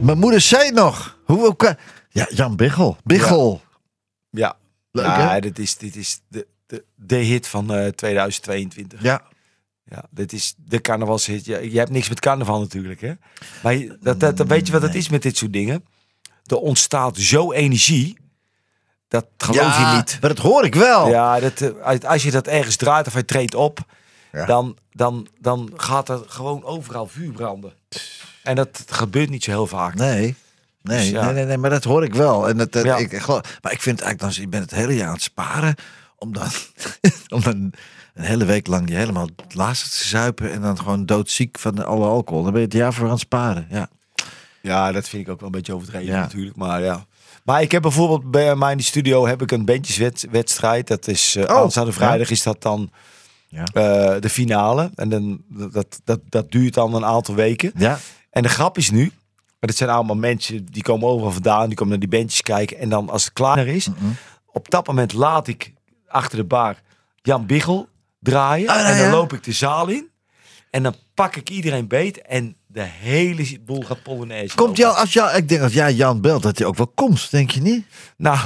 mijn 0.00 0.18
moeder 0.18 0.40
zei 0.40 0.64
het 0.64 0.74
nog. 0.74 1.18
Hoe, 1.24 1.38
hoe 1.38 1.56
kan- 1.56 1.76
Ja, 2.08 2.26
Jan 2.34 2.56
Biggel. 2.56 2.96
Biggel. 3.04 3.60
Ja, 4.30 4.54
Leuk, 4.90 5.04
ja 5.04 5.30
hè? 5.32 5.40
dit 5.40 5.58
is, 5.58 5.76
dit 5.76 5.96
is 5.96 6.20
de, 6.28 6.46
de, 6.66 6.84
de 6.96 7.16
hit 7.16 7.46
van 7.46 7.74
eh, 7.74 7.86
2022. 7.88 9.02
Ja. 9.02 9.22
Ja, 9.84 10.04
dit 10.10 10.32
is 10.32 10.54
de 10.56 10.80
carnavalshit. 10.80 11.44
Ja, 11.44 11.58
je 11.58 11.78
hebt 11.78 11.90
niks 11.90 12.08
met 12.08 12.20
carnaval 12.20 12.60
natuurlijk, 12.60 13.00
hè? 13.00 13.12
Maar 13.62 13.74
je- 13.74 13.98
dat, 14.00 14.20
dat, 14.20 14.36
dat- 14.36 14.46
weet 14.46 14.66
je 14.66 14.72
wat 14.72 14.82
het 14.82 14.94
is 14.94 15.08
met 15.08 15.22
dit 15.22 15.36
soort 15.36 15.52
dingen? 15.52 15.84
Er 16.46 16.56
ontstaat 16.56 17.16
zo 17.16 17.52
energie. 17.52 18.16
Dat 19.08 19.26
geloof 19.36 19.76
Ja, 19.76 19.90
je 19.90 19.96
niet. 19.96 20.18
Maar 20.20 20.34
dat 20.34 20.44
hoor 20.44 20.64
ik 20.64 20.74
wel. 20.74 21.08
Ja, 21.08 21.40
dat, 21.40 21.60
eh, 21.60 21.98
als 22.10 22.22
je 22.22 22.30
dat 22.30 22.46
ergens 22.46 22.76
draait 22.76 23.06
of 23.06 23.12
hij 23.12 23.22
treedt 23.22 23.54
op, 23.54 23.78
Ja. 24.32 24.44
dan, 24.46 24.76
dan, 24.90 25.26
dan 25.40 25.70
gaat 25.76 26.08
er 26.08 26.20
gewoon 26.26 26.64
overal 26.64 27.06
vuur 27.06 27.32
branden. 27.32 27.72
En 28.42 28.54
dat 28.56 28.84
gebeurt 28.86 29.30
niet 29.30 29.44
zo 29.44 29.50
heel 29.50 29.66
vaak. 29.66 29.94
Nee. 29.94 30.34
Nee, 30.82 30.98
Dus 30.98 31.08
ja. 31.10 31.24
nee, 31.24 31.34
nee, 31.34 31.44
nee, 31.44 31.56
maar 31.58 31.70
dat 31.70 31.84
hoor 31.84 32.04
ik 32.04 32.14
wel. 32.14 32.48
En 32.48 32.56
dat, 32.56 32.72
dat- 32.72 32.84
Ja. 32.84 32.96
ik, 32.96 33.12
ik 33.12 33.20
geloof- 33.20 33.58
maar 33.62 33.72
ik 33.72 33.82
vind 33.82 34.00
eigenlijk 34.00 34.34
dan, 34.34 34.42
je 34.44 34.48
bent 34.50 34.62
het 34.70 34.80
hele 34.80 34.94
jaar 34.96 35.06
aan 35.06 35.12
het 35.12 35.22
sparen. 35.22 35.74
Om 36.18 36.32
dan, 36.32 36.48
om 37.34 37.40
dan 37.42 37.72
een 38.14 38.24
hele 38.24 38.44
week 38.44 38.66
lang 38.66 38.88
je 38.88 38.94
helemaal 38.94 39.28
laatste 39.48 39.88
te 39.88 40.08
zuipen. 40.08 40.52
En 40.52 40.60
dan 40.60 40.78
gewoon 40.78 41.06
doodziek 41.06 41.58
van 41.58 41.74
de- 41.74 41.84
alle 41.84 42.06
alcohol. 42.06 42.42
Dan 42.42 42.52
ben 42.52 42.60
je 42.60 42.66
het 42.66 42.76
jaar 42.76 42.92
voor 42.92 43.04
aan 43.04 43.10
het 43.10 43.20
sparen. 43.20 43.66
Ja. 43.70 43.88
Ja, 44.62 44.92
dat 44.92 45.08
vind 45.08 45.22
ik 45.26 45.32
ook 45.32 45.38
wel 45.38 45.48
een 45.48 45.54
beetje 45.54 45.74
overdreven 45.74 46.06
Ja. 46.12 46.20
natuurlijk. 46.20 46.56
Maar 46.56 46.82
ja. 46.82 47.06
Maar 47.44 47.62
ik 47.62 47.72
heb 47.72 47.82
bijvoorbeeld 47.82 48.30
bij 48.30 48.56
mij 48.56 48.70
in 48.70 48.76
de 48.76 48.82
studio 48.82 49.26
heb 49.26 49.42
ik 49.42 49.50
een 49.50 49.64
bandjeswedstrijd. 49.64 50.86
Dat 50.88 51.08
is 51.08 51.36
uh, 51.36 51.42
Oh, 51.44 51.50
aanstaande 51.50 51.92
vrijdag 51.92 52.30
is 52.30 52.42
dat 52.42 52.62
dan 52.62 52.90
Ja. 53.48 53.64
eh, 53.64 54.20
de 54.20 54.28
finale. 54.28 54.90
En 54.94 55.08
dan, 55.08 55.42
dat, 55.48 56.00
dat, 56.04 56.20
dat 56.28 56.50
duurt 56.50 56.74
dan 56.74 56.94
een 56.94 57.04
aantal 57.04 57.34
weken. 57.34 57.72
Ja. 57.76 57.98
En 58.30 58.42
de 58.42 58.48
grap 58.48 58.76
is 58.78 58.90
nu, 58.90 59.04
maar 59.34 59.70
dit 59.70 59.76
zijn 59.76 59.90
allemaal 59.90 60.16
mensen 60.16 60.64
die 60.66 60.82
komen 60.82 61.08
overal 61.08 61.32
vandaan, 61.32 61.66
die 61.66 61.74
komen 61.76 61.98
naar 61.98 62.08
die 62.08 62.18
bandjes 62.18 62.42
kijken. 62.42 62.78
En 62.78 62.88
dan 62.88 63.10
als 63.10 63.24
het 63.24 63.32
klaar 63.32 63.66
is, 63.66 63.88
op 64.46 64.70
dat 64.70 64.86
moment 64.86 65.12
laat 65.12 65.48
ik 65.48 65.72
achter 66.08 66.38
de 66.38 66.44
bar 66.44 66.76
Jan 67.22 67.46
Biggel 67.46 67.88
draaien. 68.20 68.68
Ah, 68.68 68.88
en 68.88 68.98
dan 68.98 69.10
loop 69.10 69.32
ik 69.32 69.44
de 69.44 69.52
zaal 69.52 69.88
in. 69.88 70.10
En 70.70 70.82
dan 70.82 70.94
pak 71.14 71.36
ik 71.36 71.50
iedereen 71.50 71.88
beet 71.88 72.22
en 72.22 72.56
de 72.72 72.82
hele 72.82 73.58
boel 73.64 73.82
gaat 73.82 74.02
Polonaise. 74.02 74.56
Komt 74.56 74.76
jou, 74.76 74.96
als 74.96 75.12
jou, 75.12 75.36
ik 75.36 75.48
denk 75.48 75.60
dat 75.60 75.72
jij 75.72 75.92
Jan 75.92 76.20
belt, 76.20 76.42
dat 76.42 76.58
hij 76.58 76.66
ook 76.66 76.76
wel 76.76 76.92
komt, 76.94 77.30
denk 77.30 77.50
je 77.50 77.60
niet? 77.60 77.84
Nou, 78.16 78.38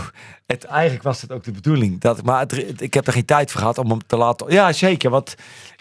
het, 0.47 0.65
eigenlijk 0.65 1.03
was 1.05 1.21
het 1.21 1.33
ook 1.33 1.45
de 1.45 1.53
bedoeling. 1.53 2.01
Dat, 2.01 2.23
maar 2.23 2.41
het- 2.41 2.51
het- 2.51 2.81
ik 2.81 2.95
heb 2.95 3.07
er 3.07 3.13
geen 3.13 3.25
tijd 3.25 3.51
voor 3.51 3.61
gehad 3.61 3.79
om 3.79 3.91
hem 3.91 4.07
te 4.07 4.17
laten. 4.17 4.53
Ja, 4.53 4.73
zeker. 4.73 5.11
Want 5.11 5.35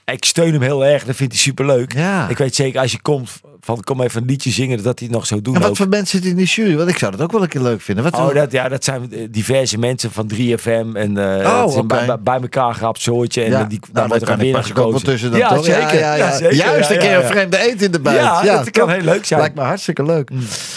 ik 0.06 0.26
steun 0.26 0.54
hem 0.54 0.62
heel 0.62 0.86
erg. 0.86 1.06
Dat 1.06 1.16
vindt 1.16 1.34
hij 1.34 1.42
superleuk. 1.42 1.94
Ja. 1.94 2.30
Ik 2.30 2.38
weet 2.38 2.56
zeker, 2.56 2.80
als 2.82 2.92
je 2.92 3.02
komt 3.02 3.42
van 3.66 3.82
kom 3.84 4.02
even 4.02 4.22
een 4.22 4.28
liedje 4.28 4.50
zingen, 4.52 4.84
dat 4.84 5.00
hij 5.00 5.08
het 5.08 5.18
nog 5.18 5.26
zo 5.26 5.42
doen. 5.42 5.56
En 5.56 5.62
wat 5.62 5.70
ook. 5.70 5.76
voor 5.78 5.88
mensen 5.90 6.08
zitten 6.08 6.30
in 6.30 6.36
die 6.38 6.46
jury? 6.46 6.76
Want 6.78 6.90
ik 6.90 6.98
zou 6.98 7.12
dat 7.12 7.22
ook 7.22 7.32
wel 7.32 7.42
een 7.42 7.48
keer 7.48 7.62
leuk 7.62 7.82
vinden. 7.82 8.04
Wat 8.04 8.14
Oh, 8.16 8.34
dat, 8.34 8.52
ja, 8.52 8.70
dat 8.70 8.84
zijn 8.84 9.12
eh, 9.14 9.20
diverse 9.30 9.78
mensen 9.78 10.12
van 10.12 10.30
3FM. 10.36 10.96
En 10.96 11.18
eh 11.18 11.64
Oh, 11.66 11.76
het 11.76 12.24
bij, 12.24 12.40
elkaar 12.42 12.74
gehaald 12.74 13.00
soortje. 13.00 13.44
En 13.44 13.50
Ja. 13.52 13.64
die, 13.64 13.80
Nou, 13.94 14.08
wordt 14.08 14.24
er 14.24 14.30
een 14.30 14.38
winnaar 14.38 14.64
gekozen. 14.64 15.04
tussen 15.04 15.30
dan, 15.32 15.40
ja, 15.40 15.48
toch? 15.56 15.66
zeker. 15.66 16.00
Ja, 16.00 16.38
zeker. 16.38 16.56
Juist 16.56 16.90
een 16.90 16.98
keer 17.00 17.16
een 17.16 17.24
vreemde 17.24 17.58
eend 17.70 17.82
in 17.82 17.92
de 17.92 18.00
buik. 18.00 18.18
Ja, 18.20 18.42
dat 18.44 18.72
kan 18.72 18.90
heel 18.90 19.02
leuk 19.02 19.26
zijn. 19.26 19.40
Lijkt 19.40 19.56
me 19.56 19.62
hartstikke 19.62 20.04
leuk. 20.04 20.32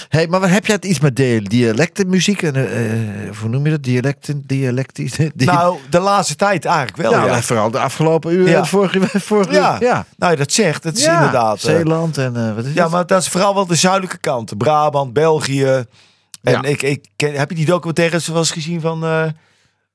hey, 0.09 0.27
maar 0.27 0.41
wat 0.41 0.51
heb 0.51 0.67
jij 0.67 0.75
het 0.75 0.85
iets 0.85 1.01
met 1.01 1.17
di- 1.17 1.41
dialectenmuziek? 1.43 2.43
En, 2.43 2.55
eh, 2.57 2.73
hoe 3.41 3.49
noem 3.49 3.65
je 3.65 3.71
dat? 3.71 3.83
Dialecten? 3.83 4.43
Dialectisch? 4.47 5.13
Die- 5.35 5.47
Nou, 5.47 5.77
de 5.91 5.99
laatste 6.01 6.35
tijd 6.37 6.65
eigenlijk 6.65 6.97
wel. 6.97 7.11
ja, 7.11 7.27
Ja, 7.27 7.43
vooral 7.43 7.71
de 7.71 7.79
afgelopen 7.79 8.33
uur. 8.33 8.49
Ja. 8.49 8.65
Vorige, 8.65 9.01
vorige 9.21 9.53
Ja. 9.53 9.75
uur. 9.75 9.83
Ja. 9.89 10.07
Nou, 10.17 10.37
dat 10.37 10.53
zegt, 10.53 10.83
dat 10.83 10.97
is 10.97 11.05
Ja, 11.05 11.15
inderdaad. 11.17 11.61
Zeeland 11.61 12.19
en 12.19 12.55
wat 12.55 12.65
is 12.65 12.75
ja, 12.79 12.89
maar 12.89 13.07
dat 13.07 13.21
is 13.23 13.29
vooral 13.29 13.55
wel 13.55 13.67
de 13.67 13.75
zuidelijke 13.75 14.19
kant. 14.19 14.57
Brabant, 14.59 15.13
België. 15.13 15.65
En 16.43 16.53
Ja. 16.53 16.63
ik, 16.63 16.83
ik 16.83 17.07
ken, 17.17 17.33
heb 17.35 17.49
je 17.51 17.57
die 17.57 17.65
documentaires 17.67 18.27
wel 18.29 18.37
eens 18.39 18.51
gezien 18.51 18.81
van 18.81 19.05
eh, 19.05 19.25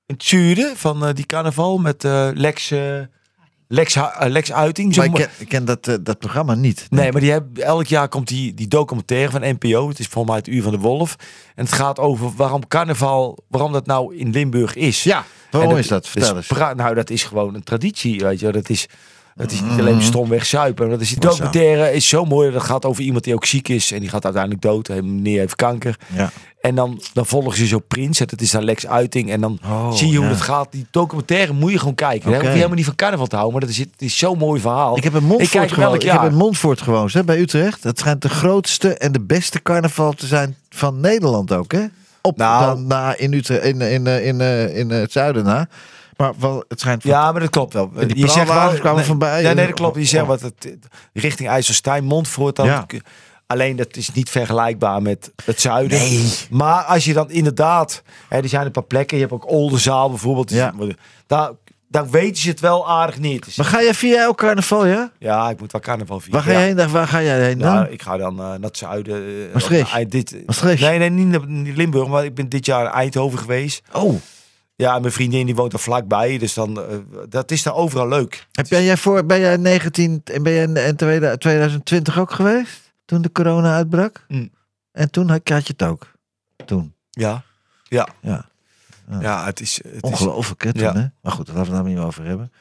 in 0.06 0.14
het 0.16 0.24
zuiden? 0.24 0.78
Van 0.78 1.06
eh, 1.06 1.14
die 1.14 1.26
carnaval 1.26 1.78
met 1.78 2.04
eh, 2.04 2.30
Lex, 2.34 2.72
eh, 2.72 3.00
Lex, 3.68 3.96
eh, 3.96 4.08
Lex 4.20 4.52
Uiting. 4.52 4.96
Maar 4.96 5.06
ik 5.06 5.14
ken, 5.14 5.30
ik 5.38 5.50
ken 5.50 5.66
dat, 5.66 5.88
eh, 5.88 5.96
dat 6.02 6.20
programma 6.20 6.54
niet. 6.56 6.86
Nee, 6.90 7.12
maar 7.12 7.22
die 7.22 7.32
heb, 7.32 7.58
elk 7.58 7.86
jaar 7.86 8.08
komt 8.08 8.28
die, 8.28 8.54
die 8.54 8.68
documentaire 8.68 9.32
van 9.32 9.42
NPO. 9.42 9.88
Het 9.88 10.00
is 10.00 10.08
volgens 10.08 10.34
mij 10.34 10.44
het 10.46 10.48
Uur 10.56 10.64
van 10.64 10.72
de 10.72 10.78
Wolf. 10.80 11.16
En 11.56 11.64
het 11.66 11.74
gaat 11.74 12.00
over 12.00 12.32
waarom 12.36 12.68
carnaval, 12.68 13.38
waarom 13.48 13.72
dat 13.72 13.86
nou 13.86 14.16
in 14.16 14.30
Limburg 14.32 14.76
is. 14.76 15.04
Ja, 15.04 15.26
waarom 15.54 15.72
En 15.72 15.78
is 15.80 15.88
dat? 15.88 16.08
Vertel 16.08 16.36
eens. 16.36 16.47
nou, 16.76 16.93
dat 16.95 17.10
is 17.10 17.24
gewoon 17.24 17.56
een 17.56 17.64
traditie, 17.64 18.20
weet 18.20 18.39
je. 18.39 18.51
Dat 18.51 18.70
is, 18.70 18.88
dat 19.36 19.51
is 19.51 19.62
niet 19.62 19.80
alleen 19.80 20.01
stomweg 20.01 20.45
zuipen. 20.45 20.89
Dat 20.89 21.01
is 21.01 21.08
die 21.10 21.18
Mm. 21.18 21.30
Documentaire 21.30 21.93
is 21.93 22.08
zo 22.10 22.26
mooi. 22.26 22.51
Dat 22.51 22.64
gaat 22.64 22.86
over 22.86 23.04
iemand 23.04 23.24
die 23.24 23.34
ook 23.34 23.45
ziek 23.45 23.68
is. 23.70 23.91
En 23.91 23.99
die 23.99 24.10
gaat 24.10 24.24
uiteindelijk 24.24 24.62
dood. 24.64 24.88
Hij 24.88 25.01
meneer 25.01 25.39
heeft 25.39 25.56
kanker. 25.56 25.95
Ja. 26.16 26.32
En 26.62 26.76
dan, 26.76 27.01
dan 27.14 27.26
volgen 27.26 27.58
ze 27.58 27.68
zo 27.68 27.80
Prins. 27.80 28.20
en 28.20 28.28
Dat 28.30 28.41
is 28.41 28.51
dan 28.51 28.64
Lex 28.64 28.88
Uiting. 28.88 29.32
En 29.32 29.41
dan 29.41 29.60
Oh, 29.66 29.91
zie 29.91 30.10
je 30.12 30.16
hoe 30.18 30.26
ja. 30.26 30.32
het 30.32 30.41
gaat. 30.41 30.68
Die 30.72 30.86
documentaire 30.91 31.54
moet 31.54 31.72
je 31.72 31.78
gewoon 31.80 31.95
kijken. 31.95 32.22
Daar 32.26 32.30
Oké. 32.30 32.39
hoef 32.39 32.47
je 32.49 32.56
helemaal 32.56 32.76
niet 32.76 32.86
van 32.86 32.95
carnaval 32.95 33.28
te 33.28 33.36
houden. 33.36 33.58
Maar 33.60 33.68
dat 33.68 33.78
is, 33.78 33.84
het 33.84 34.01
is 34.01 34.18
zo'n 34.18 34.38
mooi 34.38 34.62
verhaal. 34.62 34.97
Ik 34.97 35.04
heb 35.04 35.16
Ik 35.16 35.22
Montfort 35.22 35.72
gewoond. 35.72 36.04
Ik 36.04 36.12
heb 36.12 36.24
in 36.24 36.36
Montfort 36.36 36.82
gewoond, 36.82 37.14
hè, 37.14 37.24
bij 37.24 37.39
Utrecht. 37.39 37.84
Het 37.84 37.99
schijnt 37.99 38.22
de 38.22 38.30
grootste 38.30 38.93
en 38.97 39.12
de 39.12 39.22
beste 39.22 39.62
carnaval 39.62 40.12
te 40.14 40.28
zijn 40.28 40.56
van 40.70 40.99
Nederland 40.99 41.51
ook, 41.54 41.72
hè? 41.72 41.86
Op 42.26 42.38
Nou. 42.38 42.65
dan 42.65 42.88
na 42.88 43.15
in 43.17 43.34
Utrecht, 43.34 43.63
in, 43.63 43.82
in, 43.82 44.07
in, 44.07 44.24
in, 44.24 44.41
eh, 44.41 44.78
in, 44.78 44.91
eh, 44.91 44.99
het 44.99 45.11
zuiden 45.11 45.43
na. 45.43 45.67
Maar 46.17 46.34
wel, 46.39 46.63
het 46.67 46.80
schijnt. 46.80 47.03
Ja, 47.03 47.32
maar 47.32 47.41
dat 47.41 47.49
klopt 47.49 47.74
wel. 47.74 47.91
Die 47.93 48.17
je 48.17 48.28
zegt 48.28 48.53
wel, 48.53 48.69
kwamen 48.74 48.95
nee, 48.95 49.05
voorbij. 49.05 49.41
Nee, 49.41 49.53
nee, 49.53 49.65
dat 49.65 49.76
klopt. 49.76 49.95
Je 49.95 50.05
zegt 50.05 50.26
wat 50.26 50.41
het 50.41 50.78
richting 51.13 51.49
IJsselstein, 51.49 52.03
Montfort 52.03 52.55
dan. 52.55 52.65
Ja. 52.65 52.86
Alleen 53.47 53.76
dat 53.76 53.95
is 53.95 54.11
niet 54.13 54.30
vergelijkbaar 54.30 55.01
met 55.01 55.32
het 55.45 55.61
zuiden. 55.61 55.99
Maar 56.49 56.84
als 56.84 57.05
je 57.05 57.13
dan 57.13 57.32
inderdaad, 57.32 58.03
hè, 58.30 58.38
er 58.38 58.49
zijn 58.49 58.65
een 58.65 58.71
paar 58.71 58.84
plekken. 58.84 59.17
Je 59.17 59.24
hebt 59.24 59.36
ook 59.36 59.49
Oldenzaal 59.49 60.09
bijvoorbeeld. 60.09 60.49
Ja. 60.49 60.74
Daar, 61.28 61.51
daar 61.94 62.10
weten 62.10 62.41
ze 62.41 62.50
het 62.50 62.60
wel 62.60 62.89
aardig 62.89 63.20
neer 63.20 63.39
te 63.41 63.52
Maar 63.58 63.66
ga 63.66 63.82
jij 63.82 63.94
via 63.94 64.22
elk 64.22 64.38
carnaval, 64.38 64.86
ja? 64.86 65.12
Ja, 65.20 65.50
ik 65.50 65.60
moet 65.60 65.72
wel 65.72 65.82
carnaval 65.82 66.20
vieren. 66.20 66.44
Waar 66.44 66.54
ga 66.54 66.60
ja. 66.60 66.66
je 66.66 66.76
heen? 66.76 66.91
Waar 66.91 67.08
ga 67.08 67.22
jij 67.22 67.46
heen 67.46 67.58
dan? 67.58 67.74
Nou, 67.74 67.88
ik 67.88 68.02
ga 68.02 68.18
dan 68.18 68.39
eh, 68.39 68.46
naar 68.46 68.60
het 68.60 68.78
zuiden. 68.78 69.16
eh, 69.16 69.54
Maastricht? 69.54 70.12
dit, 70.12 70.46
Maastricht? 70.46 70.82
Nee, 70.82 70.98
nee, 70.98 71.10
niet 71.10 71.28
naar 71.28 71.74
Limburg. 71.76 72.08
Maar 72.08 72.26
ik 72.26 72.36
ben 72.36 72.50
dit 72.50 72.66
jaar 72.66 72.86
in 72.86 72.91
Eindhoven 72.91 73.39
geweest. 73.39 73.82
oh, 73.91 74.16
Ja, 74.76 75.00
mijn 75.00 75.14
vriendin 75.14 75.46
die 75.46 75.56
woont 75.56 75.74
er 75.74 75.80
vlakbij. 75.80 76.38
Dus 76.38 76.54
dan, 76.54 76.82
eh, 76.82 76.98
dat 77.30 77.52
is 77.52 77.64
daar 77.64 77.76
overal 77.76 78.08
leuk. 78.08 78.48
heb 78.52 78.68
jij, 78.68 78.84
jij 78.84 78.98
voor, 78.98 79.26
ben 79.26 79.39
jij 79.39 79.58
19, 79.58 80.22
en 80.24 80.44
ben 80.44 80.54
jij 80.54 80.64
in, 80.64 80.76
in 80.76 80.96
2020 81.38 82.20
ook 82.20 82.32
geweest? 82.32 82.94
Toen 83.06 83.22
de 83.22 83.32
corona 83.32 83.76
uitbrak? 83.76 84.26
Mm. 84.28 84.52
En 84.91 85.12
toen 85.12 85.30
had, 85.30 85.50
had 85.50 85.68
je 85.68 85.74
het 85.78 85.88
ook? 85.88 86.12
Toen? 86.66 86.94
Ja. 87.10 87.44
Ja. 87.84 88.08
Ja. 88.22 88.46
Ja, 89.22 89.45
het 89.45 89.60
is... 89.62 89.76
Het 89.84 89.93
is 89.93 90.01
Ongelooflijk, 90.01 90.64
hè? 90.64 90.74
Toen, 90.74 90.82
Ja. 90.82 90.93
hè? 90.93 91.06
Maar 91.22 91.32
goed, 91.32 91.45
daar 91.45 91.56
laten 91.56 91.72
we 91.72 91.78
het 91.78 91.86
nou 91.86 91.86
niet 91.88 91.95
meer 91.95 92.06
over 92.06 92.26
hebben. 92.26 92.51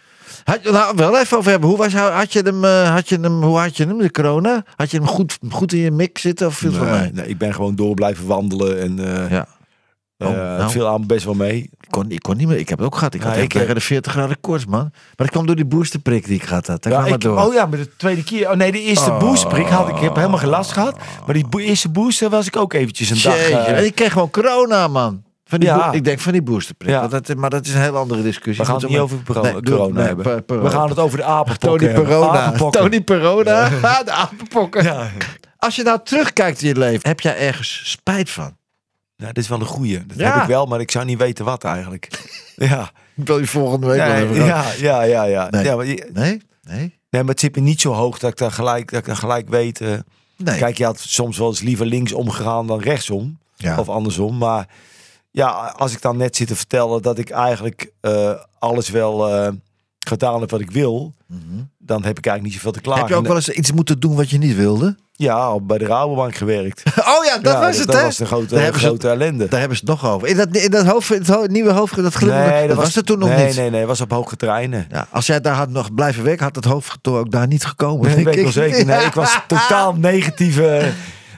Had, 0.44 0.62
nou, 0.64 0.96
wel 0.96 1.18
even 1.18 1.38
over 1.38 1.50
hebben. 1.50 1.68
Hoe, 1.68 1.78
was, 1.78 1.92
had 1.94 2.32
je 2.32 2.40
hem, 2.42 2.64
eh, 2.64 2.90
had 2.94 3.08
je 3.08 3.18
hem, 3.20 3.42
hoe 3.42 3.58
had 3.58 3.76
je 3.76 3.84
hem, 3.86 3.98
de 3.98 4.10
corona? 4.10 4.64
Had 4.76 4.90
je 4.90 4.96
hem 4.96 5.06
goed, 5.06 5.38
goed 5.50 5.72
in 5.72 5.78
je 5.80 5.90
mik 5.90 6.18
zitten 6.18 6.46
of 6.46 6.54
viel 6.56 6.70
Nee, 6.70 6.80
mee? 7.00 7.12
nee, 7.12 7.26
ik 7.28 7.38
ben 7.38 7.54
gewoon 7.54 7.74
door 7.74 7.94
blijven 7.94 8.26
wandelen 8.26 8.80
en 8.80 8.98
eh 8.98 9.30
Ja. 9.30 9.46
eh, 10.16 10.28
Oh, 10.28 10.34
nou. 10.34 10.62
het 10.62 10.70
viel 10.70 10.88
aan 10.88 11.06
best 11.06 11.24
wel 11.24 11.34
mee. 11.34 11.56
Ik 11.62 11.90
kon, 11.90 12.10
ik 12.10 12.20
kon 12.22 12.36
niet 12.36 12.46
meer. 12.48 12.58
Ik 12.58 12.68
heb 12.68 12.78
het 12.78 12.86
ook 12.86 12.96
gehad. 12.96 13.14
Ik 13.14 13.22
Ja, 13.22 13.28
had 13.28 13.36
ik, 13.36 13.50
tegen 13.52 13.74
de 13.74 13.80
40 13.80 14.12
graden 14.12 14.40
koorts, 14.40 14.66
man. 14.66 14.80
Maar 14.92 14.92
dat 15.16 15.30
kwam 15.30 15.46
door 15.46 15.56
die 15.56 15.64
boosterprik 15.64 16.24
die 16.26 16.34
ik 16.36 16.42
gehad 16.44 16.66
had. 16.66 16.82
Daar 16.82 16.92
Ja, 16.92 17.00
kwam 17.02 17.14
ik, 17.14 17.20
door. 17.20 17.38
oh 17.38 17.54
ja, 17.54 17.66
maar 17.66 17.78
de 17.78 17.96
tweede 17.96 18.24
keer. 18.24 18.50
Oh 18.50 18.56
nee, 18.56 18.72
de 18.72 18.80
eerste 18.80 19.10
Oh. 19.10 19.18
boosterprik 19.18 19.66
had 19.66 19.88
ik. 19.88 19.96
Ik 19.96 20.02
heb 20.02 20.14
helemaal 20.16 20.38
geen 20.38 20.48
last 20.48 20.72
gehad. 20.72 20.96
Maar 21.26 21.34
die 21.34 21.46
eerste 21.60 21.88
booster 21.88 22.30
was 22.30 22.46
ik 22.46 22.56
ook 22.56 22.72
eventjes 22.72 23.10
een 23.10 23.22
dag. 23.22 23.50
En 23.66 23.84
ik 23.84 23.94
kreeg 23.94 24.12
gewoon 24.12 24.30
corona, 24.30 24.88
man. 24.88 25.22
Van 25.52 25.60
die 25.60 25.68
Ja. 25.68 25.92
ik 25.92 26.04
denk 26.04 26.18
van 26.20 26.32
die 26.32 26.42
boosterprik. 26.42 26.90
Ja. 26.90 27.08
Want 27.08 27.26
Dat, 27.26 27.36
maar 27.36 27.50
dat 27.50 27.66
is 27.66 27.74
een 27.74 27.80
heel 27.80 27.96
andere 27.96 28.22
discussie. 28.22 28.64
we 28.64 28.70
gaan 28.70 28.80
het 28.80 28.88
niet 28.90 28.98
over 28.98 29.18
corona, 29.26 29.52
Nee, 29.52 29.60
doe- 29.60 29.76
corona 29.76 29.94
nee, 29.98 30.06
hebben. 30.06 30.44
per- 30.44 30.62
we 30.62 30.70
gaan 30.70 30.88
het 30.88 30.98
over 30.98 31.18
de 31.18 31.24
apenpokken 31.24 31.94
Tony. 31.94 32.04
Perona. 32.08 32.38
Apenpokken. 32.40 32.80
Tony 32.80 33.00
Perona. 33.00 33.68
de 34.04 34.10
apenpokken. 34.10 34.84
Ja. 34.84 35.10
Als 35.58 35.76
je 35.76 35.82
nou 35.82 36.00
terugkijkt 36.04 36.62
in 36.62 36.68
je 36.68 36.76
leven, 36.78 37.08
heb 37.08 37.20
jij 37.20 37.36
ergens 37.38 37.80
spijt 37.84 38.30
van? 38.30 38.56
Nou, 39.16 39.32
dit 39.32 39.42
is 39.42 39.48
wel 39.50 39.60
een 39.60 39.66
goeie. 39.66 40.06
Dat 40.06 40.16
heb 40.32 40.42
ik 40.42 40.48
wel, 40.48 40.66
maar 40.66 40.80
ik 40.80 40.90
zou 40.90 41.04
niet 41.04 41.18
weten 41.18 41.44
wat 41.44 41.64
eigenlijk. 41.64 42.08
ja. 42.56 42.90
Ik 43.16 43.26
wil 43.26 43.38
je 43.38 43.46
volgende 43.46 43.86
week 43.86 43.96
wel 43.98 44.06
Nee, 44.12 44.28
even 44.28 44.44
ja, 44.44 44.64
ja, 44.78 45.02
ja, 45.02 45.22
ja. 45.24 45.48
Nee. 45.50 45.64
ja 45.64 45.76
maar, 45.76 45.86
je- 45.86 46.10
Nee? 46.12 46.40
Nee? 46.62 46.78
nee, 47.10 47.22
maar 47.22 47.30
het 47.30 47.40
zit 47.40 47.54
me 47.56 47.62
niet 47.62 47.80
zo 47.80 47.92
hoog 47.92 48.18
dat 48.18 48.30
ik 48.30 48.36
dan 48.38 48.52
gelijk, 48.52 48.90
dat 48.90 49.00
ik 49.00 49.06
dan 49.06 49.16
gelijk 49.16 49.48
weet. 49.48 49.80
eh, 49.80 49.88
Nee. 50.36 50.58
Kijk, 50.58 50.78
je 50.78 50.84
had 50.84 50.98
soms 51.00 51.38
wel 51.38 51.48
eens 51.48 51.60
liever 51.60 51.86
links 51.86 52.12
omgegaan 52.12 52.66
dan 52.66 52.80
rechtsom. 52.80 53.38
Ja. 53.56 53.78
Of 53.78 53.88
andersom. 53.88 54.38
Maar 54.38 54.66
ja, 55.32 55.74
als 55.76 55.92
ik 55.92 56.02
dan 56.02 56.16
net 56.16 56.36
zit 56.36 56.48
te 56.48 56.56
vertellen 56.56 57.02
dat 57.02 57.18
ik 57.18 57.30
eigenlijk 57.30 57.92
eh, 58.00 58.32
alles 58.58 58.88
wel 58.88 59.28
eh, 59.28 59.48
gedaan 59.98 60.40
heb 60.40 60.50
wat 60.50 60.60
ik 60.60 60.70
wil. 60.70 61.14
Dan 61.78 62.04
heb 62.04 62.18
ik 62.18 62.26
eigenlijk 62.26 62.42
niet 62.42 62.52
zoveel 62.52 62.72
te 62.72 62.80
klagen. 62.80 63.02
Mhm. 63.02 63.12
Heb 63.12 63.22
je 63.22 63.28
ook 63.28 63.36
wel 63.36 63.44
eens 63.46 63.58
iets 63.58 63.72
moeten 63.72 64.00
doen 64.00 64.16
wat 64.16 64.30
je 64.30 64.38
niet 64.38 64.56
wilde? 64.56 64.96
Ja, 65.12 65.60
bij 65.60 65.78
de 65.78 65.86
Rabobank 65.86 66.34
gewerkt. 66.34 66.82
Oh 67.18 67.24
ja, 67.24 67.38
dat 67.38 67.52
Ja, 67.52 67.60
was 67.60 67.78
het, 67.78 67.86
dat 67.86 67.96
hè? 67.96 68.02
was 68.02 68.16
de 68.16 68.26
grote, 68.26 68.54
Daar 68.54 68.74
grote 68.74 69.08
ellende. 69.08 69.48
Daar 69.48 69.60
hebben 69.60 69.78
ze 69.78 69.84
het 69.86 70.00
nog 70.02 70.10
over. 70.10 70.28
In 70.28 70.36
dat, 70.36 70.56
in 70.56 70.70
dat, 70.70 70.86
hoofd, 70.86 71.12
in 71.12 71.22
het 71.22 71.50
nieuwe 71.50 71.72
hoofd, 71.72 72.02
dat 72.02 72.14
glimmende, 72.14 72.66
dat, 72.66 72.76
was, 72.76 72.96
er 72.96 73.04
toen 73.04 73.18
nog 73.18 73.28
nee, 73.28 73.46
niet. 73.46 73.56
Nee, 73.56 73.70
nee, 73.70 73.86
was 73.86 74.00
op 74.00 74.10
hoge 74.10 74.36
treinen. 74.36 74.86
Ja, 74.90 75.06
als 75.10 75.26
jij 75.26 75.40
daar 75.40 75.54
had 75.54 75.68
nog 75.70 75.94
blijven 75.94 76.24
werken, 76.24 76.44
had 76.44 76.56
het 76.56 76.64
hoofdkantoor 76.64 77.18
ook 77.18 77.30
daar 77.30 77.46
niet 77.46 77.64
gekomen. 77.64 78.06
Nee, 78.06 78.14
denk 78.14 78.26
weet 78.26 78.36
ik 78.36 78.54
wel 78.54 78.64
ik. 78.64 78.72
zeker. 78.72 78.86
Nee, 78.86 79.04
ik 79.06 79.14
was 79.14 79.38
totaal 79.48 79.94
negatieve. 79.94 80.92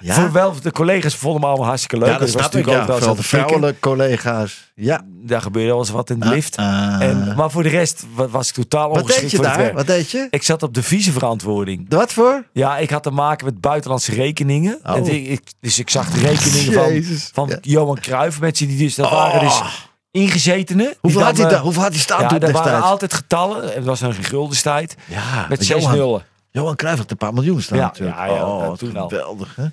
Ja? 0.04 0.14
Voor 0.14 0.32
wel, 0.32 0.54
de 0.62 0.70
collega's 0.72 1.14
vonden 1.14 1.40
me 1.40 1.46
allemaal 1.46 1.66
hartstikke 1.66 1.98
leuk. 1.98 2.06
Ja, 2.06 2.18
dat 2.18 2.20
was 2.20 2.30
snap 2.30 2.44
ik. 2.44 2.52
natuurlijk 2.52 2.76
Ja, 2.88 2.94
ook 2.94 3.00
wel 3.00 3.14
de 3.14 3.20
het 3.20 3.26
vrouwelijke 3.28 3.80
collega's. 3.80 4.72
Ja. 4.74 5.00
Daar 5.06 5.40
gebeurde 5.40 5.68
wel 5.68 5.78
eens 5.78 5.90
wat 5.90 6.10
in 6.10 6.20
de 6.20 6.28
lift. 6.28 6.56
ah. 6.56 6.96
en, 7.00 7.34
maar 7.36 7.50
voor 7.50 7.62
de 7.62 7.68
rest 7.68 8.04
wa- 8.14 8.28
was 8.28 8.48
ik 8.48 8.54
totaal 8.54 8.88
Wat 8.88 8.96
ongeschikt 9.00 9.20
deed 9.20 9.30
je 9.30 9.36
voor 9.36 9.46
het 9.46 9.54
daar? 9.58 9.72
Wat 9.74 9.86
deed 9.86 10.10
je? 10.10 10.26
Ik 10.30 10.42
zat 10.42 10.62
op 10.62 10.74
de 10.74 10.82
viceverantwoording. 10.82 11.86
Wat 11.88 12.12
voor? 12.12 12.44
Ja, 12.52 12.78
ik 12.78 12.90
had 12.90 13.02
te 13.02 13.10
maken 13.10 13.44
met 13.44 13.60
buitenlandse 13.60 14.14
rekeningen. 14.14 14.78
Oh. 14.84 14.96
En 14.96 15.06
ik, 15.06 15.26
ik- 15.26 15.52
dus 15.60 15.78
ik 15.78 15.90
zag 15.90 16.10
de 16.10 16.20
rekeningen 16.20 16.92
Jezus. 16.92 17.30
van, 17.32 17.46
van 17.46 17.48
Ja. 17.48 17.58
Johan 17.72 18.00
Cruijff. 18.00 18.40
Mensen 18.40 18.66
die 18.66 18.78
dus, 18.78 18.94
dat 18.94 19.10
waren 19.10 19.40
dus 19.40 19.58
Oh. 19.58 19.66
ingezetenen. 20.10 20.86
die 20.86 20.96
Hoeveel 21.00 21.20
dan, 21.20 21.28
had 21.28 21.36
hij 21.38 21.46
eh, 21.46 21.52
daar? 21.52 21.62
Hoeveel 21.62 21.82
had 21.82 21.90
hij 21.92 22.00
staan 22.00 22.20
Ja, 22.20 22.28
toen 22.28 22.38
dat 22.38 22.50
waren 22.50 22.62
destijds? 22.64 22.86
altijd 22.90 23.14
getallen. 23.14 23.62
En 23.74 23.84
dat 23.84 23.84
was 23.84 24.00
een 24.00 24.24
guldenstijd. 24.24 24.96
Ja, 25.06 25.46
Met 25.48 25.64
zes 25.64 25.82
Johan, 25.82 25.96
nullen. 25.96 26.22
Johan 26.50 26.76
Cruijff 26.76 26.98
had 26.98 27.10
een 27.10 27.16
paar 27.16 27.32
miljoen 27.32 27.60
staan 27.62 27.78
Ja, 27.78 27.84
natuurlijk. 27.84 28.18
ja, 28.18 28.24
ja, 28.26 28.46
oh, 28.46 28.72
toen 28.72 28.90
geweldig, 28.90 29.56
hè? 29.56 29.64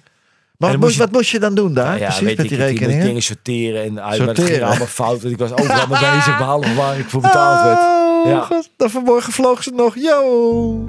Wat 0.70 0.78
moest 0.78 0.94
je- 0.94 1.00
wat 1.00 1.12
moest 1.12 1.30
je 1.32 1.40
dan 1.40 1.56
doen 1.56 1.74
daar? 1.74 1.86
Nou 1.86 1.98
ja, 2.00 2.06
Precies, 2.06 2.22
weet 2.24 2.38
met 2.38 2.52
ik, 2.52 2.58
die 2.58 2.68
ik 2.68 2.82
moest 2.88 3.02
dingen 3.02 3.22
sorteren 3.22 3.84
en 3.84 4.02
uit. 4.04 4.26
Maar 4.26 4.36
ging 4.36 4.64
allemaal 4.64 4.88
fout. 4.88 5.22
Want 5.22 5.34
ik 5.34 5.40
was 5.40 5.52
overal 5.52 5.88
mee 5.88 6.00
bezig. 6.00 6.38
Behalve 6.38 6.76
waar 6.82 7.00
ik 7.00 7.10
voor 7.10 7.22
betaald 7.22 7.64
werd. 7.64 7.80
Oh, 7.80 8.30
Ja. 8.32 8.42
god, 8.42 8.70
dan 8.78 8.90
vanmorgen 8.90 9.34
vloog 9.34 9.64
ze 9.64 9.72
nog. 9.76 9.96
Yo! 9.96 10.86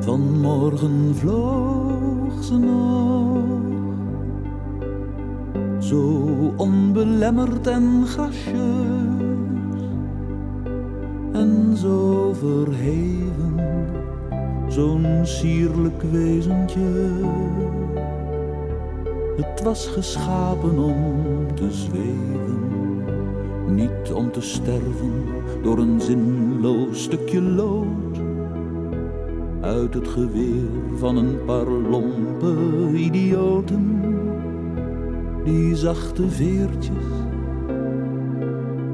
Vanmorgen 0.00 1.14
vloog 1.18 2.44
ze 2.44 2.58
nog, 2.58 3.38
zo 5.80 6.00
onbelemmerd 6.56 7.66
en 7.66 8.04
gracieus, 8.06 9.82
en 11.32 11.74
zo 11.76 12.32
verheven, 12.38 13.61
zo'n 14.72 15.20
sierlijk 15.22 16.02
wezentje. 16.02 17.10
Het 19.36 19.62
was 19.62 19.86
geschapen 19.86 20.78
om 20.78 21.46
te 21.54 21.70
zweven, 21.70 23.04
niet 23.68 24.12
om 24.14 24.30
te 24.30 24.40
sterven 24.40 25.24
door 25.62 25.78
een 25.78 26.00
zinloos 26.00 27.02
stukje 27.02 27.42
lood 27.42 28.18
uit 29.60 29.94
het 29.94 30.08
geweer 30.08 30.68
van 30.96 31.16
een 31.16 31.44
paar 31.44 31.68
lompe 31.68 32.54
idioten. 32.94 34.00
Die 35.44 35.76
zachte 35.76 36.28
veertjes, 36.28 37.06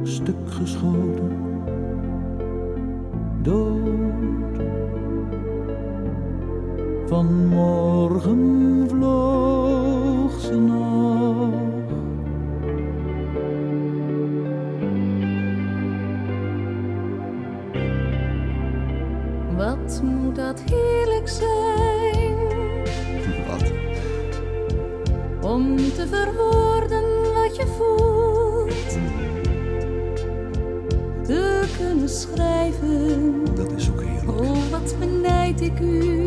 stuk 0.03 0.51
geschoten, 0.51 1.37
dood 3.43 3.88
morgen 7.25 8.85
vloog 8.89 10.41
ze 10.41 10.55
nog. 10.55 11.55
Wat 19.57 20.03
moet 20.03 20.37
dat 20.37 20.63
heerlijk 20.71 21.29
zijn 21.29 22.37
Wat? 23.49 23.73
om 25.53 25.77
te 25.77 26.07
verwoorden 26.09 27.05
wat 27.35 27.57
je 27.57 27.67
voelt. 27.67 28.99
Te 31.27 31.65
kunnen 31.79 32.09
schrijven, 32.09 33.45
Dat 33.55 33.73
is 33.73 33.91
ook 33.91 34.03
heerlijk. 34.03 34.41
oh 34.41 34.71
wat 34.71 34.95
benijd 34.99 35.61
ik 35.61 35.81
u. 35.81 36.18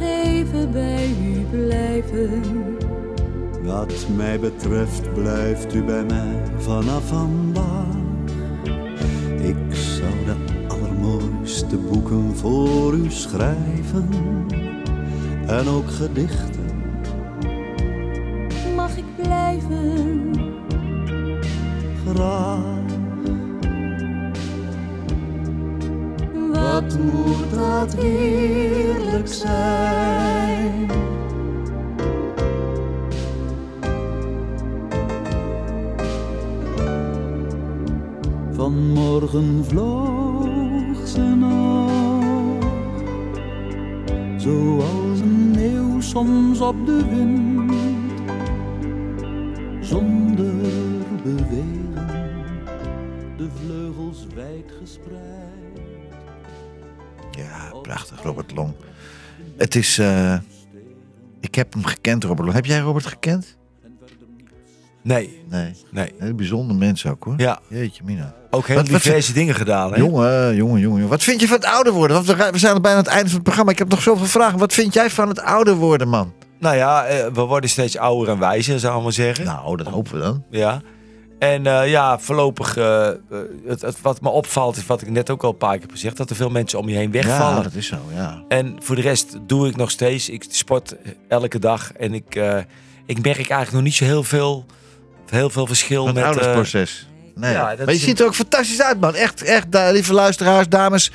even 0.00 0.70
bij 0.72 1.14
u 1.22 1.56
blijven? 1.56 2.42
Wat 3.62 4.06
mij 4.16 4.40
betreft 4.40 5.14
blijft 5.14 5.74
u 5.74 5.82
bij 5.82 6.04
mij 6.04 6.42
vanaf 6.58 7.06
vandaag. 7.08 7.94
Ik 9.42 9.74
zou 9.74 10.24
de 10.24 10.66
allermooiste 10.68 11.76
boeken 11.76 12.36
voor 12.36 12.94
u 12.94 13.10
schrijven. 13.10 14.08
En 15.46 15.68
ook 15.68 15.90
gedichten. 15.90 16.55
Soms 46.16 46.60
op 46.60 46.86
de 46.86 47.06
wind, 47.08 47.72
zonder 49.84 50.54
bewegen, 51.22 52.08
de 53.36 53.48
vleugels 53.54 54.26
wijd 54.34 54.72
gespreid. 54.80 55.80
Ja, 57.30 57.70
prachtig, 57.82 58.22
Robert 58.22 58.52
Long. 58.54 58.74
Het 59.56 59.74
is... 59.74 59.98
eh, 59.98 60.38
ik 61.40 61.54
heb 61.54 61.72
hem 61.72 61.84
gekend, 61.84 62.24
Robert 62.24 62.44
Long. 62.44 62.54
Heb 62.54 62.66
jij 62.66 62.80
Robert 62.80 63.06
gekend? 63.06 63.55
Nee. 65.06 65.42
Nee. 65.50 65.72
Nee. 65.90 66.12
Hele 66.18 66.34
bijzonder 66.34 66.76
mens 66.76 67.06
ook, 67.06 67.24
hoor. 67.24 67.34
Ja. 67.36 67.58
Jeetje, 67.68 68.02
Mina. 68.04 68.34
Ook 68.50 68.66
heel 68.66 68.76
Wat- 68.76 68.88
wat 68.88 69.02
diverse 69.02 69.32
dingen 69.32 69.54
gedaan. 69.54 69.92
Hè? 69.92 69.98
Jongen, 69.98 70.54
jongen, 70.56 70.80
jongen. 70.80 71.08
Wat 71.08 71.22
vind 71.22 71.40
je 71.40 71.46
van 71.46 71.56
het 71.56 71.66
ouder 71.66 71.92
worden? 71.92 72.24
Want 72.24 72.52
we, 72.52 72.58
zijn 72.58 72.82
bijna 72.82 72.98
aan 72.98 73.04
het 73.04 73.12
einde 73.12 73.26
van 73.26 73.34
het 73.34 73.42
programma. 73.42 73.70
Ik 73.70 73.78
heb 73.78 73.88
nog 73.88 74.02
zoveel 74.02 74.26
vragen. 74.26 74.58
Wat 74.58 74.72
vind 74.72 74.94
jij 74.94 75.10
van 75.10 75.28
het 75.28 75.40
ouder 75.40 75.74
worden, 75.74 76.08
man? 76.08 76.32
Nou 76.58 76.76
ja, 76.76 77.04
eh, 77.04 77.26
we 77.32 77.40
worden 77.40 77.70
steeds 77.70 77.96
ouder 77.96 78.34
en 78.34 78.38
wijzer, 78.38 78.80
zou 78.80 78.96
ik 78.96 79.02
maar 79.02 79.12
zeggen. 79.12 79.44
Nou, 79.44 79.76
dat 79.76 79.86
hopen 79.86 80.12
we 80.12 80.18
dan. 80.18 80.44
Ja. 80.50 80.80
En 81.38 81.66
eh, 81.66 81.90
ja, 81.90 82.18
voorlopig, 82.18 82.76
eh, 82.76 83.08
het, 83.66 83.80
het, 83.80 84.00
wat 84.00 84.20
me 84.20 84.28
opvalt, 84.28 84.76
is 84.76 84.86
wat 84.86 85.02
ik 85.02 85.10
net 85.10 85.30
ook 85.30 85.42
al 85.44 85.50
een 85.50 85.56
paar 85.56 85.72
keer 85.72 85.80
heb 85.80 85.90
gezegd, 85.90 86.16
dat 86.16 86.30
er 86.30 86.36
veel 86.36 86.50
mensen 86.50 86.78
om 86.78 86.88
je 86.88 86.96
heen 86.96 87.10
wegvallen. 87.10 87.56
Ja, 87.56 87.62
dat 87.62 87.74
is 87.74 87.86
zo, 87.86 87.96
ja. 88.14 88.42
En 88.48 88.76
voor 88.80 88.96
de 88.96 89.02
rest 89.02 89.36
doe 89.46 89.68
ik 89.68 89.76
nog 89.76 89.90
steeds. 89.90 90.28
Ik 90.28 90.44
sport 90.48 90.96
elke 91.28 91.58
dag 91.58 91.92
en 91.92 92.14
ik, 92.14 92.34
ik 93.06 93.22
merk 93.22 93.36
eigenlijk 93.36 93.72
nog 93.72 93.82
niet 93.82 93.94
zo 93.94 94.04
heel 94.04 94.22
veel, 94.22 94.64
heel 95.30 95.50
veel 95.50 95.66
verschil 95.66 96.04
Het 96.06 96.14
met... 96.14 96.22
eh, 96.24 96.28
oudersproces. 96.28 97.08
Nee. 97.34 97.52
ja, 97.52 97.76
dat 97.76 97.84
maar 97.86 97.94
je 97.94 98.00
ziet 98.00 98.20
er 98.20 98.26
ook 98.26 98.34
fantastisch 98.34 98.82
uit, 98.82 99.00
man. 99.00 99.14
Echt, 99.14 99.42
echt, 99.42 99.66
lieve 99.70 100.12
luisteraars, 100.12 100.68
dames. 100.68 101.12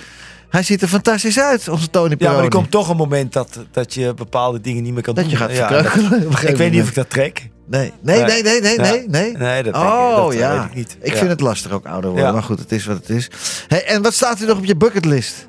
Hij 0.49 0.63
ziet 0.63 0.81
er 0.81 0.87
fantastisch 0.87 1.39
uit, 1.39 1.67
onze 1.67 1.89
Tony 1.89 2.09
ja, 2.09 2.15
Peroni. 2.15 2.35
maar 2.35 2.43
er 2.45 2.51
komt 2.51 2.71
toch 2.71 2.89
een 2.89 2.97
moment 2.97 3.33
dat, 3.33 3.59
dat 3.71 3.93
je 3.93 4.13
bepaalde 4.13 4.61
dingen 4.61 4.83
niet 4.83 4.93
meer 4.93 5.01
kan 5.03 5.15
Dat 5.15 5.23
doen. 5.23 5.33
je 5.33 5.39
gaat 5.39 5.51
Ja, 5.51 5.69
dat- 5.69 5.85
Ik 6.49 6.55
weet 6.57 6.71
niet 6.71 6.81
of 6.81 6.87
ik 6.87 6.95
dat 6.95 7.09
trek. 7.09 7.49
Nee, 7.67 7.91
nee, 8.01 8.23
nee, 8.23 8.43
nee, 8.43 8.61
nee, 8.61 8.75
Ja. 8.75 8.81
nee. 8.81 9.07
nee. 9.07 9.37
Nee, 9.37 9.63
dat, 9.63 9.75
ik- 9.75 9.81
oh, 9.81 10.15
dat, 10.15 10.31
eh, 10.33 10.39
ja. 10.39 10.53
weet 10.59 10.69
ik 10.69 10.75
niet. 10.75 10.97
Ik 11.01 11.11
Ja. 11.11 11.17
vind 11.17 11.29
het 11.29 11.39
lastig 11.39 11.71
ook 11.71 11.85
ouder 11.85 12.09
worden. 12.09 12.27
Ja. 12.27 12.33
Maar 12.33 12.43
goed, 12.43 12.59
het 12.59 12.71
is 12.71 12.85
wat 12.85 12.97
het 12.97 13.09
is. 13.09 13.27
Hey, 13.67 13.85
en 13.85 14.01
wat 14.01 14.13
staat 14.13 14.39
er 14.39 14.47
nog 14.47 14.57
op 14.57 14.65
je 14.65 14.75
bucketlist? 14.75 15.47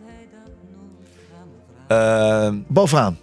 Ehm, 1.89 2.55
Bovenaan. 2.69 3.19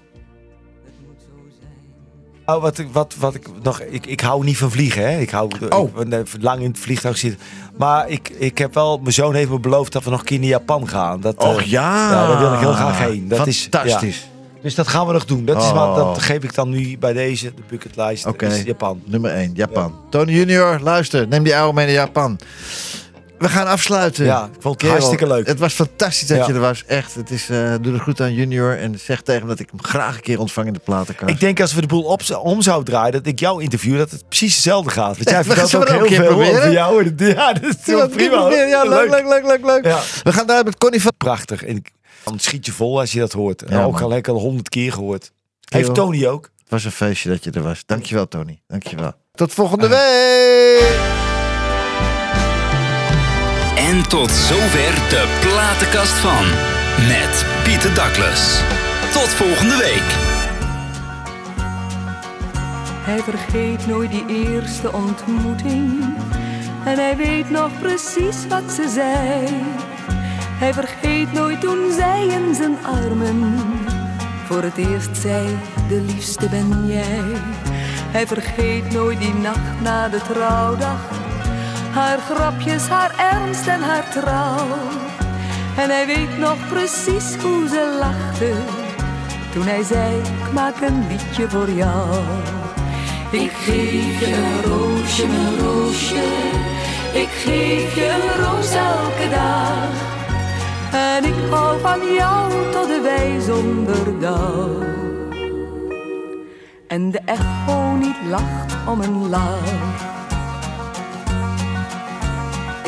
Oh, 2.55 2.61
wat, 2.61 2.77
ik- 2.77 2.87
wat, 2.91 3.15
wat 3.19 3.35
ik 3.35 3.47
nog. 3.63 3.79
Ik, 3.81 4.05
ik 4.05 4.19
hou 4.19 4.43
niet 4.43 4.57
van 4.57 4.71
vliegen, 4.71 5.11
hè? 5.11 5.19
Ik 5.19 5.29
hou 5.29 5.49
Oh. 5.69 5.89
ik, 5.99 6.09
ben 6.09 6.25
lang 6.39 6.61
in 6.61 6.69
het 6.69 6.79
vliegtuig 6.79 7.17
zitten. 7.17 7.39
Maar 7.77 8.09
ik, 8.09 8.29
ik 8.29 8.57
heb 8.57 8.73
wel. 8.73 8.97
Mijn 8.97 9.13
zoon 9.13 9.33
heeft 9.33 9.49
me 9.49 9.59
beloofd 9.59 9.91
dat 9.93 10.03
we 10.03 10.09
nog 10.09 10.19
een 10.19 10.25
keer 10.25 10.39
naar 10.39 10.47
Japan 10.47 10.87
gaan. 10.87 11.21
Dat, 11.21 11.35
Och 11.37 11.59
eh, 11.59 11.65
ja. 11.65 12.11
ja, 12.11 12.27
daar 12.27 12.39
wil 12.39 12.53
ik 12.53 12.59
heel 12.59 12.73
graag 12.73 12.97
heen. 12.99 13.27
Dat 13.27 13.37
Fantastisch. 13.37 14.07
Is, 14.15 14.21
ja. 14.21 14.61
Dus 14.61 14.75
dat 14.75 14.87
gaan 14.87 15.07
we 15.07 15.13
nog 15.13 15.25
doen. 15.25 15.45
Dat, 15.45 15.57
is 15.57 15.63
Oh. 15.69 15.73
wat, 15.73 15.95
dat 15.95 16.19
geef 16.23 16.43
ik 16.43 16.53
dan 16.55 16.69
nu 16.69 16.97
bij 16.97 17.13
deze, 17.13 17.53
de 17.55 17.61
bucketlijst. 17.69 18.25
Oké. 18.25 18.47
Japan. 18.65 19.01
Nummer 19.05 19.31
1, 19.31 19.51
Japan. 19.53 19.93
Tony 20.09 20.31
Junior, 20.31 20.79
luister. 20.79 21.27
Neem 21.27 21.43
die 21.43 21.55
oude 21.55 21.73
mee 21.73 21.85
naar 21.85 21.95
Japan. 21.95 22.39
We 23.39 23.49
gaan 23.49 23.67
afsluiten. 23.67 24.25
Ja, 24.25 24.49
ik 24.55 24.61
vond 24.61 24.81
het 24.81 24.89
hartstikke 24.91 25.27
leuk. 25.27 25.47
Het 25.47 25.59
was 25.59 25.73
fantastisch 25.73 26.27
dat 26.27 26.37
Ja. 26.37 26.47
je 26.47 26.53
er 26.53 26.59
was. 26.59 26.83
Echt. 26.87 27.15
Het 27.15 27.29
is, 27.31 27.49
eh 27.49 27.73
doe 27.81 27.93
het 27.93 28.01
goed 28.01 28.21
aan 28.21 28.33
Junior. 28.33 28.77
En 28.77 28.99
zeg 28.99 29.21
tegen 29.21 29.39
hem 29.39 29.49
dat 29.49 29.59
ik 29.59 29.69
hem 29.69 29.83
graag 29.83 30.15
een 30.15 30.21
keer 30.21 30.39
ontvang 30.39 30.67
in 30.67 30.73
de 30.73 30.79
platenkast. 30.79 31.31
Ik 31.31 31.39
denk 31.39 31.61
als 31.61 31.73
we 31.73 31.81
de 31.81 31.87
boel 31.87 32.03
op, 32.03 32.21
om 32.41 32.61
zouden 32.61 32.85
draaien, 32.93 33.11
dat 33.11 33.25
ik 33.25 33.39
jou 33.39 33.63
interview, 33.63 33.97
dat 33.97 34.11
het 34.11 34.27
precies 34.27 34.53
hetzelfde 34.53 34.91
gaat. 34.91 35.15
Want 35.17 35.29
jij 35.29 35.43
vertelt 35.43 35.75
ook 35.75 35.87
heel 35.89 36.07
veel 36.07 36.25
proberen. 36.25 36.55
over 36.57 36.71
jou. 36.71 37.13
Ja, 37.17 37.53
dat 37.53 37.63
is 37.63 37.85
dat 37.85 38.11
prima. 38.11 38.49
Ja, 38.49 38.83
leuk, 38.83 39.09
leuk, 39.09 39.27
leuk, 39.27 39.45
leuk, 39.45 39.65
leuk. 39.65 39.85
Ja. 39.85 39.99
We 40.23 40.33
gaan 40.33 40.47
daar 40.47 40.63
met 40.63 40.77
Connie 40.77 41.01
van... 41.01 41.11
Prachtig. 41.17 41.63
En 41.65 41.83
dan 42.23 42.39
schiet 42.39 42.65
je 42.65 42.71
vol 42.71 42.99
als 42.99 43.11
je 43.11 43.19
dat 43.19 43.33
hoort. 43.33 43.63
En 43.63 43.79
ook 43.83 44.01
al 44.01 44.07
lekker 44.09 44.33
honderd 44.33 44.69
keer 44.69 44.91
gehoord. 44.93 45.31
Heeft. 45.69 45.93
Tony 45.95 46.25
ook. 46.27 46.43
Het 46.43 46.69
was 46.69 46.83
een 46.83 46.91
feestje 46.91 47.29
dat 47.29 47.43
je 47.43 47.51
er 47.51 47.61
was. 47.61 47.83
Dankjewel, 47.85 48.27
Tony. 48.27 48.61
Dankjewel. 48.67 49.13
Tot 49.33 49.53
volgende 49.53 49.87
week. 49.87 51.28
En 53.89 54.09
tot 54.09 54.31
zover 54.31 55.09
de 55.09 55.39
platenkast 55.41 56.13
van. 56.13 56.45
Met 57.07 57.45
Pieter 57.63 57.93
Douglas. 57.93 58.61
Tot 59.11 59.27
volgende 59.27 59.77
week. 59.77 60.09
Hij 63.03 63.19
vergeet 63.19 63.87
nooit 63.87 64.11
die 64.11 64.25
eerste 64.27 64.93
ontmoeting. 64.93 66.03
En 66.85 66.97
hij 66.97 67.17
weet 67.17 67.49
nog 67.49 67.69
precies 67.79 68.47
wat 68.47 68.71
ze 68.71 68.89
zei. 68.89 69.47
Hij 70.59 70.73
vergeet 70.73 71.33
nooit 71.33 71.61
toen 71.61 71.91
zij 71.91 72.27
in 72.27 72.55
zijn 72.55 72.77
armen 72.85 73.59
voor 74.45 74.63
het 74.63 74.77
eerst 74.77 75.17
zei: 75.17 75.57
De 75.87 76.01
liefste 76.01 76.49
ben 76.49 76.87
jij. 76.87 77.23
Hij 78.11 78.27
vergeet 78.27 78.91
nooit 78.91 79.19
die 79.19 79.33
nacht 79.33 79.81
na 79.81 80.07
de 80.07 80.21
trouwdag. 80.21 80.99
Haar 81.91 82.19
grapjes, 82.19 82.87
haar 82.87 83.13
ernst 83.17 83.67
en 83.67 83.81
haar 83.81 84.09
trouw. 84.09 84.67
En 85.77 85.89
hij 85.89 86.05
weet 86.05 86.37
nog 86.37 86.57
precies 86.67 87.35
hoe 87.35 87.67
ze 87.67 87.97
lachte 87.99 88.53
toen 89.51 89.67
hij 89.67 89.83
zei: 89.83 90.17
Ik 90.17 90.53
maak 90.53 90.81
een 90.81 91.07
liedje 91.07 91.49
voor 91.49 91.69
jou. 91.69 92.15
Ik 93.31 93.51
geef 93.51 94.19
je 94.19 94.33
een 94.33 94.61
roosje, 94.71 95.27
mijn 95.27 95.59
roosje. 95.59 96.23
Ik 97.13 97.29
geef 97.29 97.95
je 97.95 98.09
een 98.09 98.43
roos 98.43 98.73
elke 98.73 99.29
dag. 99.29 100.07
En 100.91 101.23
ik 101.25 101.49
hou 101.49 101.79
van 101.79 102.13
jou 102.13 102.51
tot 102.71 102.87
de 102.87 103.01
wij 103.01 103.39
zonder 103.39 104.19
dauw. 104.19 104.83
En 106.87 107.11
de 107.11 107.19
echo 107.25 107.95
niet 107.95 108.17
lacht 108.29 108.75
om 108.87 109.01
een 109.01 109.29
lach. 109.29 110.18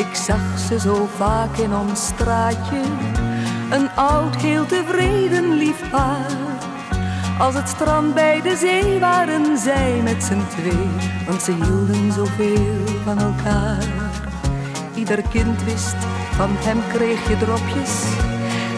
Ik 0.08 0.14
zag 0.14 0.58
ze 0.68 0.78
zo 0.78 1.08
vaak 1.16 1.56
in 1.56 1.74
ons 1.74 2.06
straatje. 2.06 2.82
Een 3.70 3.90
oud, 3.90 4.36
heel 4.36 4.66
tevreden 4.66 5.54
lief 5.54 5.90
paar. 5.90 6.30
Als 7.38 7.54
het 7.54 7.68
strand 7.68 8.14
bij 8.14 8.40
de 8.40 8.56
zee 8.56 8.98
waren 8.98 9.58
zij 9.58 10.00
met 10.02 10.24
z'n 10.24 10.42
twee, 10.48 10.88
want 11.26 11.42
ze 11.42 11.52
hielden 11.52 12.12
zoveel 12.12 12.86
van 13.04 13.18
elkaar. 13.18 13.84
Ieder 14.94 15.22
kind 15.30 15.64
wist, 15.64 15.96
van 16.30 16.50
hem 16.50 16.80
kreeg 16.92 17.28
je 17.28 17.36
dropjes 17.38 18.04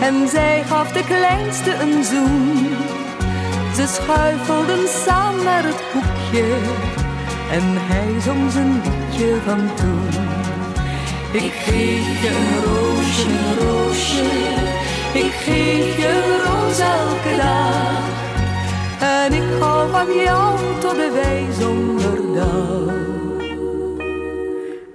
en 0.00 0.28
zij 0.28 0.62
gaf 0.64 0.92
de 0.92 1.04
kleinste 1.04 1.74
een 1.74 2.04
zoen. 2.04 2.68
Ze 3.74 3.86
schuifelden 3.86 4.88
samen 4.88 5.44
naar 5.44 5.64
het 5.64 5.82
hoekje 5.92 6.56
en 7.50 7.62
hij 7.64 8.20
zong 8.20 8.52
zijn 8.52 8.72
liedje 8.72 9.40
van 9.44 9.74
toen. 9.74 10.33
Ik 11.34 11.52
geef 11.52 12.22
je 12.22 12.28
een 12.28 12.62
roosje, 12.64 13.28
een 13.28 13.58
roosje. 13.58 14.22
Ik 15.12 15.32
geef 15.32 15.96
je 15.96 16.08
een 16.08 16.44
roos 16.44 16.78
elke 16.78 17.36
dag. 17.36 18.02
En 19.00 19.32
ik 19.32 19.60
hou 19.60 19.90
van 19.90 20.06
jou 20.24 20.58
tot 20.80 20.96
de 20.96 21.10
wijzonderdag. 21.22 22.94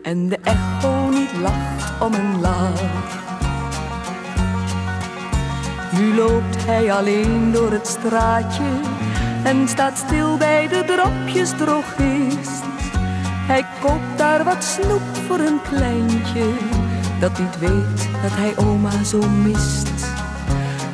En 0.01 0.29
de 0.29 0.37
echo 0.43 1.09
niet 1.09 1.33
lacht 1.41 2.01
om 2.01 2.13
een 2.13 2.41
lach. 2.41 2.81
Nu 5.91 6.15
loopt 6.15 6.65
hij 6.65 6.93
alleen 6.93 7.51
door 7.51 7.71
het 7.71 7.87
straatje 7.87 8.69
en 9.43 9.67
staat 9.67 9.97
stil 9.97 10.37
bij 10.37 10.67
de 10.67 10.83
dropjes 10.85 11.49
drogist. 11.49 12.63
Hij 13.47 13.65
koopt 13.81 14.18
daar 14.29 14.43
wat 14.43 14.63
snoep 14.63 15.07
voor 15.27 15.39
een 15.39 15.61
kleintje 15.69 16.45
dat 17.19 17.39
niet 17.39 17.59
weet 17.59 17.99
dat 18.21 18.31
hij 18.31 18.53
oma 18.57 19.03
zo 19.03 19.19
mist. 19.43 20.05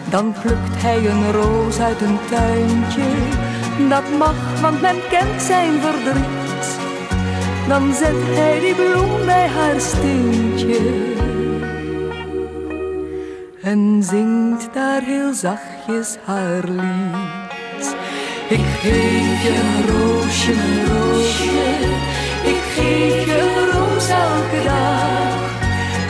Dan 0.09 0.35
plukt 0.41 0.81
hij 0.81 0.97
een 1.09 1.31
roos 1.31 1.79
uit 1.79 2.01
een 2.01 2.19
tuintje, 2.29 3.09
dat 3.89 4.03
mag, 4.17 4.61
want 4.61 4.81
men 4.81 4.95
kent 5.09 5.41
zijn 5.41 5.81
verdriet. 5.81 6.65
Dan 7.67 7.93
zet 7.93 8.21
hij 8.37 8.59
die 8.59 8.75
bloem 8.75 9.25
bij 9.25 9.47
haar 9.47 9.81
steentje 9.81 11.13
en 13.61 14.03
zingt 14.03 14.73
daar 14.73 15.01
heel 15.01 15.33
zachtjes 15.33 16.17
haar 16.25 16.63
lied. 16.63 17.95
Ik 18.49 18.65
geef 18.79 19.43
je 19.43 19.61
een 19.63 19.95
roosje, 19.95 20.51
een 20.51 20.85
roosje, 20.85 22.14
geef 22.75 23.25
je 23.25 23.39
een 23.39 23.71
roos 23.73 24.09
elke 24.09 24.63
dag. 24.63 25.39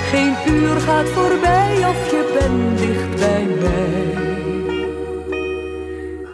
Geen 0.10 0.36
uur 0.54 0.80
gaat 0.80 1.10
voorbij 1.10 1.74
of 1.90 2.12
je 2.12 2.22
bent 2.40 2.78
dicht 2.78 3.20
bij 3.20 3.46
mij. 3.62 4.04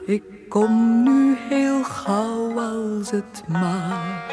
Ik 0.06 0.24
kom 0.50 1.04
nu 1.04 1.38
heel 1.50 1.84
gauw 1.84 2.60
als 2.60 3.12
het 3.12 3.44
mag. 3.48 4.30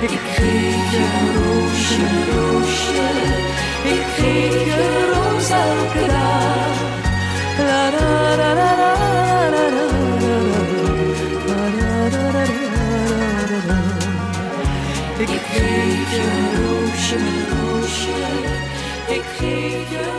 Ik 0.00 0.18
geef 0.34 0.90
je 0.90 1.06
roosje, 1.36 2.06
roosje, 2.34 3.08
ik 3.94 4.04
geef 4.16 4.64
je 4.64 4.80
een 4.88 5.06
roos 5.14 5.50
elke 5.50 6.06
dag. 6.06 6.76
La 7.58 7.90
la 7.90 8.36
la 8.36 8.54
la 8.54 8.76
la 8.76 8.97
Ik 15.18 15.28
geef 15.28 16.10
je 16.10 16.22
een 16.22 16.64
roosje, 16.64 17.16
een 17.16 17.48
roosje, 17.58 18.10
ik 19.08 19.22
geef 19.36 19.90
je 19.90 20.17